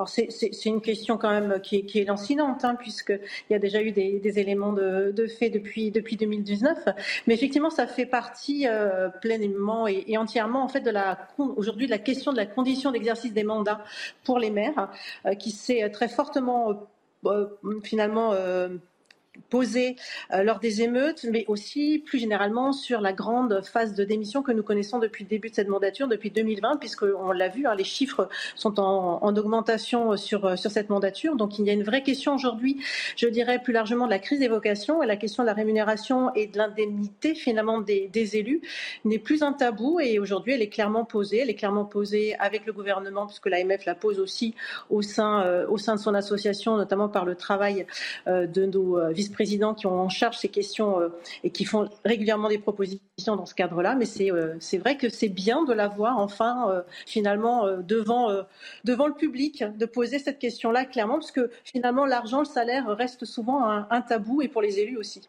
alors 0.02 0.10
c'est 0.10 0.66
une 0.66 0.82
question 0.82 1.18
quand 1.18 1.30
même 1.30 1.60
qui 1.62 1.86
est, 1.94 2.06
lancinante, 2.08 2.66
hein, 2.66 2.76
puisqu'il 2.76 3.20
y 3.52 3.54
a 3.54 3.60
déjà 3.60 3.84
eu 3.84 3.92
des, 3.92 4.40
éléments 4.40 4.74
de, 4.74 5.28
fait 5.28 5.50
depuis, 5.50 5.92
depuis 5.92 6.18
2019. 6.18 6.88
Mais 7.28 7.36
effectivement, 7.36 7.70
ça 7.70 7.86
fait 7.86 8.08
partie 8.08 8.68
euh, 8.68 9.10
pleinement 9.10 9.88
et, 9.88 10.18
entièrement 10.18 10.64
en 10.64 10.68
fait 10.68 10.84
aujourd'hui 11.38 11.86
de 11.86 11.92
la 11.92 12.00
question 12.00 12.32
de 12.32 12.38
la 12.38 12.48
condition 12.48 12.92
d'exercice 12.92 13.34
des 13.34 13.44
mandats 13.44 13.84
pour 14.24 14.40
les 14.40 14.50
maires, 14.50 14.90
euh, 15.26 15.36
qui 15.36 15.52
s'est 15.52 15.90
très 15.92 16.08
fortement 16.08 16.88
euh, 17.26 17.46
finalement 17.84 18.34
posée 19.50 19.96
euh, 20.34 20.44
lors 20.44 20.60
des 20.60 20.82
émeutes, 20.82 21.26
mais 21.30 21.46
aussi 21.48 22.04
plus 22.06 22.20
généralement 22.20 22.74
sur 22.74 23.02
la 23.02 23.14
grande 23.14 23.62
phase 23.64 23.94
de 23.96 24.04
démission 24.04 24.44
que 24.44 24.52
nous 24.52 24.64
connaissons 24.64 25.00
depuis 25.00 25.24
le 25.24 25.30
début 25.30 25.50
de 25.50 25.56
cette 25.56 25.68
mandature, 25.68 26.08
depuis 26.08 26.32
2020, 26.32 26.78
puisqu'on 26.78 27.32
l'a 27.32 27.48
vu, 27.48 27.66
hein, 27.66 27.76
les 27.76 27.84
chiffres 27.84 28.30
sont 28.56 28.80
en, 28.80 29.36
augmentation 29.36 30.18
sur, 30.18 30.58
sur 30.58 30.72
cette 30.72 30.90
mandature. 30.90 31.36
Donc 31.36 31.58
il 31.60 31.66
y 31.66 31.70
a 31.70 31.74
une 31.74 31.84
vraie 31.84 32.04
question 32.04 32.36
aujourd'hui, 32.36 32.82
je 33.16 33.28
dirais 33.28 33.60
plus 33.60 33.72
largement 33.72 34.06
de 34.06 34.12
la 34.12 34.20
crise 34.20 34.40
des 34.40 34.50
vocations 34.50 35.02
et 35.02 35.08
la 35.08 35.16
question 35.16 35.44
de 35.44 35.48
la 35.48 35.54
rémunération 35.54 36.34
et 36.36 36.48
de 36.48 36.58
l'indemnité 36.58 37.34
finalement 37.34 37.80
des, 37.80 38.10
élus 38.14 38.62
n'est 39.06 39.20
plus 39.20 39.44
un 39.44 39.54
tabou 39.54 40.00
et 40.00 40.20
aujourd'hui 40.20 40.54
elle 40.54 40.62
est 40.62 40.70
clairement 40.70 41.06
posée. 41.06 41.40
Elle 41.40 41.50
est 41.50 41.56
clairement 41.56 41.86
posée 41.86 42.36
avec 42.40 42.66
le 42.66 42.74
gouvernement, 42.74 43.26
puisque 43.26 43.48
l'AMF 43.48 43.86
la 43.86 43.96
pose 43.96 44.20
aussi 44.20 44.56
au 44.90 45.02
sein, 45.02 45.44
euh, 45.46 45.68
au 45.68 45.78
sein 45.78 45.96
de 45.96 46.00
son 46.00 46.14
association, 46.14 46.78
notamment 46.78 47.10
par 47.10 47.26
le 47.26 47.36
travail 47.36 47.86
euh, 48.28 48.46
de 48.46 48.66
nos 48.66 48.98
vice-présidents 49.22 49.74
qui 49.74 49.86
ont 49.86 50.00
en 50.00 50.10
charge 50.10 50.38
ces 50.38 50.50
questions 50.50 51.00
euh, 51.00 51.10
et 51.44 51.52
qui 51.52 51.66
font 51.66 51.90
régulièrement 52.04 52.50
des 52.50 52.58
propositions 52.58 53.36
dans 53.36 53.46
ce 53.46 53.54
cadre-là. 53.54 53.96
Mais 53.96 54.06
c'est 54.06 54.32
euh, 54.32 54.58
vrai 54.80 54.98
que 54.98 55.10
c'est 55.10 55.30
bien 55.30 55.64
de 55.64 55.74
l'avoir 55.74 56.18
enfin 56.18 56.70
euh, 56.70 56.82
finalement 57.06 57.68
devant, 57.78 58.30
devant 58.84 59.08
le 59.08 59.14
public, 59.14 59.64
de 59.64 59.86
poser 59.86 60.20
cette 60.20 60.40
question-là 60.40 60.86
clairement, 60.86 61.16
parce 61.16 61.32
que 61.32 61.52
finalement 61.64 62.06
l'argent, 62.06 62.40
le 62.40 62.46
salaire 62.46 62.88
reste 62.88 63.26
souvent 63.26 63.64
un, 63.66 64.02
tabou 64.02 64.42
et 64.42 64.48
pour 64.48 64.62
les 64.62 64.80
élus 64.80 64.98
aussi. 64.98 65.22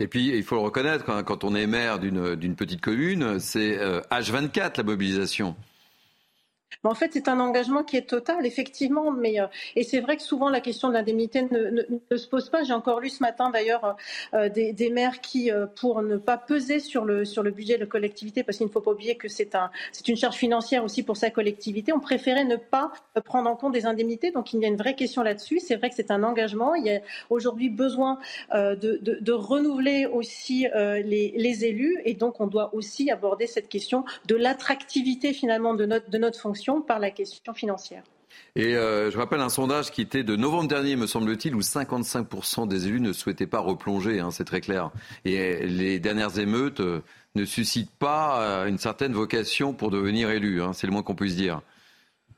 Et 0.00 0.08
puis, 0.08 0.28
il 0.28 0.42
faut 0.42 0.56
le 0.56 0.62
reconnaître, 0.62 1.04
quand, 1.04 1.22
quand 1.22 1.44
on 1.44 1.54
est 1.54 1.66
maire 1.66 1.98
d'une 1.98 2.56
petite 2.56 2.80
commune, 2.80 3.38
c'est 3.38 3.76
H24 4.10 4.78
la 4.78 4.82
mobilisation 4.82 5.54
en 6.82 6.94
fait, 6.94 7.10
c'est 7.12 7.28
un 7.28 7.40
engagement 7.40 7.82
qui 7.84 7.96
est 7.96 8.08
total, 8.08 8.44
effectivement. 8.46 9.10
Mais, 9.10 9.40
euh, 9.40 9.46
et 9.76 9.84
c'est 9.84 10.00
vrai 10.00 10.16
que 10.16 10.22
souvent, 10.22 10.48
la 10.48 10.60
question 10.60 10.88
de 10.88 10.94
l'indemnité 10.94 11.42
ne, 11.42 12.16
se 12.16 12.26
pose 12.26 12.50
pas. 12.50 12.62
J'ai 12.62 12.72
encore 12.72 13.00
lu 13.00 13.08
ce 13.08 13.22
matin, 13.22 13.50
d'ailleurs, 13.50 13.96
euh, 14.34 14.48
des, 14.48 14.90
maires 14.90 15.20
qui, 15.20 15.50
euh, 15.50 15.66
pour 15.66 16.02
ne 16.02 16.16
pas 16.16 16.36
peser 16.36 16.78
sur 16.78 17.04
le, 17.04 17.24
sur 17.24 17.42
le 17.42 17.50
budget 17.50 17.76
de 17.76 17.80
la 17.80 17.86
collectivité, 17.86 18.42
parce 18.42 18.58
qu'il 18.58 18.66
ne 18.66 18.72
faut 18.72 18.80
pas 18.80 18.92
oublier 18.92 19.16
que 19.16 19.28
c'est 19.28 19.54
un, 19.54 19.70
une 20.06 20.16
charge 20.16 20.36
financière 20.36 20.84
aussi 20.84 21.02
pour 21.02 21.16
sa 21.16 21.30
collectivité, 21.30 21.92
ont 21.92 22.00
préféré 22.00 22.44
ne 22.44 22.56
pas 22.56 22.92
prendre 23.24 23.50
en 23.50 23.56
compte 23.56 23.72
des 23.72 23.86
indemnités. 23.86 24.30
Donc, 24.30 24.52
il 24.52 24.60
y 24.60 24.64
a 24.64 24.68
une 24.68 24.76
vraie 24.76 24.94
question 24.94 25.22
là-dessus. 25.22 25.60
C'est 25.60 25.76
vrai 25.76 25.90
que 25.90 25.96
c'est 25.96 26.10
un 26.10 26.22
engagement. 26.22 26.74
Il 26.74 26.86
y 26.86 26.90
a 26.90 27.00
aujourd'hui 27.30 27.70
besoin 27.70 28.18
de, 28.52 29.32
renouveler 29.32 30.06
aussi 30.06 30.66
les, 30.74 31.34
les 31.36 31.64
élus. 31.64 32.00
Et 32.04 32.14
donc, 32.14 32.40
on 32.40 32.46
doit 32.46 32.74
aussi 32.74 33.10
aborder 33.10 33.46
cette 33.46 33.68
question 33.68 34.04
de 34.26 34.36
l'attractivité, 34.36 35.32
finalement, 35.32 35.74
de 35.74 35.86
notre, 35.86 36.10
de 36.10 36.18
notre 36.18 36.38
fonction 36.38 36.63
par 36.86 36.98
la 36.98 37.10
question 37.10 37.54
financière. 37.54 38.02
Et 38.56 38.76
euh, 38.76 39.10
je 39.10 39.18
rappelle 39.18 39.40
un 39.40 39.48
sondage 39.48 39.90
qui 39.90 40.00
était 40.00 40.22
de 40.22 40.36
novembre 40.36 40.68
dernier, 40.68 40.96
me 40.96 41.06
semble-t-il, 41.06 41.54
où 41.54 41.60
55% 41.60 42.68
des 42.68 42.86
élus 42.86 43.00
ne 43.00 43.12
souhaitaient 43.12 43.46
pas 43.46 43.60
replonger, 43.60 44.20
hein, 44.20 44.30
c'est 44.30 44.44
très 44.44 44.60
clair. 44.60 44.90
Et 45.24 45.66
les 45.66 45.98
dernières 45.98 46.38
émeutes 46.38 46.80
euh, 46.80 47.02
ne 47.34 47.44
suscitent 47.44 47.94
pas 47.96 48.42
euh, 48.42 48.66
une 48.66 48.78
certaine 48.78 49.12
vocation 49.12 49.72
pour 49.72 49.90
devenir 49.90 50.30
élu, 50.30 50.62
hein, 50.62 50.72
c'est 50.72 50.86
le 50.86 50.92
moins 50.92 51.02
qu'on 51.02 51.14
puisse 51.14 51.36
dire. 51.36 51.62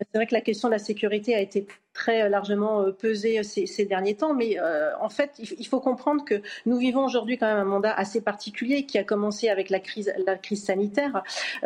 C'est 0.00 0.18
vrai 0.18 0.26
que 0.26 0.34
la 0.34 0.40
question 0.40 0.68
de 0.68 0.72
la 0.74 0.78
sécurité 0.78 1.34
a 1.34 1.40
été 1.40 1.66
très 1.96 2.22
euh, 2.22 2.28
largement 2.28 2.82
euh, 2.82 2.92
pesé 2.92 3.38
euh, 3.38 3.42
ces, 3.42 3.86
derniers 3.86 4.14
temps. 4.14 4.34
Mais 4.34 4.58
en 5.00 5.08
fait, 5.08 5.30
il 5.38 5.66
faut 5.66 5.80
comprendre 5.80 6.24
que 6.24 6.42
nous 6.66 6.76
vivons 6.76 7.04
aujourd'hui 7.04 7.38
quand 7.38 7.46
même 7.46 7.58
un 7.58 7.64
mandat 7.64 7.92
assez 7.92 8.20
particulier 8.20 8.84
qui 8.84 8.98
a 8.98 9.04
commencé 9.04 9.48
avec 9.48 9.70
la 9.70 9.78
crise, 9.78 10.12
sanitaire. 10.56 11.22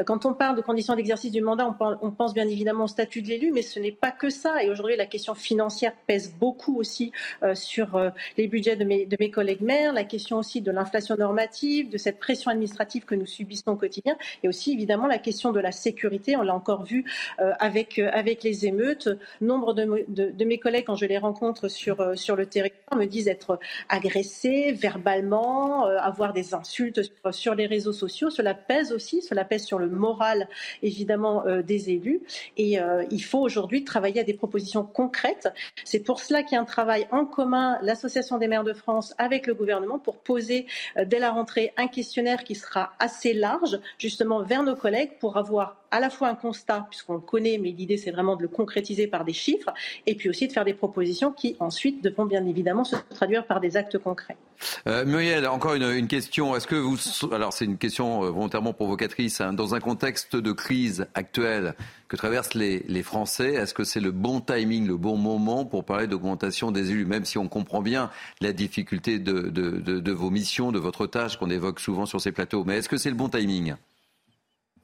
Quand 0.06 0.26
on 0.26 0.34
parle 0.34 0.56
de 0.56 0.60
conditions 0.60 0.94
d'exercice 0.94 1.32
du 1.32 1.40
mandat, 1.40 1.74
on, 1.80 2.10
pense 2.10 2.34
bien 2.34 2.46
évidemment 2.46 2.84
au 2.84 2.88
statut 2.88 3.22
de 3.22 3.28
l'élu, 3.28 3.50
mais 3.52 3.62
ce 3.62 3.80
n'est 3.80 3.92
pas 3.92 4.10
que 4.10 4.28
ça. 4.28 4.62
Et 4.62 4.70
aujourd'hui, 4.70 4.96
la 4.96 5.06
question 5.06 5.34
financière 5.34 5.92
pèse 6.06 6.34
beaucoup 6.38 6.78
aussi 6.78 7.12
sur 7.54 7.98
les 8.36 8.46
budgets 8.46 8.76
de 8.76 8.84
mes, 8.84 9.30
collègues 9.30 9.62
maires, 9.62 9.92
la 9.92 10.04
question 10.04 10.38
aussi 10.38 10.60
de 10.60 10.70
l'inflation 10.70 11.16
normative, 11.16 11.90
de 11.90 11.98
cette 11.98 12.18
pression 12.18 12.50
administrative 12.50 13.04
que 13.04 13.14
nous 13.14 13.26
subissons 13.26 13.72
au 13.72 13.76
quotidien, 13.76 14.16
et 14.42 14.48
aussi 14.48 14.72
évidemment 14.72 15.06
la 15.06 15.18
question 15.18 15.52
de 15.52 15.60
la 15.60 15.72
sécurité. 15.72 16.36
On 16.36 16.42
l'a 16.42 16.54
encore 16.54 16.84
vu 16.84 17.04
avec, 17.38 17.96
les 18.42 18.66
émeutes. 18.66 19.08
Nombre 19.40 19.74
de 19.74 20.19
de, 20.28 20.44
mes 20.44 20.58
collègues, 20.58 20.84
quand 20.86 20.96
je 20.96 21.06
les 21.06 21.18
rencontre 21.18 21.68
sur, 21.68 22.00
euh, 22.00 22.14
sur 22.14 22.36
le 22.36 22.46
territoire, 22.46 22.98
me 22.98 23.06
disent 23.06 23.28
être 23.28 23.58
agressés 23.88 24.72
verbalement, 24.72 25.86
euh, 25.86 25.96
avoir 25.98 26.32
des 26.32 26.54
insultes 26.54 27.00
sur, 27.30 27.54
les 27.54 27.66
réseaux 27.66 27.92
sociaux. 27.92 28.30
Cela 28.30 28.54
pèse 28.54 28.92
aussi, 28.92 29.22
cela 29.22 29.44
pèse 29.44 29.64
sur 29.64 29.78
le 29.78 29.88
moral, 29.88 30.48
évidemment, 30.82 31.46
euh, 31.46 31.62
des 31.62 31.90
élus. 31.90 32.22
Et 32.56 32.78
il 33.10 33.24
faut 33.24 33.40
aujourd'hui 33.40 33.84
travailler 33.84 34.20
à 34.20 34.24
des 34.24 34.34
propositions 34.34 34.84
concrètes. 34.84 35.48
C'est 35.84 36.00
pour 36.00 36.20
cela 36.20 36.42
qu'il 36.42 36.56
y 36.56 36.58
a 36.58 36.60
un 36.60 36.64
travail 36.64 37.06
en 37.10 37.24
commun, 37.24 37.78
l'Association 37.82 38.38
des 38.38 38.48
maires 38.48 38.64
de 38.64 38.72
France 38.72 39.14
avec 39.18 39.46
le 39.46 39.54
gouvernement, 39.54 39.98
pour 39.98 40.18
poser 40.18 40.66
dès 41.06 41.18
la 41.18 41.30
rentrée 41.30 41.72
un 41.76 41.88
questionnaire 41.88 42.44
qui 42.44 42.54
sera 42.54 42.92
assez 42.98 43.32
large, 43.32 43.78
justement, 43.98 44.42
vers 44.42 44.62
nos 44.62 44.76
collègues, 44.76 45.18
pour 45.18 45.36
avoir 45.36 45.79
à 45.90 46.00
la 46.00 46.10
fois 46.10 46.28
un 46.28 46.34
constat, 46.34 46.86
puisqu'on 46.90 47.14
le 47.14 47.20
connaît, 47.20 47.58
mais 47.58 47.70
l'idée 47.70 47.96
c'est 47.96 48.10
vraiment 48.10 48.36
de 48.36 48.42
le 48.42 48.48
concrétiser 48.48 49.06
par 49.06 49.24
des 49.24 49.32
chiffres, 49.32 49.72
et 50.06 50.14
puis 50.14 50.28
aussi 50.28 50.46
de 50.46 50.52
faire 50.52 50.64
des 50.64 50.74
propositions 50.74 51.32
qui 51.32 51.56
ensuite 51.60 52.02
devront 52.02 52.26
bien 52.26 52.46
évidemment 52.46 52.84
se 52.84 52.96
traduire 53.10 53.46
par 53.46 53.60
des 53.60 53.76
actes 53.76 53.98
concrets. 53.98 54.36
Euh, 54.86 55.04
Muriel, 55.04 55.46
encore 55.46 55.74
une, 55.74 56.06
question. 56.06 56.54
Est-ce 56.54 56.66
que 56.66 56.74
vous, 56.74 56.98
alors 57.32 57.52
c'est 57.52 57.64
une 57.64 57.78
question 57.78 58.24
euh, 58.24 58.30
volontairement 58.30 58.72
provocatrice, 58.72 59.40
hein. 59.40 59.52
dans 59.52 59.74
un 59.74 59.80
contexte 59.80 60.36
de 60.36 60.52
crise 60.52 61.06
actuelle 61.14 61.74
que 62.08 62.16
traversent 62.16 62.54
les, 62.54 63.02
Français, 63.02 63.54
est-ce 63.54 63.72
que 63.72 63.82
c'est 63.82 64.00
le 64.00 64.10
bon 64.10 64.40
timing, 64.40 64.86
le 64.86 64.98
bon 64.98 65.16
moment 65.16 65.64
pour 65.64 65.84
parler 65.84 66.06
d'augmentation 66.06 66.70
des 66.70 66.90
élus, 66.90 67.06
même 67.06 67.24
si 67.24 67.38
on 67.38 67.48
comprend 67.48 67.80
bien 67.80 68.10
la 68.42 68.52
difficulté 68.52 69.18
de, 69.18 69.48
de 69.48 70.12
vos 70.12 70.28
missions, 70.28 70.70
de 70.70 70.78
votre 70.78 71.06
tâche 71.06 71.38
qu'on 71.38 71.50
évoque 71.50 71.80
souvent 71.80 72.04
sur 72.04 72.20
ces 72.20 72.32
plateaux, 72.32 72.64
mais 72.64 72.76
est-ce 72.76 72.88
que 72.90 72.98
c'est 72.98 73.08
le 73.08 73.16
bon 73.16 73.28
timing? 73.28 73.74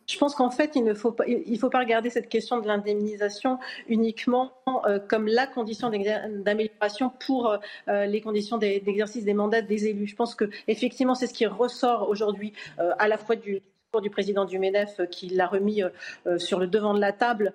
Je 0.06 0.18
pense 0.18 0.34
qu'en 0.34 0.50
fait, 0.50 0.72
il 0.74 0.84
ne 0.84 0.94
faut 0.94 1.12
pas, 1.12 1.24
il 1.26 1.58
faut 1.58 1.70
pas 1.70 1.80
regarder 1.80 2.10
cette 2.10 2.28
question 2.28 2.60
de 2.60 2.66
l'indemnisation 2.66 3.58
uniquement 3.88 4.52
euh, 4.86 4.98
comme 4.98 5.26
la 5.26 5.46
condition 5.46 5.90
d'amélioration 5.90 7.10
pour 7.26 7.58
euh, 7.88 8.06
les 8.06 8.20
conditions 8.20 8.58
d'exercice 8.58 9.24
des 9.24 9.34
mandats 9.34 9.62
des 9.62 9.86
élus. 9.86 10.06
Je 10.06 10.16
pense 10.16 10.34
que 10.34 10.48
effectivement, 10.68 11.14
c'est 11.14 11.26
ce 11.26 11.34
qui 11.34 11.46
ressort 11.46 12.08
aujourd'hui 12.08 12.52
euh, 12.78 12.92
à 12.98 13.08
la 13.08 13.18
fois 13.18 13.36
du 13.36 13.62
du 14.00 14.10
président 14.10 14.44
du 14.44 14.58
MENEF 14.58 15.00
euh, 15.00 15.06
qui 15.06 15.28
l'a 15.28 15.46
remis 15.46 15.82
euh, 15.82 15.88
euh, 16.26 16.38
sur 16.38 16.58
le 16.58 16.66
devant 16.66 16.94
de 16.94 17.00
la 17.00 17.12
table 17.12 17.52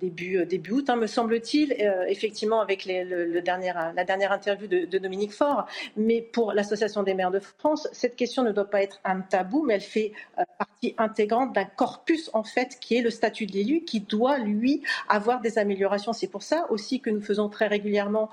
début, 0.00 0.44
début 0.46 0.72
août, 0.72 0.90
hein, 0.90 0.96
me 0.96 1.06
semble-t-il, 1.06 1.72
effectivement 2.08 2.60
avec 2.60 2.84
le, 2.86 3.40
dernier, 3.40 3.72
la 3.94 4.04
dernière 4.04 4.32
interview 4.32 4.66
de, 4.66 4.98
Dominique 4.98 5.32
Faure. 5.32 5.66
Mais 5.96 6.20
pour 6.20 6.52
l'Association 6.52 7.02
des 7.02 7.14
maires 7.14 7.30
de 7.30 7.40
France, 7.40 7.88
cette 7.92 8.16
question 8.16 8.42
ne 8.42 8.52
doit 8.52 8.70
pas 8.70 8.82
être 8.82 9.00
un 9.04 9.20
tabou, 9.20 9.64
mais 9.64 9.74
elle 9.74 9.80
fait 9.80 10.12
partie 10.58 10.94
intégrante 10.98 11.52
d'un 11.54 11.64
corpus 11.64 12.30
en 12.32 12.42
fait 12.42 12.78
qui 12.80 12.96
est 12.96 13.02
le 13.02 13.10
statut 13.10 13.46
de 13.46 13.52
l'élu, 13.52 13.84
qui 13.84 14.00
doit 14.00 14.38
lui 14.38 14.82
avoir 15.08 15.40
des 15.40 15.58
améliorations. 15.58 16.12
C'est 16.12 16.28
pour 16.28 16.42
ça 16.42 16.66
aussi 16.70 17.00
que 17.00 17.10
nous 17.10 17.22
faisons 17.22 17.48
très 17.48 17.66
régulièrement 17.66 18.30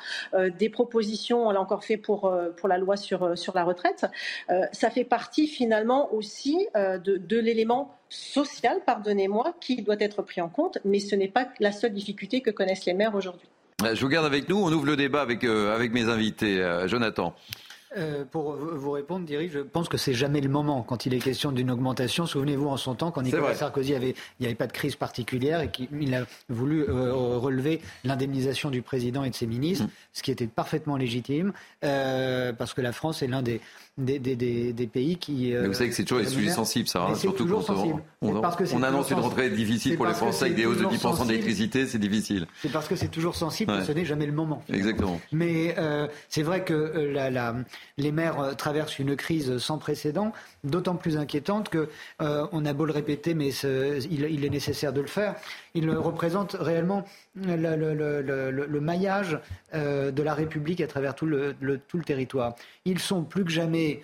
des 0.57 0.69
propositions. 0.69 1.47
On 1.47 1.51
l'a 1.51 1.61
encore 1.61 1.83
fait 1.83 1.97
pour, 1.97 2.33
pour 2.57 2.69
la 2.69 2.77
loi 2.77 2.97
sur, 2.97 3.37
sur 3.37 3.55
la 3.55 3.63
retraite. 3.63 4.05
ça 4.71 4.89
fait 4.89 5.03
partie 5.03 5.47
finalement 5.47 6.13
aussi 6.13 6.67
euh, 6.85 6.97
de, 6.97 7.39
l'élément 7.39 7.97
social, 8.09 8.79
pardonnez-moi, 8.85 9.53
qui 9.59 9.81
doit 9.81 9.95
être 9.99 10.21
pris 10.21 10.41
en 10.41 10.49
compte, 10.49 10.77
mais 10.85 10.99
ce 10.99 11.15
n'est 11.15 11.27
pas 11.27 11.49
la 11.59 11.71
seule 11.71 11.93
difficulté 11.93 12.41
que 12.41 12.51
connaissent 12.51 12.85
les 12.85 12.93
maires 12.93 13.15
aujourd'hui. 13.15 13.47
Je 13.83 13.99
vous 14.01 14.07
garde 14.07 14.25
avec 14.25 14.47
nous. 14.47 14.57
On 14.57 14.71
ouvre 14.71 14.85
le 14.85 14.95
débat 14.95 15.21
avec, 15.21 15.43
avec 15.43 15.91
mes 15.91 16.03
invités. 16.03 16.65
Jonathan. 16.85 17.35
Euh, 17.97 18.25
pour 18.29 18.55
vous 18.55 18.91
répondre, 18.91 19.25
Thierry, 19.25 19.49
je 19.49 19.59
pense 19.59 19.87
que 19.87 19.97
c'est 19.97 20.13
jamais 20.13 20.41
le 20.41 20.49
moment 20.49 20.83
quand 20.83 21.05
il 21.05 21.13
est 21.13 21.19
question 21.19 21.51
d'une 21.51 21.71
augmentation. 21.71 22.25
Souvenez-vous 22.25 22.67
en 22.67 22.77
son 22.77 22.95
temps, 22.95 23.11
quand 23.11 23.21
Nicolas 23.21 23.55
Sarkozy 23.55 23.95
avait, 23.95 24.15
il 24.39 24.41
n'y 24.41 24.45
avait 24.47 24.55
pas 24.55 24.67
de 24.67 24.73
crise 24.73 24.95
particulière 24.95 25.61
et 25.61 25.69
qu'il 25.69 26.13
a 26.13 26.25
voulu 26.49 26.83
euh, 26.83 27.13
relever 27.37 27.81
l'indemnisation 28.03 28.69
du 28.69 28.81
président 28.81 29.23
et 29.23 29.29
de 29.29 29.35
ses 29.35 29.47
ministres, 29.47 29.85
ce 30.11 30.23
qui 30.23 30.31
était 30.31 30.47
parfaitement 30.47 30.97
légitime, 30.97 31.53
euh, 31.83 32.51
parce 32.51 32.73
que 32.73 32.81
la 32.81 32.91
France 32.91 33.21
est 33.21 33.27
l'un 33.27 33.41
des, 33.41 33.61
des, 33.97 34.19
des, 34.19 34.73
des, 34.73 34.87
pays 34.87 35.15
qui. 35.15 35.51
Mais 35.53 35.67
vous 35.67 35.73
savez 35.73 35.89
que 35.89 35.95
c'est 35.95 36.03
toujours 36.03 36.23
des 36.23 36.29
sujets 36.29 36.51
sensibles, 36.51 36.89
ça. 36.89 37.03
Hein, 37.03 37.15
surtout 37.15 37.47
quand 37.47 37.61
sensible. 37.61 38.01
on, 38.21 38.41
on 38.73 38.83
annonce 38.83 39.09
une 39.09 39.19
rentrée 39.19 39.49
difficile 39.49 39.95
pour 39.95 40.05
les 40.05 40.13
Français 40.13 40.45
avec 40.45 40.57
des 40.57 40.65
hausses 40.65 40.79
de 40.79 40.85
10% 40.85 41.27
d'électricité, 41.27 41.85
c'est 41.85 41.99
difficile. 41.99 42.45
C'est 42.61 42.71
parce 42.71 42.89
que 42.89 42.97
c'est 42.97 43.07
toujours 43.07 43.35
sensible 43.35 43.71
que 43.79 43.85
ce 43.85 43.93
n'est 43.93 44.05
jamais 44.05 44.25
le 44.25 44.33
moment. 44.33 44.63
Exactement. 44.69 45.21
Mais 45.31 45.75
c'est 46.27 46.43
vrai 46.43 46.65
que 46.65 46.73
la, 47.13 47.29
la 47.29 47.55
les 47.97 48.11
maires 48.11 48.39
euh, 48.39 48.53
traversent 48.53 48.99
une 48.99 49.15
crise 49.15 49.57
sans 49.57 49.77
précédent, 49.77 50.33
d'autant 50.63 50.95
plus 50.95 51.17
inquiétante 51.17 51.69
que 51.69 51.89
euh, 52.21 52.47
on 52.51 52.65
a 52.65 52.73
beau 52.73 52.85
le 52.85 52.93
répéter, 52.93 53.33
mais 53.33 53.49
il, 53.49 54.45
est 54.45 54.49
nécessaire 54.49 54.93
de 54.93 55.01
le 55.01 55.07
faire. 55.07 55.35
Il 55.73 55.89
représente 55.89 56.55
réellement 56.59 57.05
le, 57.35 58.79
maillage 58.79 59.39
euh, 59.73 60.11
de 60.11 60.23
la 60.23 60.33
République 60.33 60.81
à 60.81 60.87
travers 60.87 61.15
tout 61.15 61.25
le 61.25 61.57
territoire. 62.05 62.55
Ils 62.85 62.99
sont 62.99 63.23
plus 63.23 63.43
que 63.43 63.51
jamais 63.51 64.01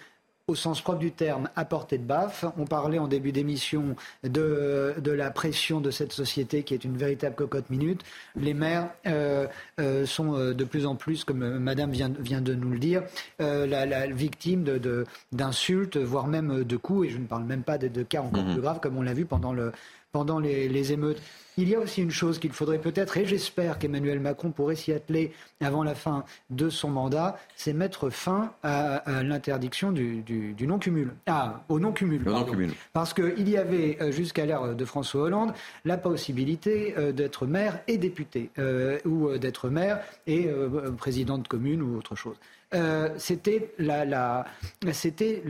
au 0.51 0.55
sens 0.55 0.81
propre 0.81 0.99
du 0.99 1.11
terme, 1.11 1.49
à 1.55 1.63
portée 1.63 1.97
de 1.97 2.03
baffe. 2.03 2.43
On 2.57 2.65
parlait 2.65 2.99
en 2.99 3.07
début 3.07 3.31
d'émission 3.31 3.95
de, 4.23 4.93
de, 4.97 5.11
la 5.11 5.31
pression 5.31 5.79
de 5.79 5.91
cette 5.91 6.11
société 6.11 6.63
qui 6.63 6.73
est 6.73 6.83
une 6.83 6.97
véritable 6.97 7.35
cocotte 7.35 7.69
minute. 7.69 8.01
Les 8.35 8.53
maires 8.53 8.89
euh, 9.07 9.47
euh, 9.79 10.05
sont 10.05 10.35
euh, 10.35 10.53
de 10.53 10.63
plus 10.65 10.85
en 10.85 10.95
plus, 10.95 11.23
comme 11.23 11.57
Madame 11.57 11.91
vient, 11.91 12.11
vient 12.19 12.41
de 12.41 12.53
nous 12.53 12.69
le 12.69 12.79
dire, 12.79 13.03
la, 13.39 13.85
la, 13.85 14.07
victime 14.07 14.65
d'insultes, 15.31 15.97
de, 15.97 16.03
voire 16.03 16.27
même 16.27 16.63
de 16.63 16.77
coups, 16.77 17.07
et 17.07 17.09
je 17.11 17.17
ne 17.17 17.25
parle 17.25 17.45
même 17.45 17.63
pas 17.63 17.77
de, 17.77 17.87
de 17.87 18.03
cas 18.03 18.21
encore 18.21 18.43
mhm. 18.43 18.53
plus 18.53 18.61
graves, 18.61 18.79
comme 18.81 18.97
on 18.97 19.01
l'a 19.01 19.13
vu 19.13 19.25
pendant 19.25 19.53
le, 19.53 19.71
pendant 20.11 20.39
les, 20.39 20.91
émeutes. 20.91 21.21
Il 21.57 21.69
y 21.69 21.75
a 21.75 21.79
aussi 21.79 22.01
une 22.01 22.11
chose 22.11 22.39
qu'il 22.39 22.53
faudrait 22.53 22.79
peut-être, 22.79 23.17
et 23.17 23.25
j'espère 23.25 23.77
qu'Emmanuel 23.77 24.19
Macron 24.19 24.51
pourrait 24.51 24.75
s'y 24.75 24.93
atteler 24.93 25.31
avant 25.59 25.83
la 25.83 25.95
fin 25.95 26.23
de 26.49 26.69
son 26.69 26.89
mandat, 26.89 27.37
c'est 27.55 27.73
mettre 27.73 28.09
fin 28.09 28.53
à, 28.63 29.21
l'interdiction 29.21 29.91
du, 29.91 30.55
non-cumul. 30.61 31.13
Ah, 31.27 31.63
au 31.69 31.79
non-cumul. 31.79 32.23
Parce 32.93 33.13
qu'il 33.13 33.49
y 33.49 33.57
avait, 33.57 33.97
euh, 34.01 34.11
jusqu'à 34.11 34.45
l'ère 34.45 34.75
de 34.75 34.85
François 34.85 35.23
Hollande, 35.23 35.53
la 35.85 35.97
possibilité 35.97 36.95
euh, 36.97 37.11
d'être 37.11 37.45
maire 37.45 37.81
et 37.87 37.97
député, 37.97 38.49
euh, 38.57 38.97
ou 39.05 39.37
d'être 39.37 39.69
maire 39.69 39.99
et 40.27 40.47
président 40.97 41.37
de 41.37 41.47
commune 41.47 41.81
ou 41.81 41.97
autre 41.97 42.15
chose. 42.15 42.37
c'était 43.17 43.73
la, 43.77 44.45
c'était 44.91 45.43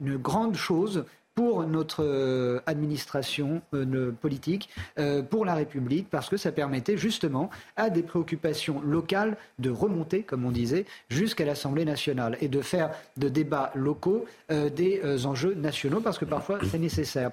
une 0.00 0.16
grande 0.16 0.56
chose 0.56 1.04
pour 1.38 1.62
notre 1.62 2.02
euh, 2.02 2.58
administration 2.66 3.62
euh, 3.72 4.10
politique, 4.10 4.68
euh, 4.98 5.22
pour 5.22 5.44
la 5.44 5.54
République, 5.54 6.10
parce 6.10 6.28
que 6.28 6.36
ça 6.36 6.50
permettait 6.50 6.96
justement 6.96 7.48
à 7.76 7.90
des 7.90 8.02
préoccupations 8.02 8.80
locales 8.80 9.36
de 9.60 9.70
remonter, 9.70 10.24
comme 10.24 10.44
on 10.44 10.50
disait, 10.50 10.84
jusqu'à 11.10 11.44
l'Assemblée 11.44 11.84
nationale 11.84 12.36
et 12.40 12.48
de 12.48 12.60
faire 12.60 12.90
de 13.16 13.28
débats 13.28 13.70
locaux 13.76 14.24
des 14.48 15.00
enjeux 15.26 15.54
nationaux, 15.54 16.00
parce 16.00 16.18
que 16.18 16.24
parfois 16.24 16.58
c'est 16.68 16.78
nécessaire. 16.78 17.30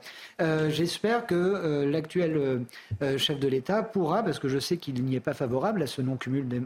J'espère 0.69 1.25
que 1.25 1.85
l'actuel 1.85 2.61
chef 3.17 3.39
de 3.39 3.47
l'État 3.47 3.81
pourra, 3.83 4.21
parce 4.21 4.39
que 4.39 4.49
je 4.49 4.59
sais 4.59 4.77
qu'il 4.77 5.03
n'y 5.03 5.15
est 5.15 5.19
pas 5.19 5.33
favorable 5.33 5.81
à 5.81 5.87
ce 5.87 6.01
non-cumul 6.01 6.47
des, 6.47 6.61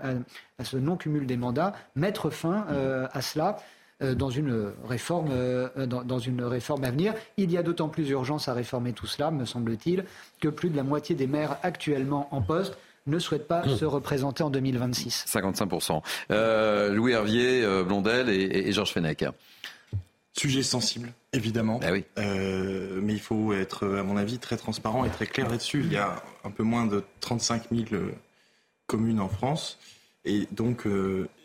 des 1.26 1.38
mandats, 1.38 1.74
mettre 1.96 2.30
fin 2.30 2.66
à 3.14 3.22
cela. 3.22 3.58
Euh, 4.02 4.16
dans 4.16 4.30
une 4.30 4.72
réforme, 4.88 5.32
euh, 5.34 5.68
dans, 5.86 6.20
une 6.20 6.42
réforme 6.42 6.86
à 6.86 6.92
venir. 6.92 7.14
Il 7.36 7.52
y 7.52 7.58
a 7.58 7.64
d'autant 7.64 7.90
plus 7.90 8.08
urgence 8.08 8.48
à 8.48 8.54
réformer 8.54 8.94
tout 8.94 9.08
cela, 9.08 9.30
me 9.30 9.44
semble-t-il, 9.44 10.06
que 10.40 10.48
plus 10.48 10.70
de 10.70 10.78
la 10.78 10.84
moitié 10.84 11.16
des 11.16 11.28
maires 11.28 11.58
actuellement 11.64 12.34
en 12.34 12.42
poste 12.42 12.78
ne 13.08 13.20
souhaitent 13.20 13.50
pas 13.50 13.66
mmh. 13.66 13.76
se 13.76 13.84
représenter 13.84 14.42
en 14.42 14.50
2026. 14.52 15.26
55%. 15.28 16.02
Euh, 16.32 16.94
Louis 16.94 17.12
Hervier, 17.12 17.84
Blondel 17.84 18.30
et, 18.30 18.72
Georges 18.72 18.94
Fenech. 18.94 19.26
Sujet 20.32 20.64
sensible, 20.64 21.12
évidemment. 21.34 21.82
Oui. 21.92 22.06
mais 22.16 23.14
il 23.14 23.20
faut 23.20 23.52
être, 23.52 23.86
à 23.86 24.04
mon 24.04 24.16
avis, 24.16 24.40
très 24.40 24.56
transparent 24.56 25.04
et 25.04 25.10
très 25.10 25.28
clair 25.28 25.50
là-dessus. 25.50 25.82
Il 25.84 25.92
y 25.92 25.98
a 25.98 26.24
un 26.46 26.52
peu 26.52 26.64
moins 26.64 26.86
de 26.86 27.04
35 27.20 27.64
000 27.70 27.86
communes 28.88 29.20
en 29.20 29.28
France. 29.28 29.78
Et 30.24 30.48
donc, 30.52 30.86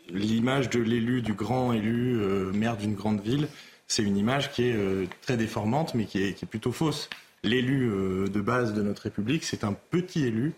l'image 0.09 0.69
de 0.69 0.79
l'élu, 0.79 1.21
du 1.21 1.33
grand 1.33 1.73
élu, 1.73 2.17
euh, 2.17 2.51
maire 2.51 2.77
d'une 2.77 2.95
grande 2.95 3.21
ville, 3.21 3.47
c'est 3.87 4.03
une 4.03 4.17
image 4.17 4.51
qui 4.51 4.63
est 4.63 4.75
euh, 4.75 5.05
très 5.21 5.37
déformante, 5.37 5.93
mais 5.93 6.05
qui 6.05 6.21
est, 6.23 6.45
plutôt 6.45 6.71
fausse. 6.71 7.09
L'élu 7.43 7.89
euh, 7.89 8.27
de 8.27 8.41
base 8.41 8.73
de 8.73 8.81
notre 8.81 9.03
République, 9.03 9.43
c'est 9.43 9.63
un 9.63 9.73
petit 9.73 10.25
élu 10.25 10.53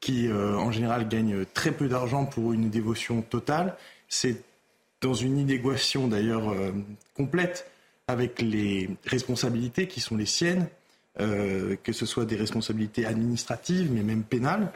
qui, 0.00 0.30
en 0.32 0.70
général, 0.70 1.08
gagne 1.08 1.44
très 1.54 1.72
peu 1.72 1.88
d'argent 1.88 2.24
pour 2.24 2.52
une 2.52 2.70
dévotion 2.70 3.20
totale. 3.20 3.76
C'est 4.08 4.44
dans 5.00 5.12
une 5.12 5.38
inégation 5.38 6.06
d'ailleurs 6.06 6.54
complète 7.14 7.68
avec 8.06 8.40
les 8.40 8.90
responsabilités 9.04 9.88
qui 9.88 9.98
sont 9.98 10.16
les 10.16 10.24
siennes, 10.24 10.68
que 11.16 11.92
ce 11.92 12.06
soit 12.06 12.26
des 12.26 12.36
responsabilités 12.36 13.06
administratives, 13.06 13.90
mais 13.92 14.04
même 14.04 14.22
pénales. 14.22 14.70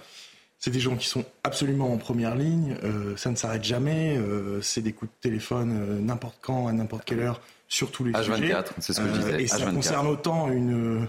C'est 0.63 0.71
des 0.71 0.79
gens 0.79 0.95
qui 0.95 1.09
sont 1.09 1.25
absolument 1.43 1.93
en 1.93 1.97
première 1.97 2.37
ligne. 2.37 2.77
Euh, 2.85 3.17
ça 3.17 3.31
ne 3.33 3.35
s'arrête 3.35 3.65
jamais. 3.65 4.17
Euh, 4.17 4.63
c'est 4.63 4.81
des 4.81 4.93
coups 4.93 5.11
de 5.11 5.21
téléphone 5.21 5.77
euh, 5.77 5.99
n'importe 5.99 6.39
quand, 6.41 6.69
à 6.69 6.73
n'importe 6.73 7.05
quelle 7.05 7.19
heure, 7.19 7.41
sur 7.67 7.91
tous 7.91 8.05
les 8.05 8.13
sujets. 8.23 8.53
H24, 8.53 8.67
c'est 8.79 8.93
ce 8.93 9.01
que 9.01 9.09
je 9.09 9.13
disais. 9.13 9.43
et 9.43 9.47
ça 9.49 9.73
concerne 9.73 10.07
autant 10.07 10.53
une, 10.53 11.09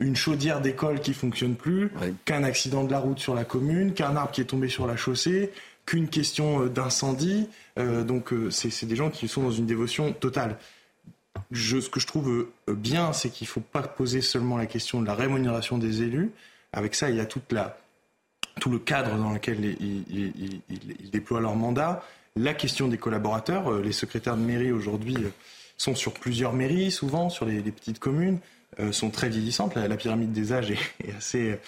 une 0.00 0.16
chaudière 0.16 0.62
d'école 0.62 1.00
qui 1.00 1.12
fonctionne 1.12 1.54
plus, 1.54 1.90
qu'un 2.24 2.44
accident 2.44 2.82
de 2.82 2.90
la 2.90 2.98
route 2.98 3.18
sur 3.18 3.34
la 3.34 3.44
commune, 3.44 3.92
qu'un 3.92 4.16
arbre 4.16 4.30
qui 4.30 4.40
est 4.40 4.46
tombé 4.46 4.70
sur 4.70 4.86
la 4.86 4.96
chaussée, 4.96 5.52
qu'une 5.84 6.08
question 6.08 6.64
d'incendie. 6.64 7.50
donc 7.76 8.32
c'est 8.50 8.86
des 8.86 8.96
gens 8.96 9.10
qui 9.10 9.28
sont 9.28 9.42
dans 9.42 9.50
une 9.50 9.66
dévotion 9.66 10.14
totale. 10.14 10.56
Je, 11.50 11.78
ce 11.78 11.90
que 11.90 12.00
je 12.00 12.06
trouve 12.06 12.46
bien, 12.68 13.12
c'est 13.12 13.28
qu'il 13.28 13.44
ne 13.44 13.50
faut 13.50 13.60
pas 13.60 13.82
poser 13.82 14.22
seulement 14.22 14.56
la 14.56 14.66
question 14.66 15.02
de 15.02 15.06
la 15.06 15.14
rémunération 15.14 15.76
des 15.76 16.00
élus. 16.00 16.30
Avec 16.72 16.94
ça, 16.94 17.10
il 17.10 17.16
y 17.16 17.20
a 17.20 17.26
toute 17.26 17.52
la 17.52 17.76
tout 18.60 18.70
le 18.70 18.78
cadre 18.78 19.16
dans 19.16 19.32
lequel 19.32 19.76
ils, 19.80 21.10
déploient 21.10 21.40
leur 21.40 21.56
mandat. 21.56 22.02
La 22.36 22.54
question 22.54 22.88
des 22.88 22.98
collaborateurs, 22.98 23.70
euh, 23.70 23.82
les 23.82 23.92
secrétaires 23.92 24.36
de 24.36 24.42
mairie 24.42 24.72
aujourd'hui 24.72 25.16
euh, 25.16 25.30
sont 25.76 25.94
sur 25.94 26.12
plusieurs 26.12 26.52
mairies, 26.52 26.90
souvent 26.90 27.30
sur 27.30 27.46
les, 27.46 27.62
petites 27.62 28.00
communes, 28.00 28.40
euh, 28.80 28.90
sont 28.90 29.10
très 29.10 29.28
vieillissantes. 29.28 29.76
La, 29.76 29.96
pyramide 29.96 30.32
des 30.32 30.52
âges 30.52 30.72
est, 30.72 31.14
assez, 31.16 31.58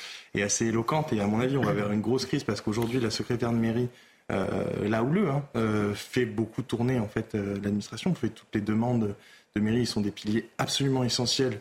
assez 0.41 0.67
éloquente 0.67 1.13
et 1.13 1.21
à 1.21 1.27
mon 1.27 1.41
avis, 1.41 1.57
on 1.57 1.63
va 1.63 1.73
vers 1.73 1.93
une 1.93 2.01
grosse 2.01 2.27
crise 2.27 2.43
parce 2.43 2.61
qu'aujourd'hui, 2.61 3.01
la 3.01 3.11
secrétaire 3.11 3.53
de 3.53 3.59
mairie, 3.59 3.89
là 4.29 5.05
où 5.05 5.13
le, 5.13 5.29
hein, 5.31 5.45
fait 5.95 6.27
beaucoup 6.27 6.63
tourner 6.63 6.99
en 6.99 7.07
fait 7.07 7.35
l'administration, 7.35 8.13
fait 8.17 8.31
toutes 8.31 8.53
les 8.55 8.61
demandes 8.61 9.15
de 9.55 9.61
mairie, 9.61 9.83
ils 9.83 9.87
sont 9.87 10.01
des 10.01 10.11
piliers 10.11 10.49
absolument 10.59 11.05
essentiels 11.05 11.61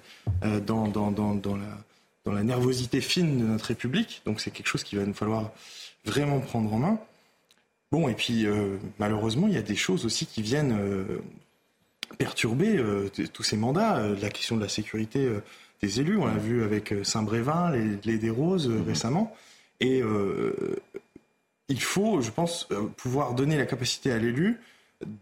dans, 0.65 0.87
dans, 0.87 1.11
dans, 1.11 1.35
dans 1.35 1.55
la 1.55 1.77
dans 2.25 2.31
la 2.31 2.43
nervosité 2.43 3.01
fine 3.01 3.39
de 3.39 3.45
notre 3.45 3.65
République. 3.65 4.21
Donc 4.25 4.41
c'est 4.41 4.51
quelque 4.51 4.67
chose 4.67 4.83
qu'il 4.83 4.99
va 4.99 5.05
nous 5.05 5.13
falloir 5.13 5.51
vraiment 6.05 6.39
prendre 6.39 6.73
en 6.73 6.79
main. 6.79 6.99
Bon, 7.91 8.09
et 8.09 8.13
puis 8.13 8.45
euh, 8.45 8.77
malheureusement, 8.99 9.47
il 9.47 9.53
y 9.53 9.57
a 9.57 9.61
des 9.61 9.75
choses 9.75 10.05
aussi 10.05 10.25
qui 10.25 10.41
viennent 10.41 10.77
euh, 10.77 11.21
perturber 12.17 12.77
euh, 12.77 13.09
tous 13.31 13.43
ces 13.43 13.57
mandats. 13.57 14.01
la 14.21 14.29
question 14.29 14.57
de 14.57 14.61
la 14.61 14.69
sécurité 14.69 15.29
des 15.81 15.99
élus, 15.99 16.17
on 16.17 16.25
l'a 16.25 16.37
vu 16.37 16.63
avec 16.63 16.93
Saint-Brévin, 17.03 17.71
les, 17.71 17.97
les 18.03 18.17
des 18.17 18.29
Roses 18.29 18.69
mm-hmm. 18.69 18.85
récemment. 18.85 19.35
Et 19.81 20.01
il 21.67 21.81
faut, 21.81 22.21
je 22.21 22.31
pense, 22.31 22.69
pouvoir 22.95 23.33
donner 23.33 23.57
la 23.57 23.65
capacité 23.65 24.11
à 24.11 24.17
l'élu 24.17 24.59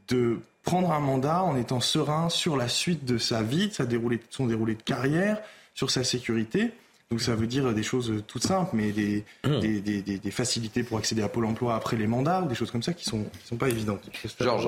de 0.07 0.39
prendre 0.61 0.91
un 0.91 0.99
mandat 0.99 1.43
en 1.43 1.57
étant 1.57 1.79
serein 1.79 2.29
sur 2.29 2.55
la 2.55 2.69
suite 2.69 3.03
de 3.03 3.17
sa 3.17 3.41
vie, 3.41 3.67
de, 3.67 3.73
sa 3.73 3.85
déroulé, 3.85 4.17
de 4.17 4.23
son 4.29 4.45
déroulé 4.45 4.75
de 4.75 4.81
carrière, 4.81 5.41
sur 5.73 5.89
sa 5.89 6.03
sécurité, 6.03 6.71
donc 7.13 7.21
ça 7.21 7.35
veut 7.35 7.45
dire 7.45 7.71
des 7.75 7.83
choses 7.83 8.11
toutes 8.25 8.41
simples, 8.41 8.71
mais 8.73 8.91
des, 8.91 9.23
mmh. 9.45 9.59
des, 9.59 9.81
des, 9.81 10.01
des, 10.01 10.31
facilités 10.31 10.81
pour 10.81 10.97
accéder 10.97 11.21
à 11.21 11.29
Pôle 11.29 11.45
Emploi 11.45 11.75
après 11.75 11.95
les 11.95 12.07
mandats, 12.07 12.41
ou 12.41 12.47
des 12.47 12.55
choses 12.55 12.71
comme 12.71 12.81
ça 12.81 12.91
qui 12.91 13.05
ne 13.05 13.11
sont, 13.11 13.29
qui 13.39 13.45
sont 13.45 13.55
pas 13.55 13.69
évidentes. 13.69 14.01
Georges. 14.39 14.67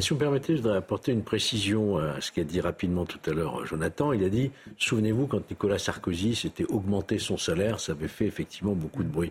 Si 0.00 0.08
vous 0.08 0.16
me 0.16 0.20
permettez, 0.20 0.56
je 0.56 0.62
voudrais 0.62 0.78
apporter 0.78 1.12
une 1.12 1.22
précision 1.22 1.98
à 1.98 2.20
ce 2.20 2.32
qu'a 2.32 2.42
dit 2.42 2.60
rapidement 2.60 3.04
tout 3.04 3.20
à 3.30 3.32
l'heure 3.32 3.64
Jonathan. 3.64 4.12
Il 4.12 4.24
a 4.24 4.28
dit, 4.28 4.50
souvenez-vous, 4.76 5.28
quand 5.28 5.48
Nicolas 5.50 5.78
Sarkozy 5.78 6.34
s'était 6.34 6.64
augmenté 6.64 7.20
son 7.20 7.36
salaire, 7.36 7.78
ça 7.78 7.92
avait 7.92 8.08
fait 8.08 8.26
effectivement 8.26 8.72
beaucoup 8.72 9.04
de 9.04 9.08
bruit. 9.08 9.30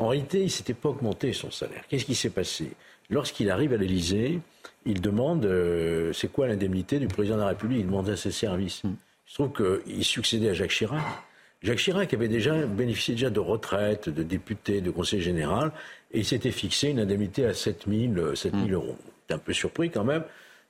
En 0.00 0.08
réalité, 0.08 0.38
il 0.38 0.44
ne 0.44 0.48
s'était 0.48 0.74
pas 0.74 0.88
augmenté 0.88 1.32
son 1.32 1.52
salaire. 1.52 1.84
Qu'est-ce 1.88 2.06
qui 2.06 2.16
s'est 2.16 2.30
passé? 2.30 2.72
Lorsqu'il 3.08 3.52
arrive 3.52 3.72
à 3.72 3.76
l'Élysée, 3.76 4.40
il 4.84 5.00
demande, 5.00 5.44
euh, 5.44 6.12
c'est 6.12 6.32
quoi 6.32 6.48
l'indemnité 6.48 6.98
du 6.98 7.06
président 7.06 7.36
de 7.36 7.42
la 7.42 7.48
République? 7.48 7.78
Il 7.78 7.86
demande 7.86 8.08
à 8.08 8.16
ses 8.16 8.32
services. 8.32 8.82
Mmh. 8.82 8.88
Il 8.88 9.30
se 9.30 9.34
trouve 9.34 9.52
qu'il 9.52 10.04
succédait 10.04 10.48
à 10.48 10.54
Jacques 10.54 10.70
Chirac. 10.70 11.02
Jacques 11.62 11.78
Chirac 11.78 12.14
avait 12.14 12.28
déjà 12.28 12.54
bénéficié 12.66 13.14
déjà 13.14 13.30
de 13.30 13.40
retraite, 13.40 14.08
de 14.08 14.22
député, 14.22 14.80
de 14.80 14.90
conseil 14.90 15.20
général, 15.20 15.72
et 16.12 16.20
il 16.20 16.24
s'était 16.24 16.52
fixé 16.52 16.88
une 16.88 17.00
indemnité 17.00 17.46
à 17.46 17.54
7 17.54 17.86
000, 17.88 18.34
7 18.34 18.52
000 18.54 18.68
euros. 18.68 18.96
J'étais 19.22 19.34
un 19.34 19.38
peu 19.38 19.52
surpris 19.52 19.90
quand 19.90 20.04
même. 20.04 20.22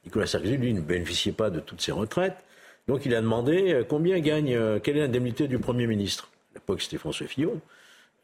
Nicolas 0.07 0.27
Sarkozy, 0.27 0.57
lui, 0.57 0.73
ne 0.73 0.81
bénéficiait 0.81 1.33
pas 1.33 1.51
de 1.51 1.61
toutes 1.61 1.83
ses 1.83 1.93
retraites. 1.93 2.37
Donc 2.87 3.05
il 3.05 3.15
a 3.15 3.21
demandé 3.21 3.75
euh, 3.75 3.85
combien 3.87 4.19
gagne, 4.19 4.55
euh, 4.55 4.79
quelle 4.79 4.97
est 4.97 5.01
l'indemnité 5.01 5.47
du 5.47 5.59
Premier 5.59 5.87
ministre? 5.87 6.31
À 6.55 6.59
l'époque, 6.59 6.81
c'était 6.81 6.97
François 6.97 7.27
Fillon. 7.27 7.61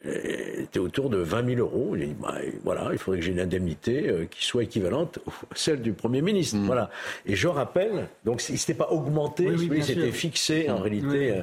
était 0.02 0.78
autour 0.78 1.10
de 1.10 1.18
20 1.18 1.56
000 1.56 1.60
euros. 1.60 1.94
Il 1.96 2.02
a 2.02 2.06
dit, 2.06 2.16
bah, 2.18 2.38
voilà, 2.62 2.88
il 2.92 2.98
faudrait 2.98 3.20
que 3.20 3.26
j'ai 3.26 3.32
une 3.32 3.40
indemnité 3.40 4.08
euh, 4.08 4.24
qui 4.24 4.46
soit 4.46 4.62
équivalente 4.62 5.18
à 5.26 5.32
celle 5.54 5.82
du 5.82 5.92
Premier 5.92 6.22
ministre. 6.22 6.56
Mmh. 6.56 6.64
Voilà. 6.64 6.88
Et 7.26 7.36
je 7.36 7.46
rappelle, 7.46 8.08
donc 8.24 8.42
il 8.48 8.58
s'était 8.58 8.72
pas 8.72 8.90
augmenté, 8.90 9.44
il 9.44 9.84
s'était 9.84 10.12
fixé 10.12 10.70
en 10.70 10.78
mmh. 10.78 10.82
réalité. 10.82 11.42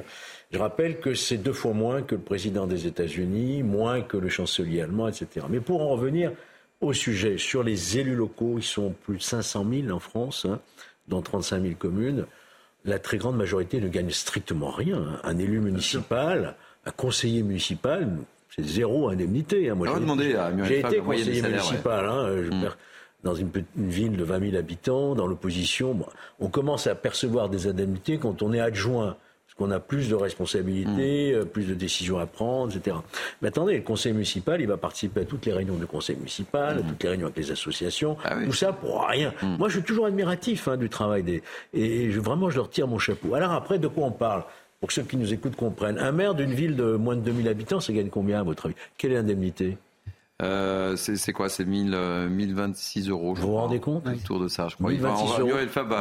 Je 0.52 0.58
rappelle 0.58 1.00
que 1.00 1.14
c'est 1.14 1.38
deux 1.38 1.54
fois 1.54 1.72
moins 1.72 2.02
que 2.02 2.14
le 2.14 2.20
président 2.20 2.66
des 2.66 2.86
États-Unis, 2.86 3.62
moins 3.62 4.02
que 4.02 4.18
le 4.18 4.28
chancelier 4.28 4.82
allemand, 4.82 5.08
etc. 5.08 5.46
Mais 5.48 5.60
pour 5.60 5.80
en 5.80 5.88
revenir 5.88 6.32
au 6.82 6.92
sujet, 6.92 7.38
sur 7.38 7.62
les 7.62 7.98
élus 7.98 8.14
locaux, 8.14 8.56
ils 8.58 8.64
sont 8.64 8.94
plus 9.04 9.16
de 9.16 9.22
500 9.22 9.64
000 9.86 9.96
en 9.96 9.98
France, 9.98 10.44
hein, 10.44 10.60
dans 11.08 11.22
35 11.22 11.62
000 11.62 11.74
communes. 11.78 12.26
La 12.84 12.98
très 12.98 13.16
grande 13.16 13.36
majorité 13.36 13.80
ne 13.80 13.88
gagne 13.88 14.10
strictement 14.10 14.70
rien. 14.70 14.98
Hein. 14.98 15.20
Un 15.24 15.38
élu 15.38 15.60
municipal, 15.60 16.56
un 16.84 16.90
conseiller 16.90 17.42
municipal, 17.42 18.10
c'est 18.54 18.64
zéro 18.64 19.08
indemnité. 19.08 19.70
Hein. 19.70 19.74
Moi, 19.76 19.88
j'ai 20.64 20.80
été 20.80 20.98
conseiller 20.98 21.40
municipal. 21.40 22.04
Mmh. 22.50 22.64
dans 23.24 23.34
une, 23.34 23.50
une, 23.78 23.88
ville 23.88 24.16
de 24.18 24.24
20 24.24 24.50
000 24.50 24.56
habitants, 24.56 25.14
dans 25.14 25.26
l'opposition, 25.26 25.96
on 26.40 26.48
commence 26.48 26.86
à 26.88 26.94
percevoir 26.94 27.48
des 27.48 27.68
indemnités 27.68 28.18
quand 28.18 28.42
on 28.42 28.52
est 28.52 28.60
adjoint 28.60 29.16
parce 29.52 29.68
qu'on 29.68 29.74
a 29.74 29.80
plus 29.80 30.08
de 30.08 30.14
responsabilités, 30.14 31.32
mm. 31.32 31.36
euh, 31.40 31.44
plus 31.44 31.64
de 31.64 31.74
décisions 31.74 32.18
à 32.18 32.26
prendre, 32.26 32.74
etc. 32.74 32.96
Mais 33.42 33.48
attendez, 33.48 33.76
le 33.76 33.82
conseil 33.82 34.12
municipal, 34.12 34.60
il 34.60 34.66
va 34.66 34.78
participer 34.78 35.20
à 35.20 35.24
toutes 35.24 35.44
les 35.44 35.52
réunions 35.52 35.76
du 35.76 35.86
conseil 35.86 36.16
municipal, 36.16 36.78
à 36.78 36.82
mm. 36.82 36.86
toutes 36.86 37.02
les 37.02 37.08
réunions 37.10 37.26
avec 37.26 37.36
les 37.36 37.50
associations, 37.50 38.16
ah 38.24 38.36
tout 38.44 38.52
ça 38.52 38.72
pour 38.72 39.06
rien. 39.06 39.34
Mm. 39.42 39.56
Moi, 39.58 39.68
je 39.68 39.74
suis 39.74 39.82
toujours 39.82 40.06
admiratif 40.06 40.68
hein, 40.68 40.76
du 40.76 40.88
travail 40.88 41.22
des... 41.22 41.42
Et 41.74 42.10
je, 42.10 42.20
vraiment, 42.20 42.48
je 42.48 42.56
leur 42.56 42.70
tire 42.70 42.88
mon 42.88 42.98
chapeau. 42.98 43.34
Alors 43.34 43.52
après, 43.52 43.78
de 43.78 43.88
quoi 43.88 44.06
on 44.06 44.12
parle? 44.12 44.44
Pour 44.80 44.88
que 44.88 44.94
ceux 44.94 45.02
qui 45.02 45.16
nous 45.16 45.32
écoutent 45.32 45.54
comprennent. 45.54 45.98
Un 45.98 46.10
maire 46.10 46.34
d'une 46.34 46.54
ville 46.54 46.74
de 46.74 46.96
moins 46.96 47.14
de 47.14 47.20
2000 47.20 47.46
habitants, 47.46 47.78
ça 47.78 47.92
gagne 47.92 48.08
combien 48.08 48.40
à 48.40 48.42
votre 48.42 48.66
avis? 48.66 48.74
Quelle 48.96 49.12
est 49.12 49.16
l'indemnité? 49.16 49.76
Euh, 50.42 50.96
c'est 50.96 51.32
quoi? 51.32 51.48
C'est 51.48 51.64
1026 51.64 53.08
euros. 53.08 53.34
Je 53.36 53.42
vous 53.42 53.48
vous 53.48 53.56
rendez 53.56 53.80
compte? 53.80 54.06
Autour 54.06 54.40
de 54.40 54.48
ça, 54.48 54.68
je 54.68 54.76
crois. 54.76 54.90
1026 54.90 55.40
euros. 55.40 55.50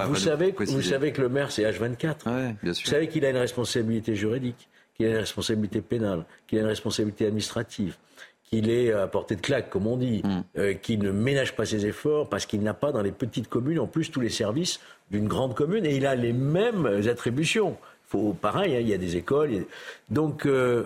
vous, 0.08 0.16
savez, 0.16 0.56
vous 0.58 0.82
savez 0.82 1.12
que 1.12 1.22
le 1.22 1.30
maire, 1.30 1.52
c'est 1.52 1.64
H24. 1.64 2.56
Vous 2.64 2.74
savez 2.74 3.08
qu'il 3.08 3.26
a 3.26 3.30
une 3.30 3.38
responsabilité 3.38 4.16
juridique, 4.16 4.70
qu'il 4.96 5.08
a 5.08 5.10
une 5.10 5.18
responsabilité 5.18 5.82
pénale, 5.82 6.26
qu'il 6.48 6.58
a 6.60 6.62
une 6.62 6.68
responsabilité 6.68 7.28
administrative, 7.28 7.98
qu'il 8.44 8.70
est 8.70 8.92
à 8.92 9.08
portée 9.08 9.36
de 9.36 9.42
claque, 9.42 9.70
comme 9.70 9.86
on 9.86 9.98
dit, 9.98 10.22
mm. 10.24 10.44
euh, 10.58 10.74
qu'il 10.74 11.00
ne 11.04 11.12
ménage 11.12 11.56
pas 11.56 11.66
ses 11.66 11.86
efforts 11.86 12.28
parce 12.28 12.46
qu'il 12.46 12.64
n'a 12.64 12.74
pas 12.74 12.92
dans 12.92 13.02
les 13.02 13.12
petites 13.12 13.48
communes, 13.48 13.80
en 13.80 13.88
plus, 13.88 14.10
tous 14.10 14.22
les 14.22 14.30
services 14.30 14.80
d'une 15.12 15.28
grande 15.28 15.54
commune 15.54 15.86
et 15.86 15.96
il 15.96 16.06
a 16.06 16.16
les 16.16 16.34
mêmes 16.34 16.86
attributions. 17.08 17.78
Faut, 18.08 18.34
pareil, 18.34 18.76
hein, 18.76 18.80
il 18.82 18.90
y 18.90 18.94
a 18.94 18.98
des 18.98 19.18
écoles. 19.18 19.66
Donc, 20.10 20.46
euh, 20.46 20.86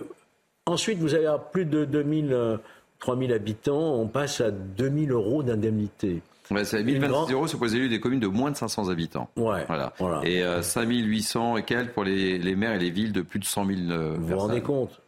ensuite, 0.66 0.98
vous 0.98 1.14
avez 1.14 1.28
plus 1.52 1.64
de 1.64 1.84
2000 1.84 2.58
3000 2.98 3.32
habitants, 3.32 3.94
on 3.94 4.06
passe 4.06 4.40
à 4.40 4.50
2000 4.50 5.12
euros 5.12 5.42
d'indemnité. 5.42 6.22
Ouais, 6.50 6.64
c'est 6.64 6.82
1026 6.82 7.32
euros 7.32 7.46
pour 7.46 7.66
les 7.66 7.76
élus 7.76 7.88
des 7.88 8.00
communes 8.00 8.20
de 8.20 8.28
moins 8.28 8.50
de 8.50 8.56
500 8.56 8.88
habitants. 8.88 9.28
Ouais, 9.36 9.64
voilà. 9.66 9.92
Et 10.22 10.42
5800 10.62 11.54
euh, 11.54 11.58
et 11.58 11.62
quelques 11.64 11.92
pour 11.92 12.04
les, 12.04 12.38
les, 12.38 12.54
maires 12.54 12.74
et 12.74 12.78
les 12.78 12.90
villes 12.90 13.12
de 13.12 13.22
plus 13.22 13.40
de 13.40 13.44
100 13.44 13.66
000 13.66 13.78
euh, 13.90 14.16
Vous 14.18 14.26
vous 14.28 14.38
rendez 14.38 14.60
compte? 14.60 15.00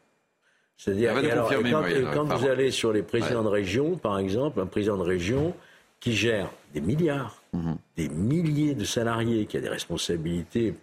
C'est-à-dire, 0.76 1.12
quand, 2.14 2.24
vous 2.24 2.46
allez 2.46 2.70
sur 2.70 2.92
les 2.92 3.02
présidents 3.02 3.42
de 3.42 3.48
région, 3.48 3.96
par 3.96 4.18
exemple, 4.18 4.60
un 4.60 4.66
président 4.66 4.96
de 4.96 5.02
région 5.02 5.54
qui 5.98 6.12
gère 6.14 6.50
des 6.72 6.80
milliards, 6.80 7.42
mhm. 7.52 7.76
des 7.96 8.08
milliers 8.08 8.74
de 8.74 8.84
salariés, 8.84 9.46
qui 9.46 9.56
a 9.56 9.60
des 9.60 9.68
responsabilités, 9.68 10.70
vous 10.70 10.76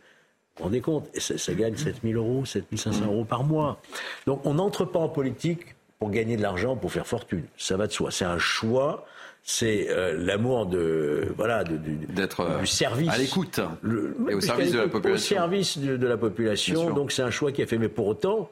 vous 0.57 0.63
rendez 0.65 0.81
compte 0.81 1.09
Et 1.13 1.19
ça, 1.19 1.53
gagne 1.53 1.77
7 1.77 2.01
000 2.03 2.13
euros, 2.15 2.43
7 2.43 2.65
500 2.75 3.01
mhm. 3.01 3.07
euros 3.07 3.25
par 3.25 3.43
mois. 3.43 3.81
Donc 4.25 4.45
on 4.45 4.55
n'entre 4.55 4.83
pas 4.83 4.99
en 4.99 5.09
politique 5.09 5.75
pour 5.99 6.09
gagner 6.09 6.37
de 6.37 6.41
l'argent, 6.41 6.75
pour 6.75 6.91
faire 6.91 7.07
fortune. 7.07 7.43
Ça 7.57 7.77
va 7.77 7.87
de 7.87 7.91
soi. 7.91 8.11
C'est 8.11 8.25
un 8.25 8.37
choix. 8.37 9.05
C'est 9.43 9.87
euh, 9.91 10.17
l'amour 10.17 10.65
de 10.65 11.27
voilà 11.37 11.63
d'être 11.63 12.45
du 12.45 12.51
euh, 12.51 12.65
service 12.65 13.11
à 13.11 13.17
l'écoute 13.17 13.59
et 14.27 14.33
au 14.33 14.41
service 14.41 14.71
de 14.71 14.79
la 14.79 14.87
population. 14.87 15.35
Au 15.35 15.39
service 15.39 15.77
de, 15.77 16.07
la 16.07 16.17
population. 16.17 16.93
Donc 16.93 17.11
c'est 17.11 17.21
un 17.21 17.29
choix 17.29 17.51
qui 17.51 17.61
a 17.61 17.67
fait. 17.67 17.77
Mais 17.77 17.87
pour 17.87 18.07
autant, 18.07 18.49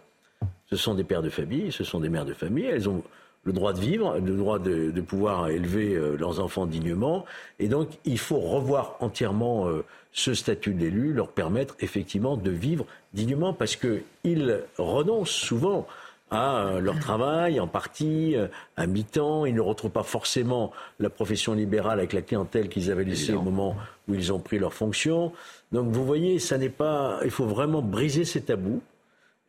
ce 0.70 0.76
sont 0.76 0.94
des 0.94 1.04
pères 1.04 1.24
de 1.24 1.32
famille, 1.32 1.72
ce 1.72 1.84
sont 1.84 2.00
des 2.00 2.10
mères 2.10 2.26
de 2.26 2.34
famille. 2.36 2.66
Elles 2.66 2.88
ont 2.88 3.02
le 3.44 3.54
droit 3.54 3.74
de 3.74 3.80
vivre, 3.80 4.20
le 4.20 4.38
droit 4.38 4.60
de, 4.60 4.92
de 4.92 5.02
pouvoir 5.02 5.50
élever 5.50 5.96
euh, 5.96 6.16
leurs 6.16 6.40
enfants 6.40 6.68
dignement. 6.68 7.26
Et 7.58 7.68
donc, 7.68 7.90
il 8.06 8.20
faut 8.20 8.40
revoir 8.40 8.96
entièrement 9.00 9.68
ce 10.12 10.36
statut 10.36 10.76
d'élu, 10.76 11.12
leur 11.12 11.30
permettre 11.30 11.76
effectivement 11.80 12.38
de 12.38 12.52
vivre 12.52 12.86
dignement, 13.14 13.52
parce 13.52 13.76
qu'ils 13.76 14.60
renoncent 14.78 15.32
souvent 15.32 15.88
à 16.34 16.66
euh, 16.66 16.80
leur 16.80 17.00
travail 17.00 17.60
en 17.60 17.68
partie, 17.68 18.36
euh, 18.36 18.48
à 18.76 18.88
mi-temps. 18.88 19.46
Ils 19.46 19.56
ne 19.56 19.62
retrouvent 19.62 19.92
pas 19.92 20.04
forcément 20.04 20.72
la 21.00 21.10
profession 21.10 21.54
libérale 21.54 22.00
avec 22.00 22.14
la 22.14 22.22
clientèle 22.22 22.70
qu'ils 22.70 22.92
avaient 22.92 23.04
laissée 23.04 23.34
au 23.34 23.42
moment 23.42 23.76
où 24.08 24.16
ils 24.16 24.34
ont 24.34 24.40
pris 24.40 24.60
leurs 24.60 24.74
fonctions. 24.74 25.32
Donc 25.72 25.92
vous 25.92 26.06
voyez, 26.06 26.40
ça 26.40 26.58
n'est 26.58 26.70
pas. 26.70 27.20
Il 27.24 27.32
faut 27.32 27.46
vraiment 27.46 27.82
briser 27.82 28.26
ces 28.26 28.42
tabous 28.42 28.82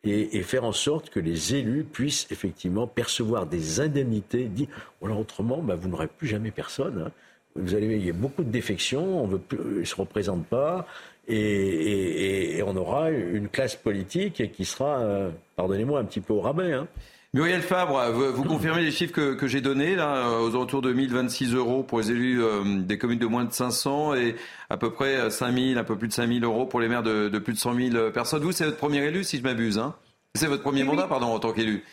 et, 0.03 0.43
faire 0.43 0.63
en 0.63 0.71
sorte 0.71 1.09
que 1.09 1.19
les 1.19 1.55
élus 1.55 1.83
puissent 1.83 2.27
effectivement 2.31 2.87
percevoir 2.87 3.47
des 3.47 3.79
indemnités. 3.79 4.45
Dit, 4.45 4.69
alors 5.03 5.19
autrement, 5.19 5.57
bah, 5.57 5.75
vous 5.75 5.89
n'aurez 5.89 6.07
plus 6.07 6.27
jamais 6.27 6.51
personne. 6.51 7.05
Hein. 7.07 7.11
Vous 7.55 7.73
allez, 7.73 7.95
il 7.95 8.05
y 8.05 8.09
a 8.09 8.13
beaucoup 8.13 8.43
de 8.43 8.51
défections, 8.51 9.23
on 9.23 9.27
veut 9.27 9.39
plus, 9.39 9.57
ils 9.57 9.79
ne 9.79 9.83
se 9.85 9.95
représentent 9.95 10.45
pas, 10.45 10.85
et, 11.27 12.61
on 12.65 12.75
aura 12.75 13.11
une 13.11 13.47
classe 13.47 13.75
politique 13.75 14.51
qui 14.51 14.65
sera, 14.65 14.99
euh, 14.99 15.29
pardonnez-moi, 15.55 15.99
un 15.99 16.05
petit 16.05 16.21
peu 16.21 16.33
au 16.33 16.41
rabais. 16.41 16.73
Hein. 16.73 16.87
Muriel 17.33 17.61
Fabre, 17.61 18.11
vous, 18.11 18.43
confirmez 18.43 18.81
les 18.81 18.91
chiffres 18.91 19.13
que, 19.13 19.47
j'ai 19.47 19.59
donnés, 19.59 19.95
là, 19.95 20.39
aux 20.39 20.49
alentours 20.55 20.81
de 20.81 20.93
1026 20.93 21.53
euros 21.53 21.83
pour 21.83 21.99
les 21.99 22.11
élus 22.11 22.41
euh, 22.41 22.63
des 22.79 22.97
communes 22.97 23.19
de 23.19 23.25
moins 23.25 23.43
de 23.43 23.51
500 23.51 24.15
et 24.15 24.35
à 24.69 24.77
peu 24.77 24.91
près 24.91 25.29
5000, 25.29 25.77
un 25.77 25.83
peu 25.83 25.97
plus 25.97 26.07
de 26.07 26.13
5000 26.13 26.43
euros 26.45 26.65
pour 26.65 26.79
les 26.79 26.87
maires 26.87 27.03
de, 27.03 27.37
plus 27.39 27.53
de 27.53 27.59
100 27.59 27.75
000 27.91 28.11
personnes. 28.11 28.41
Vous, 28.41 28.53
c'est 28.53 28.65
votre 28.65 28.77
premier 28.77 29.03
élu, 29.03 29.23
si 29.23 29.37
je 29.37 29.43
m'abuse. 29.43 29.77
Hein? 29.77 29.95
C'est 30.33 30.47
votre 30.47 30.63
premier 30.63 30.83
mandat, 30.83 31.07
pardon, 31.07 31.27
en 31.27 31.39
tant 31.39 31.51
qu'élu. 31.51 31.83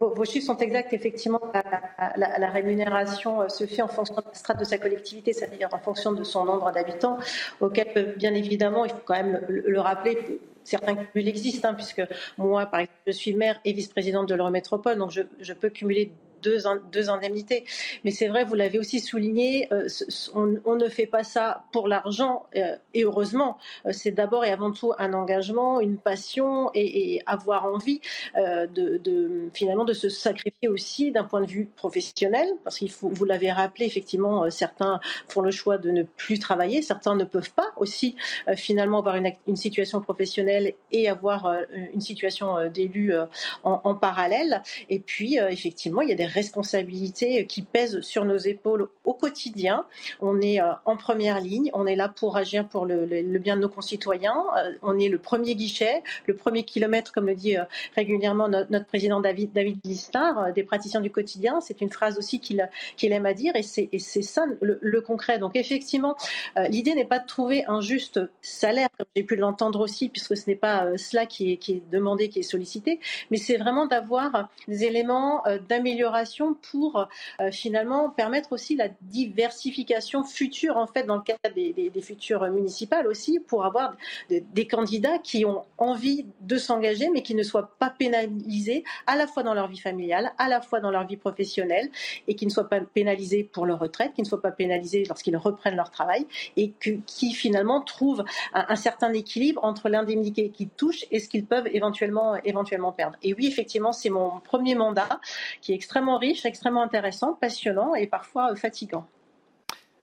Vos 0.00 0.24
chiffres 0.24 0.46
sont 0.46 0.56
exacts. 0.56 0.94
Effectivement, 0.94 1.42
la, 2.16 2.50
rémunération 2.50 3.42
euh, 3.42 3.48
se 3.48 3.66
fait 3.66 3.82
en 3.82 3.88
fonction 3.88 4.14
de 4.14 4.22
la 4.26 4.34
strate 4.34 4.58
de 4.58 4.64
sa 4.64 4.78
collectivité, 4.78 5.34
c'est-à-dire 5.34 5.68
en 5.72 5.78
fonction 5.78 6.12
de 6.12 6.24
son 6.24 6.46
nombre 6.46 6.72
d'habitants, 6.72 7.18
auquel, 7.60 7.88
euh, 7.98 8.14
bien 8.16 8.32
évidemment, 8.32 8.86
il 8.86 8.92
faut 8.92 9.02
quand 9.04 9.22
même 9.22 9.44
le 9.48 9.78
rappeler, 9.78 10.40
certains 10.64 10.96
cumuls 10.96 11.28
existent, 11.28 11.68
hein, 11.68 11.74
puisque 11.74 12.02
moi, 12.38 12.64
par 12.64 12.80
exemple, 12.80 12.98
je 13.08 13.12
suis 13.12 13.34
maire 13.34 13.60
et 13.66 13.74
vice-présidente 13.74 14.26
de 14.26 14.34
l'Eurométropole, 14.34 14.96
donc 14.96 15.10
je, 15.10 15.20
je 15.38 15.52
peux 15.52 15.68
cumuler 15.68 16.12
deux, 16.42 17.10
indemnités. 17.10 17.64
Mais 18.04 18.10
c'est 18.10 18.28
vrai, 18.28 18.44
vous 18.44 18.54
l'avez 18.54 18.78
aussi 18.78 19.00
souligné, 19.00 19.68
euh, 19.72 19.88
on, 20.34 20.76
ne 20.76 20.88
fait 20.88 21.06
pas 21.06 21.24
ça 21.24 21.64
pour 21.72 21.88
l'argent, 21.88 22.46
euh, 22.56 22.76
et 22.94 23.04
heureusement. 23.04 23.58
Euh, 23.86 23.92
c'est 23.92 24.10
d'abord 24.10 24.44
et 24.44 24.50
avant 24.50 24.72
tout 24.72 24.92
un 24.98 25.12
engagement, 25.12 25.80
une 25.80 25.96
passion, 25.96 26.70
et, 26.74 27.20
avoir 27.26 27.64
envie 27.66 28.00
de, 28.36 29.50
finalement 29.52 29.84
de 29.84 29.92
se 29.92 30.08
sacrifier 30.08 30.68
aussi 30.68 31.12
d'un 31.12 31.24
point 31.24 31.40
de 31.40 31.46
vue 31.46 31.66
professionnel, 31.66 32.48
parce 32.64 32.78
qu'il 32.78 32.90
faut, 32.90 33.08
vous 33.08 33.24
l'avez 33.24 33.52
rappelé, 33.52 33.86
effectivement, 33.86 34.48
certains 34.50 35.00
font 35.28 35.40
le 35.40 35.50
choix 35.50 35.78
de 35.78 35.90
ne 35.90 36.02
plus 36.02 36.38
travailler, 36.38 36.82
certains 36.82 37.14
ne 37.14 37.24
peuvent 37.24 37.52
pas 37.52 37.72
aussi 37.76 38.16
finalement 38.56 38.98
avoir 38.98 39.16
une, 39.16 39.56
situation 39.56 40.00
professionnelle 40.00 40.72
et 40.90 41.08
avoir 41.08 41.52
une 41.92 42.00
situation 42.00 42.68
d'élu 42.68 43.12
en, 43.62 43.94
parallèle. 43.94 44.62
Et 44.88 44.98
puis, 45.00 45.36
effectivement, 45.36 46.02
il 46.02 46.08
y 46.08 46.12
a 46.12 46.16
des 46.16 46.26
responsabilités 46.30 47.46
qui 47.46 47.62
pèsent 47.62 48.00
sur 48.00 48.24
nos 48.24 48.36
épaules 48.36 48.88
au 49.04 49.14
quotidien. 49.14 49.84
On 50.20 50.40
est 50.40 50.60
euh, 50.60 50.72
en 50.84 50.96
première 50.96 51.40
ligne, 51.40 51.70
on 51.74 51.86
est 51.86 51.96
là 51.96 52.08
pour 52.08 52.36
agir 52.36 52.66
pour 52.68 52.86
le, 52.86 53.38
bien 53.38 53.56
de 53.56 53.62
nos 53.62 53.68
concitoyens. 53.68 54.44
Euh, 54.56 54.72
on 54.82 54.98
est 54.98 55.08
le 55.08 55.18
premier 55.18 55.54
guichet, 55.54 56.02
le 56.26 56.34
premier 56.34 56.64
kilomètre, 56.64 57.12
comme 57.12 57.26
le 57.26 57.34
dit 57.34 57.56
euh, 57.56 57.64
régulièrement 57.96 58.48
notre, 58.48 58.86
président 58.86 59.20
David, 59.20 59.52
David 59.52 59.78
Listard, 59.84 60.52
des 60.52 60.62
praticiens 60.62 61.00
du 61.00 61.10
quotidien. 61.10 61.60
C'est 61.60 61.80
une 61.80 61.90
phrase 61.90 62.18
aussi 62.18 62.40
qu'il 62.40 63.12
aime 63.12 63.26
à 63.26 63.34
dire 63.34 63.52
et 63.54 63.62
c'est 63.62 64.22
ça 64.22 64.44
le, 64.60 65.00
concret. 65.00 65.38
Donc 65.38 65.56
effectivement, 65.56 66.14
l'idée 66.68 66.94
n'est 66.94 67.06
pas 67.06 67.18
de 67.18 67.26
trouver 67.26 67.64
un 67.66 67.80
juste 67.80 68.20
salaire, 68.42 68.88
comme 68.96 69.06
j'ai 69.16 69.22
pu 69.22 69.36
l'entendre 69.36 69.80
aussi, 69.80 70.08
puisque 70.08 70.36
ce 70.36 70.48
n'est 70.48 70.56
pas 70.56 70.96
cela 70.98 71.26
qui 71.26 71.52
est, 71.52 71.56
qui 71.56 71.72
est 71.72 71.82
demandé, 71.90 72.28
qui 72.28 72.40
est 72.40 72.42
sollicité, 72.42 73.00
mais 73.30 73.38
c'est 73.38 73.56
vraiment 73.56 73.86
d'avoir 73.86 74.50
des 74.68 74.84
éléments 74.84 75.42
d'amélioration 75.68 76.19
pour 76.70 77.08
finalement 77.52 78.10
permettre 78.10 78.52
aussi 78.52 78.76
la 78.76 78.88
diversification 79.02 80.24
future, 80.24 80.76
en 80.76 80.86
fait, 80.86 81.04
dans 81.04 81.16
le 81.16 81.22
cadre 81.22 81.54
des, 81.54 81.72
des, 81.72 82.00
futures 82.00 82.42
municipales 82.50 83.06
aussi, 83.06 83.40
pour 83.40 83.64
avoir 83.64 83.94
des 84.28 84.66
candidats 84.66 85.18
qui 85.18 85.44
ont 85.44 85.64
envie 85.78 86.26
de 86.40 86.56
s'engager, 86.56 87.10
mais 87.10 87.22
qui 87.22 87.34
ne 87.34 87.42
soient 87.42 87.70
pas 87.78 87.90
pénalisés 87.90 88.84
à 89.06 89.16
la 89.16 89.26
fois 89.26 89.42
dans 89.42 89.54
leur 89.54 89.68
vie 89.68 89.78
familiale, 89.78 90.32
à 90.38 90.48
la 90.48 90.60
fois 90.60 90.80
dans 90.80 90.90
leur 90.90 91.06
vie 91.06 91.16
professionnelle, 91.16 91.90
et 92.28 92.34
qui 92.34 92.46
ne 92.46 92.50
soient 92.50 92.68
pas 92.68 92.80
pénalisés 92.80 93.44
pour 93.44 93.66
leur 93.66 93.78
retraite, 93.78 94.12
qui 94.14 94.22
ne 94.22 94.26
soient 94.26 94.42
pas 94.42 94.50
pénalisés 94.50 95.04
lorsqu'ils 95.08 95.36
reprennent 95.36 95.76
leur 95.76 95.90
travail, 95.90 96.26
et 96.56 96.72
qui 97.06 97.32
finalement 97.32 97.80
trouvent 97.80 98.24
un, 98.54 98.76
certain 98.76 99.12
équilibre 99.12 99.64
entre 99.64 99.88
l'indemnité 99.88 100.50
qu'ils 100.50 100.68
touchent 100.68 101.04
et 101.10 101.20
ce 101.20 101.28
qu'ils 101.28 101.44
peuvent 101.44 101.68
éventuellement, 101.72 102.36
éventuellement 102.44 102.92
perdre. 102.92 103.16
Et 103.22 103.34
oui, 103.34 103.46
effectivement, 103.46 103.92
c'est 103.92 104.10
mon 104.10 104.40
premier 104.40 104.74
mandat 104.74 105.20
qui 105.60 105.72
est 105.72 105.74
extrêmement 105.74 106.09
riche, 106.18 106.46
extrêmement 106.46 106.82
intéressant, 106.82 107.34
passionnant 107.34 107.94
et 107.94 108.06
parfois 108.06 108.54
fatigant. 108.56 109.06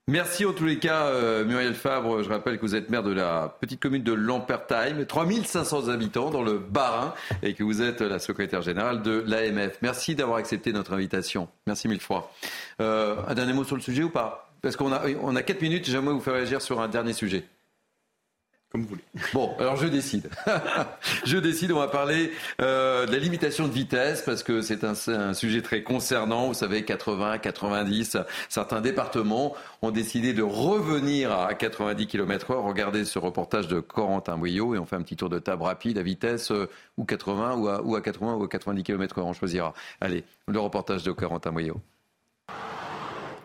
Merci 0.10 0.46
en 0.46 0.54
tous 0.54 0.64
les 0.64 0.80
cas, 0.80 1.08
euh, 1.08 1.44
Muriel 1.44 1.74
Fabre. 1.74 2.24
Je 2.24 2.30
rappelle 2.30 2.56
que 2.56 2.62
vous 2.62 2.76
êtes 2.76 2.90
maire 2.90 3.04
de 3.04 3.12
la 3.12 3.58
petite 3.60 3.82
commune 3.82 4.04
de 4.04 4.14
Lampertheim, 4.14 5.04
3500 5.06 5.90
habitants 5.90 6.30
dans 6.30 6.44
le 6.44 6.60
Bas-Rhin, 6.60 7.14
et 7.44 7.54
que 7.54 7.62
vous 7.62 7.82
êtes 7.82 8.00
la 8.00 8.18
secrétaire 8.18 8.62
générale 8.62 9.02
de 9.02 9.22
l'AMF. 9.28 9.80
Merci 9.82 10.16
d'avoir 10.16 10.38
accepté 10.38 10.72
notre 10.72 10.94
invitation. 10.94 11.50
Merci 11.66 11.90
mille 11.90 12.00
fois. 12.00 12.32
Euh, 12.80 13.18
un 13.28 13.36
dernier 13.36 13.52
mot 13.52 13.66
sur 13.66 13.76
le 13.76 13.82
sujet 13.82 14.04
ou 14.04 14.10
pas? 14.10 14.50
Parce 14.62 14.78
qu'on 14.78 14.94
a, 14.94 15.02
on 15.22 15.36
a 15.36 15.44
4 15.44 15.62
minutes, 15.62 15.90
j'aimerais 15.90 16.14
vous 16.14 16.22
faire 16.22 16.36
réagir 16.36 16.62
sur 16.62 16.80
un 16.80 16.88
dernier 16.88 17.12
sujet. 17.12 17.44
Comme 18.78 18.84
vous 18.84 18.90
voulez. 18.90 19.04
Bon, 19.34 19.56
alors 19.58 19.76
je 19.76 19.88
décide. 19.88 20.30
je 21.26 21.38
décide, 21.38 21.72
on 21.72 21.80
va 21.80 21.88
parler 21.88 22.32
euh, 22.62 23.08
de 23.08 23.12
la 23.12 23.18
limitation 23.18 23.68
de 23.68 23.74
vitesse 23.74 24.22
parce 24.22 24.44
que 24.44 24.62
c'est 24.62 24.84
un, 24.84 25.34
sujet 25.34 25.64
très 25.64 25.82
concernant. 25.82 26.46
Vous 26.46 26.54
savez, 26.54 26.86
80, 26.86 27.40
90, 27.40 28.18
certains 28.50 28.82
départements 28.82 29.56
ont 29.82 29.90
décidé 29.90 30.34
de 30.34 30.44
revenir 30.44 31.32
à 31.32 31.56
90 31.56 32.06
km 32.06 32.52
heure. 32.52 32.64
Regardez 32.66 33.04
ce 33.04 33.18
reportage 33.18 33.68
de 33.68 33.80
Corentin 33.80 34.38
Bouillot 34.38 34.76
et 34.76 34.78
on 34.78 34.86
fait 34.86 34.96
un 34.96 35.02
petit 35.02 35.16
tour 35.16 35.30
de 35.30 35.40
table 35.40 35.64
rapide 35.64 35.98
à 35.98 36.04
vitesse 36.04 36.52
euh, 36.52 36.70
ou 36.98 37.06
80 37.06 37.56
ou 37.56 37.68
à, 37.70 37.82
ou 37.82 37.96
à 37.96 38.02
80 38.02 38.36
ou 38.36 38.44
à 38.44 38.48
90 38.48 38.84
km 38.84 39.18
heure, 39.18 39.26
on 39.26 39.34
choisira. 39.34 39.74
Allez, 40.02 40.24
le 40.48 40.60
reportage 40.60 41.02
de 41.02 41.12
Corentin 41.12 41.52
Bouillot. 41.52 41.82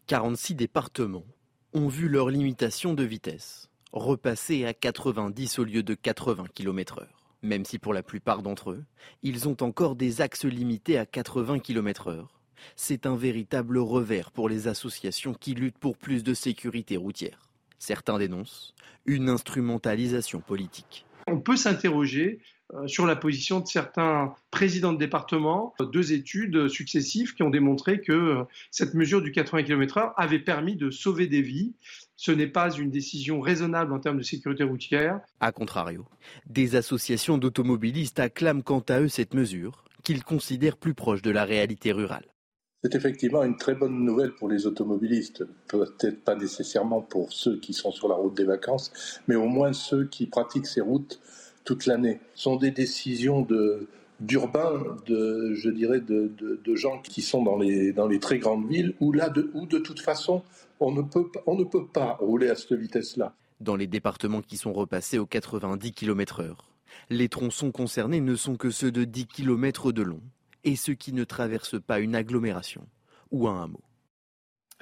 46 0.08 0.56
départements 0.56 1.24
ont 1.72 1.88
vu 1.88 2.10
leur 2.10 2.28
limitation 2.28 2.92
de 2.92 3.02
vitesse 3.02 3.70
repasser 3.92 4.64
à 4.64 4.74
90 4.74 5.58
au 5.58 5.64
lieu 5.64 5.82
de 5.82 5.94
80 5.94 6.46
km/h. 6.54 7.06
Même 7.42 7.64
si 7.64 7.78
pour 7.78 7.92
la 7.92 8.02
plupart 8.02 8.42
d'entre 8.42 8.70
eux, 8.70 8.84
ils 9.22 9.48
ont 9.48 9.56
encore 9.62 9.96
des 9.96 10.20
axes 10.20 10.44
limités 10.44 10.98
à 10.98 11.06
80 11.06 11.58
km/h. 11.58 12.24
C'est 12.76 13.06
un 13.06 13.16
véritable 13.16 13.78
revers 13.78 14.30
pour 14.30 14.48
les 14.48 14.68
associations 14.68 15.34
qui 15.34 15.54
luttent 15.54 15.78
pour 15.78 15.96
plus 15.96 16.22
de 16.22 16.34
sécurité 16.34 16.96
routière. 16.96 17.50
Certains 17.78 18.18
dénoncent 18.18 18.74
une 19.06 19.28
instrumentalisation 19.28 20.40
politique. 20.40 21.04
On 21.26 21.40
peut 21.40 21.56
s'interroger 21.56 22.40
euh, 22.74 22.86
sur 22.86 23.06
la 23.06 23.16
position 23.16 23.60
de 23.60 23.66
certains 23.66 24.34
présidents 24.50 24.92
de 24.92 24.98
département. 24.98 25.74
Deux 25.92 26.12
études 26.12 26.68
successives 26.68 27.34
qui 27.34 27.42
ont 27.42 27.50
démontré 27.50 28.00
que 28.00 28.12
euh, 28.12 28.44
cette 28.70 28.94
mesure 28.94 29.20
du 29.20 29.30
80 29.30 29.64
km/h 29.64 30.14
avait 30.16 30.38
permis 30.38 30.76
de 30.76 30.90
sauver 30.90 31.26
des 31.26 31.42
vies. 31.42 31.74
Ce 32.16 32.32
n'est 32.32 32.46
pas 32.46 32.70
une 32.70 32.90
décision 32.90 33.40
raisonnable 33.40 33.92
en 33.92 33.98
termes 33.98 34.18
de 34.18 34.22
sécurité 34.22 34.64
routière. 34.64 35.20
A 35.40 35.52
contrario, 35.52 36.06
des 36.46 36.76
associations 36.76 37.36
d'automobilistes 37.36 38.20
acclament 38.20 38.62
quant 38.62 38.84
à 38.88 39.00
eux 39.00 39.08
cette 39.08 39.34
mesure, 39.34 39.84
qu'ils 40.02 40.24
considèrent 40.24 40.76
plus 40.76 40.94
proche 40.94 41.22
de 41.22 41.30
la 41.30 41.44
réalité 41.44 41.92
rurale. 41.92 42.26
C'est 42.84 42.96
effectivement 42.96 43.44
une 43.44 43.56
très 43.56 43.76
bonne 43.76 44.04
nouvelle 44.04 44.32
pour 44.32 44.48
les 44.48 44.66
automobilistes, 44.66 45.44
peut-être 45.68 46.24
pas 46.24 46.34
nécessairement 46.34 47.00
pour 47.00 47.32
ceux 47.32 47.60
qui 47.60 47.74
sont 47.74 47.92
sur 47.92 48.08
la 48.08 48.16
route 48.16 48.34
des 48.34 48.44
vacances, 48.44 48.92
mais 49.28 49.36
au 49.36 49.46
moins 49.46 49.72
ceux 49.72 50.06
qui 50.06 50.26
pratiquent 50.26 50.66
ces 50.66 50.80
routes 50.80 51.20
toute 51.64 51.86
l'année. 51.86 52.18
Ce 52.34 52.42
sont 52.42 52.56
des 52.56 52.72
décisions 52.72 53.46
d'urbains, 54.18 54.96
de, 55.06 55.54
je 55.54 55.70
dirais, 55.70 56.00
de, 56.00 56.74
gens 56.74 56.98
qui 56.98 57.22
sont 57.22 57.44
dans 57.44 57.56
les, 57.56 58.18
très 58.20 58.40
grandes 58.40 58.68
villes, 58.68 58.94
où, 58.98 59.12
là, 59.12 59.30
de, 59.30 59.48
de 59.54 59.78
toute 59.78 60.00
façon, 60.00 60.42
on 60.80 60.90
ne, 60.90 61.02
peut, 61.02 61.30
on 61.46 61.54
ne 61.54 61.62
peut 61.62 61.86
pas 61.86 62.16
rouler 62.18 62.50
à 62.50 62.56
cette 62.56 62.72
vitesse-là. 62.72 63.32
Dans 63.60 63.76
les 63.76 63.86
départements 63.86 64.42
qui 64.42 64.56
sont 64.56 64.72
repassés 64.72 65.20
aux 65.20 65.26
90 65.26 65.92
km/h, 65.92 66.56
les 67.10 67.28
tronçons 67.28 67.70
concernés 67.70 68.20
ne 68.20 68.34
sont 68.34 68.56
que 68.56 68.70
ceux 68.70 68.90
de 68.90 69.04
10 69.04 69.26
km 69.26 69.92
de 69.92 70.02
long 70.02 70.20
et 70.64 70.76
ceux 70.76 70.94
qui 70.94 71.12
ne 71.12 71.24
traversent 71.24 71.80
pas 71.80 72.00
une 72.00 72.14
agglomération 72.14 72.86
ou 73.30 73.48
un 73.48 73.64
hameau. 73.64 73.82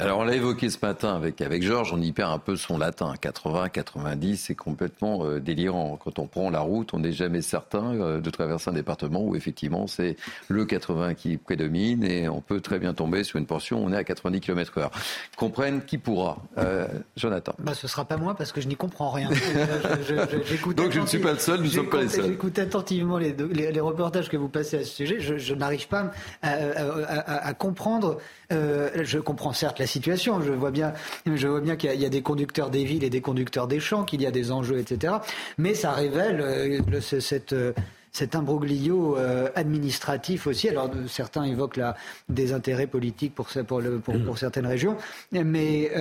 Alors 0.01 0.21
on 0.21 0.25
l'a 0.25 0.35
évoqué 0.35 0.71
ce 0.71 0.79
matin 0.81 1.15
avec, 1.15 1.43
avec 1.43 1.63
Georges, 1.63 1.93
on 1.93 2.01
y 2.01 2.11
perd 2.13 2.33
un 2.33 2.39
peu 2.39 2.57
son 2.57 2.79
latin. 2.79 3.13
80, 3.21 3.69
90, 3.69 4.37
c'est 4.39 4.55
complètement 4.55 5.27
euh, 5.27 5.41
délirant. 5.41 5.99
Quand 6.03 6.19
on 6.19 6.27
prend 6.27 6.49
la 6.49 6.61
route, 6.61 6.95
on 6.95 7.01
n'est 7.01 7.13
jamais 7.13 7.43
certain 7.43 7.95
euh, 7.95 8.21
de 8.21 8.31
traverser 8.31 8.71
un 8.71 8.73
département 8.73 9.23
où 9.23 9.37
effectivement 9.37 9.87
c'est 9.87 10.17
le 10.49 10.65
80 10.65 11.13
qui 11.13 11.37
prédomine 11.37 12.03
et 12.03 12.31
on 12.31 12.41
peut 12.41 12.63
très 12.63 12.79
bien 12.79 12.95
tomber 12.95 13.25
sur 13.25 13.39
une 13.39 13.45
portion 13.45 13.83
où 13.83 13.87
on 13.87 13.93
est 13.93 13.97
à 13.97 14.05
90 14.05 14.41
km 14.41 14.79
heure. 14.79 14.91
Comprenne 15.37 15.83
qui 15.85 15.99
pourra? 15.99 16.39
Euh, 16.57 16.89
Jonathan. 17.17 17.53
Bah, 17.59 17.75
ce 17.75 17.87
sera 17.87 18.07
pas 18.07 18.17
moi 18.17 18.35
parce 18.35 18.53
que 18.53 18.63
je 18.63 18.69
n'y 18.69 18.77
comprends 18.77 19.11
rien. 19.11 19.29
Donc 20.77 20.93
je 20.93 21.01
ne 21.01 21.07
suis 21.07 21.19
pas 21.19 21.33
le 21.33 21.39
seul, 21.39 21.59
nous 21.59 21.67
ne 21.67 21.71
sommes 21.71 21.91
pas 21.91 22.01
les 22.01 22.09
seuls. 22.09 22.25
J'écoute 22.25 22.59
attentivement 22.59 23.19
les, 23.19 23.35
les, 23.35 23.81
reportages 23.81 24.31
que 24.31 24.39
vous 24.39 24.49
passez 24.49 24.79
à 24.79 24.85
ce 24.85 24.95
sujet. 24.95 25.21
Je, 25.21 25.55
n'arrive 25.55 25.89
pas 25.89 26.11
à, 26.41 26.53
à, 26.53 27.47
à 27.49 27.55
comprendre. 27.55 28.19
je 28.51 29.19
comprends 29.19 29.53
certes 29.53 29.79
la 29.79 29.90
situation. 29.91 30.41
Je 30.41 30.53
vois 30.53 30.71
bien, 30.71 30.93
je 31.27 31.47
vois 31.47 31.61
bien 31.61 31.77
qu'il 31.77 32.01
y, 32.01 32.07
a 32.07 32.09
des 32.09 32.23
conducteurs 32.23 32.71
des 32.71 32.85
villes 32.85 33.05
et 33.05 33.11
des 33.11 33.21
conducteurs 33.21 33.67
des 33.67 33.81
champs, 33.81 34.05
qu'il 34.05 34.23
y 34.23 34.27
a 34.27 34.31
des 34.31 34.53
enjeux, 34.53 34.79
etc. 34.79 35.15
Mais 35.59 35.75
ça 35.75 35.93
révèle 35.93 36.41
euh, 36.41 37.01
cette 37.01 37.53
euh, 37.53 37.73
cet 38.13 38.35
imbroglio 38.35 39.17
euh, 39.17 39.51
administratif 39.55 40.49
aussi. 40.49 40.69
Alors 40.69 40.91
certains 41.07 41.45
évoquent 41.45 41.77
là 41.77 41.95
des 42.29 42.53
intérêts 42.53 42.89
politiques 42.89 43.35
pour, 43.35 43.47
pour, 43.69 43.81
le, 43.81 44.01
pour, 44.01 44.21
pour 44.25 44.37
certaines 44.37 44.67
régions, 44.67 44.97
mais 45.31 45.93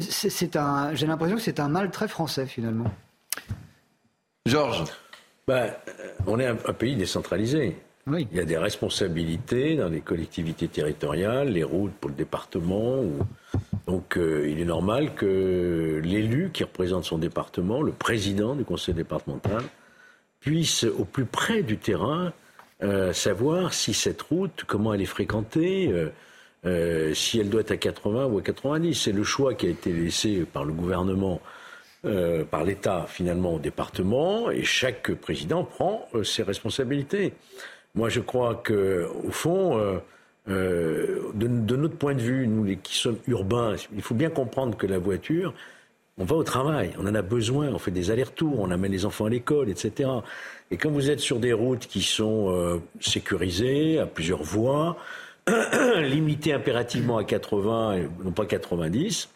c'est 0.00 0.56
un, 0.56 0.94
j'ai 0.94 1.06
l'impression 1.06 1.36
que 1.36 1.42
c'est 1.42 1.60
un 1.60 1.68
mal 1.68 1.92
très 1.92 2.08
français 2.08 2.46
finalement. 2.46 2.90
Georges, 4.46 4.82
ben, 5.46 5.72
on 6.26 6.40
est 6.40 6.46
un 6.46 6.56
pays 6.56 6.96
décentralisé. 6.96 7.76
Il 8.16 8.36
y 8.36 8.40
a 8.40 8.44
des 8.44 8.56
responsabilités 8.56 9.76
dans 9.76 9.88
les 9.88 10.00
collectivités 10.00 10.68
territoriales, 10.68 11.50
les 11.50 11.64
routes 11.64 11.92
pour 11.92 12.10
le 12.10 12.16
département. 12.16 13.02
Donc 13.86 14.16
euh, 14.16 14.48
il 14.48 14.60
est 14.60 14.64
normal 14.64 15.14
que 15.14 16.00
l'élu 16.02 16.50
qui 16.52 16.64
représente 16.64 17.04
son 17.04 17.18
département, 17.18 17.82
le 17.82 17.92
président 17.92 18.54
du 18.54 18.64
conseil 18.64 18.94
départemental, 18.94 19.62
puisse 20.40 20.84
au 20.84 21.04
plus 21.04 21.26
près 21.26 21.62
du 21.62 21.76
terrain 21.76 22.32
euh, 22.82 23.12
savoir 23.12 23.74
si 23.74 23.92
cette 23.92 24.22
route, 24.22 24.64
comment 24.66 24.94
elle 24.94 25.02
est 25.02 25.06
fréquentée, 25.06 25.92
euh, 26.64 27.14
si 27.14 27.40
elle 27.40 27.50
doit 27.50 27.60
être 27.60 27.72
à 27.72 27.76
80 27.76 28.26
ou 28.26 28.38
à 28.38 28.42
90. 28.42 28.94
C'est 28.94 29.12
le 29.12 29.24
choix 29.24 29.54
qui 29.54 29.66
a 29.66 29.70
été 29.70 29.92
laissé 29.92 30.46
par 30.50 30.64
le 30.64 30.72
gouvernement. 30.72 31.40
par 32.50 32.62
l'État 32.64 33.06
finalement 33.08 33.54
au 33.54 33.58
département 33.58 34.50
et 34.50 34.62
chaque 34.62 35.12
président 35.14 35.64
prend 35.64 36.06
ses 36.22 36.44
responsabilités. 36.44 37.34
Moi, 37.94 38.08
je 38.08 38.20
crois 38.20 38.54
que, 38.54 39.08
au 39.24 39.30
fond, 39.30 39.78
euh, 39.78 39.98
euh, 40.48 41.30
de, 41.34 41.76
notre 41.76 41.96
point 41.96 42.14
de 42.14 42.20
vue, 42.20 42.46
nous 42.46 42.76
qui 42.76 42.96
sommes 42.96 43.18
urbains, 43.26 43.74
il 43.94 44.02
faut 44.02 44.14
bien 44.14 44.30
comprendre 44.30 44.76
que 44.76 44.86
la 44.86 44.98
voiture, 44.98 45.52
on 46.16 46.24
va 46.24 46.36
au 46.36 46.42
travail, 46.42 46.92
on 46.98 47.06
en 47.06 47.14
a 47.14 47.22
besoin, 47.22 47.68
on 47.68 47.78
fait 47.78 47.90
des 47.90 48.10
allers-retours, 48.10 48.58
on 48.58 48.70
amène 48.70 48.92
les 48.92 49.04
enfants 49.04 49.26
à 49.26 49.30
l'école, 49.30 49.68
etc. 49.68 50.10
Et 50.70 50.76
quand 50.76 50.90
vous 50.90 51.10
êtes 51.10 51.20
sur 51.20 51.38
des 51.38 51.52
routes 51.52 51.86
qui 51.86 52.02
sont 52.02 52.50
euh, 52.50 52.78
sécurisées, 53.00 53.98
à 53.98 54.06
plusieurs 54.06 54.42
voies, 54.42 54.96
limitées 55.98 56.52
impérativement 56.52 57.18
à 57.18 57.24
80 57.24 57.94
et 57.94 58.08
non 58.24 58.32
pas 58.32 58.46
90, 58.46 59.28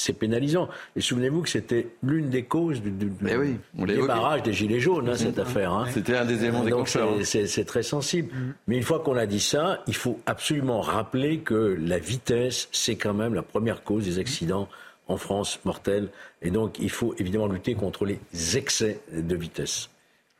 c'est 0.00 0.14
pénalisant. 0.14 0.68
Et 0.96 1.00
souvenez-vous 1.00 1.42
que 1.42 1.48
c'était 1.48 1.88
l'une 2.02 2.30
des 2.30 2.44
causes 2.44 2.80
du, 2.80 2.90
débarrage 2.90 4.42
des 4.42 4.52
Gilets 4.52 4.80
jaunes, 4.80 5.08
hein, 5.08 5.16
cette 5.16 5.38
affaire. 5.38 5.72
Hein. 5.72 5.86
C'était 5.92 6.16
un 6.16 6.24
des 6.24 6.44
éléments. 6.44 6.64
Hein. 6.64 7.22
C'est 7.24 7.64
très 7.66 7.82
sensible. 7.82 8.32
Mm. 8.32 8.54
Mais 8.66 8.76
une 8.78 8.82
fois 8.82 9.00
qu'on 9.00 9.16
a 9.16 9.26
dit 9.26 9.40
ça, 9.40 9.82
il 9.86 9.94
faut 9.94 10.18
absolument 10.26 10.80
rappeler 10.80 11.40
que 11.40 11.76
la 11.78 11.98
vitesse, 11.98 12.68
c'est 12.72 12.96
quand 12.96 13.14
même 13.14 13.34
la 13.34 13.42
première 13.42 13.84
cause 13.84 14.04
des 14.04 14.18
accidents 14.18 14.68
en 15.06 15.18
France 15.18 15.60
mortels. 15.64 16.08
Et 16.40 16.50
donc, 16.50 16.78
il 16.78 16.90
faut 16.90 17.14
évidemment 17.18 17.48
lutter 17.48 17.74
contre 17.74 18.06
les 18.06 18.20
excès 18.56 19.00
de 19.12 19.36
vitesse. 19.36 19.89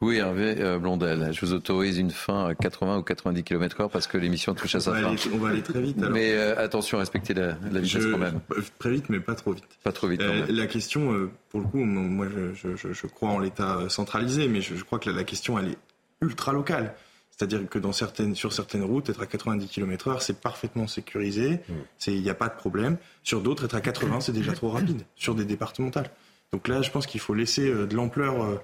Oui, 0.01 0.17
Hervé 0.17 0.55
euh, 0.61 0.79
Blondel, 0.79 1.31
je 1.31 1.45
vous 1.45 1.53
autorise 1.53 1.99
une 1.99 2.11
fin 2.11 2.47
à 2.47 2.55
80 2.55 2.99
ou 2.99 3.03
90 3.03 3.43
km/h 3.43 3.91
parce 3.91 4.07
que 4.07 4.17
l'émission 4.17 4.55
touche 4.55 4.75
à 4.75 4.81
sa 4.81 4.95
fin. 4.95 5.15
on 5.35 5.37
va 5.37 5.51
aller 5.51 5.61
très 5.61 5.83
vite. 5.83 5.99
Alors. 5.99 6.11
Mais 6.11 6.33
euh, 6.33 6.59
attention, 6.59 6.97
respectez 6.97 7.35
la, 7.35 7.53
vitesse 7.71 8.07
quand 8.07 8.17
même. 8.17 8.41
Euh, 8.53 8.63
très 8.79 8.93
vite, 8.93 9.11
mais 9.11 9.21
pas 9.21 9.35
trop 9.35 9.53
vite. 9.53 9.67
Pas 9.85 9.93
trop 9.93 10.09
vite. 10.09 10.23
Quand 10.23 10.33
même. 10.33 10.47
La 10.49 10.67
question, 10.67 11.31
pour 11.51 11.61
le 11.61 11.67
coup, 11.67 11.85
moi, 11.85 12.27
je, 12.35 12.77
je, 12.77 12.93
je 12.95 13.07
crois 13.09 13.29
en 13.29 13.39
l'État 13.39 13.91
centralisé, 13.91 14.49
mais 14.49 14.63
je, 14.63 14.83
crois 14.83 14.99
que 14.99 15.11
la, 15.11 15.25
question, 15.25 15.59
elle 15.59 15.73
est 15.73 15.79
ultra 16.23 16.55
locale. 16.55 16.95
C'est-à-dire 17.31 17.69
que 17.69 17.79
dans 17.79 17.93
certaines, 17.93 18.35
sur 18.35 18.55
certaines 18.55 18.85
routes, 18.85 19.11
être 19.11 19.21
à 19.21 19.27
90 19.27 19.67
km/h, 19.67 20.21
c'est 20.21 20.41
parfaitement 20.41 20.87
sécurisé, 20.87 21.61
Mm. 21.69 21.73
il 22.07 22.23
n'y 22.23 22.31
a 22.31 22.35
pas 22.35 22.49
de 22.49 22.57
problème. 22.57 22.97
Sur 23.23 23.43
d'autres, 23.43 23.67
être 23.67 23.75
à 23.75 23.83
80, 23.83 24.21
c'est 24.21 24.33
déjà 24.33 24.53
trop 24.53 24.71
rapide, 24.71 25.03
sur 25.17 25.35
des 25.35 25.45
départementales. 25.45 26.11
Donc 26.53 26.69
là, 26.69 26.81
je 26.81 26.91
pense 26.91 27.07
qu'il 27.07 27.21
faut 27.21 27.35
laisser 27.35 27.71
de 27.71 27.95
l'ampleur 27.95 28.61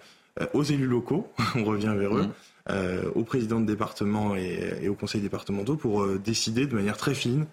aux 0.53 0.63
élus 0.63 0.87
locaux, 0.87 1.29
on 1.55 1.65
revient 1.65 1.95
vers 1.97 2.17
eux, 2.17 2.29
euh, 2.71 3.11
aux 3.15 3.25
présidents 3.25 3.61
de 3.61 3.67
département 3.67 4.37
et, 4.37 4.79
et 4.83 4.89
aux 4.89 4.95
conseils 4.95 5.21
départementaux 5.21 5.77
pour 5.77 6.03
euh, 6.03 6.19
décider 6.19 6.67
de 6.67 6.75
manière 6.75 6.97
très 6.97 7.15
fine 7.15 7.47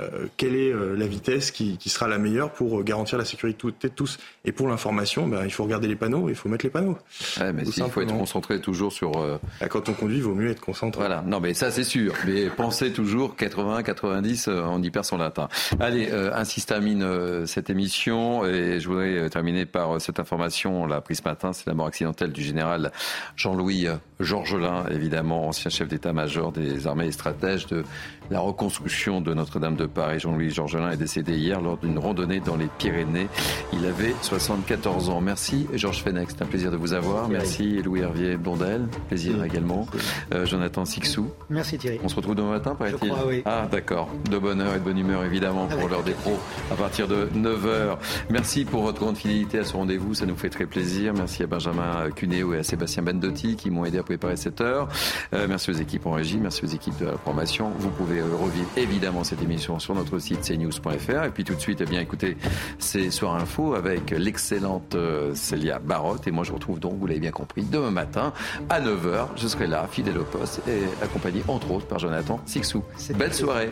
euh, 0.00 0.26
quelle 0.36 0.54
est 0.54 0.72
euh, 0.72 0.96
la 0.96 1.06
vitesse 1.06 1.50
qui, 1.50 1.76
qui 1.78 1.88
sera 1.88 2.08
la 2.08 2.18
meilleure 2.18 2.52
pour 2.52 2.80
euh, 2.80 2.82
garantir 2.82 3.18
la 3.18 3.24
sécurité 3.24 3.68
de 3.82 3.88
tous. 3.88 4.18
Et 4.44 4.52
pour 4.52 4.68
l'information, 4.68 5.26
ben, 5.26 5.44
il 5.44 5.50
faut 5.52 5.64
regarder 5.64 5.88
les 5.88 5.96
panneaux, 5.96 6.28
il 6.28 6.34
faut 6.34 6.48
mettre 6.48 6.64
les 6.64 6.70
panneaux. 6.70 6.96
Ouais, 7.40 7.52
mais 7.52 7.64
si, 7.64 7.80
il 7.80 7.90
faut 7.90 8.00
être 8.00 8.16
concentré 8.16 8.60
toujours 8.60 8.92
sur. 8.92 9.12
euh, 9.20 9.38
Quand 9.68 9.88
on 9.88 9.92
conduit, 9.92 10.16
il 10.18 10.22
vaut 10.22 10.34
mieux 10.34 10.50
être 10.50 10.60
concentré. 10.60 11.00
Voilà, 11.00 11.22
non 11.26 11.40
mais 11.40 11.54
ça 11.54 11.70
c'est 11.70 11.84
sûr. 11.84 12.12
Mais 12.26 12.48
pensez 12.50 12.92
toujours 12.92 13.36
80, 13.36 13.82
90, 13.82 14.48
euh, 14.48 14.62
on 14.66 14.82
y 14.82 14.90
perd 14.90 15.04
son 15.04 15.18
latin. 15.18 15.48
Allez, 15.78 16.10
ainsi 16.34 16.60
se 16.60 16.66
termine 16.66 17.46
cette 17.46 17.70
émission 17.70 18.44
et 18.46 18.80
je 18.80 18.88
voudrais 18.88 19.28
terminer 19.30 19.66
par 19.66 20.00
cette 20.00 20.18
information, 20.20 20.82
on 20.82 20.86
l'a 20.86 21.00
prise 21.00 21.18
ce 21.18 21.28
matin, 21.28 21.52
c'est 21.52 21.66
la 21.66 21.74
mort 21.74 21.86
accidentelle 21.86 22.32
du 22.32 22.42
général 22.42 22.92
Jean-Louis 23.36 23.86
Georgelin, 24.20 24.84
évidemment 24.90 25.48
ancien 25.48 25.70
chef 25.70 25.88
d'état-major 25.88 26.52
des 26.52 26.86
armées 26.86 27.06
et 27.06 27.12
stratège 27.12 27.66
de 27.66 27.84
la 28.30 28.40
reconstruction 28.40 29.20
de 29.20 29.34
Notre-Dame 29.34 29.76
de 29.76 29.86
Paris. 29.90 30.20
Jean-Louis 30.20 30.50
Georgelin 30.50 30.90
est 30.90 30.96
décédé 30.96 31.36
hier 31.36 31.60
lors 31.60 31.76
d'une 31.76 31.98
randonnée 31.98 32.40
dans 32.40 32.56
les 32.56 32.68
Pyrénées. 32.78 33.28
Il 33.72 33.84
avait 33.86 34.14
74 34.22 35.10
ans. 35.10 35.20
Merci 35.20 35.66
Georges 35.74 36.02
Fenech, 36.02 36.28
c'est 36.30 36.42
un 36.42 36.46
plaisir 36.46 36.70
de 36.70 36.76
vous 36.76 36.92
avoir. 36.92 37.28
Merci 37.28 37.82
Louis 37.82 38.00
Hervier 38.00 38.36
Blondel, 38.36 38.86
plaisir 39.08 39.42
également. 39.44 39.86
Euh, 40.32 40.46
Jonathan 40.46 40.84
Sixou. 40.84 41.30
Merci 41.48 41.78
Thierry. 41.78 42.00
On 42.02 42.08
se 42.08 42.16
retrouve 42.16 42.34
demain 42.34 42.50
matin, 42.50 42.74
paraît-il 42.74 43.12
oui. 43.26 43.42
Ah, 43.44 43.68
d'accord. 43.70 44.08
De 44.30 44.38
bonne 44.38 44.60
heure 44.60 44.74
et 44.74 44.78
de 44.78 44.84
bonne 44.84 44.98
humeur, 44.98 45.24
évidemment, 45.24 45.66
pour 45.66 45.88
l'heure 45.88 46.02
des 46.02 46.12
pros, 46.12 46.38
à 46.70 46.74
partir 46.74 47.08
de 47.08 47.28
9h. 47.34 47.96
Merci 48.30 48.64
pour 48.64 48.82
votre 48.82 49.00
grande 49.00 49.16
fidélité 49.16 49.58
à 49.58 49.64
ce 49.64 49.74
rendez-vous, 49.74 50.14
ça 50.14 50.26
nous 50.26 50.36
fait 50.36 50.50
très 50.50 50.66
plaisir. 50.66 51.12
Merci 51.14 51.42
à 51.42 51.46
Benjamin 51.46 52.10
Cuneo 52.14 52.54
et 52.54 52.58
à 52.58 52.62
Sébastien 52.62 53.02
Bendotti 53.02 53.56
qui 53.56 53.70
m'ont 53.70 53.84
aidé 53.84 53.98
à 53.98 54.02
préparer 54.02 54.36
cette 54.36 54.60
heure. 54.60 54.88
Euh, 55.34 55.46
merci 55.48 55.70
aux 55.70 55.74
équipes 55.74 56.06
en 56.06 56.12
régie, 56.12 56.38
merci 56.38 56.64
aux 56.64 56.68
équipes 56.68 56.98
de 56.98 57.06
la 57.06 57.16
formation. 57.16 57.70
Vous 57.78 57.90
pouvez 57.90 58.22
revivre 58.22 58.68
évidemment 58.76 59.24
cette 59.24 59.42
émission 59.42 59.78
sur 59.80 59.94
notre 59.94 60.18
site 60.18 60.42
cnews.fr. 60.42 61.24
Et 61.24 61.30
puis 61.30 61.44
tout 61.44 61.54
de 61.54 61.60
suite, 61.60 61.80
eh 61.80 61.84
bien, 61.84 62.00
écoutez, 62.00 62.36
c'est 62.78 63.10
Soir 63.10 63.34
Info 63.36 63.74
avec 63.74 64.10
l'excellente 64.10 64.94
euh, 64.94 65.34
Célia 65.34 65.78
Barotte. 65.78 66.26
Et 66.26 66.30
moi, 66.30 66.44
je 66.44 66.52
retrouve 66.52 66.78
donc, 66.78 66.94
vous 66.98 67.06
l'avez 67.06 67.20
bien 67.20 67.32
compris, 67.32 67.62
demain 67.62 67.90
matin 67.90 68.32
à 68.68 68.80
9h. 68.80 69.28
Je 69.36 69.48
serai 69.48 69.66
là, 69.66 69.86
fidèle 69.90 70.18
au 70.18 70.24
poste, 70.24 70.62
et 70.68 70.82
accompagné 71.02 71.42
entre 71.48 71.70
autres 71.72 71.86
par 71.86 71.98
Jonathan 71.98 72.40
Sixou. 72.46 72.84
Belle 73.16 73.34
soirée 73.34 73.70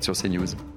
sur 0.00 0.14
CNews. 0.14 0.71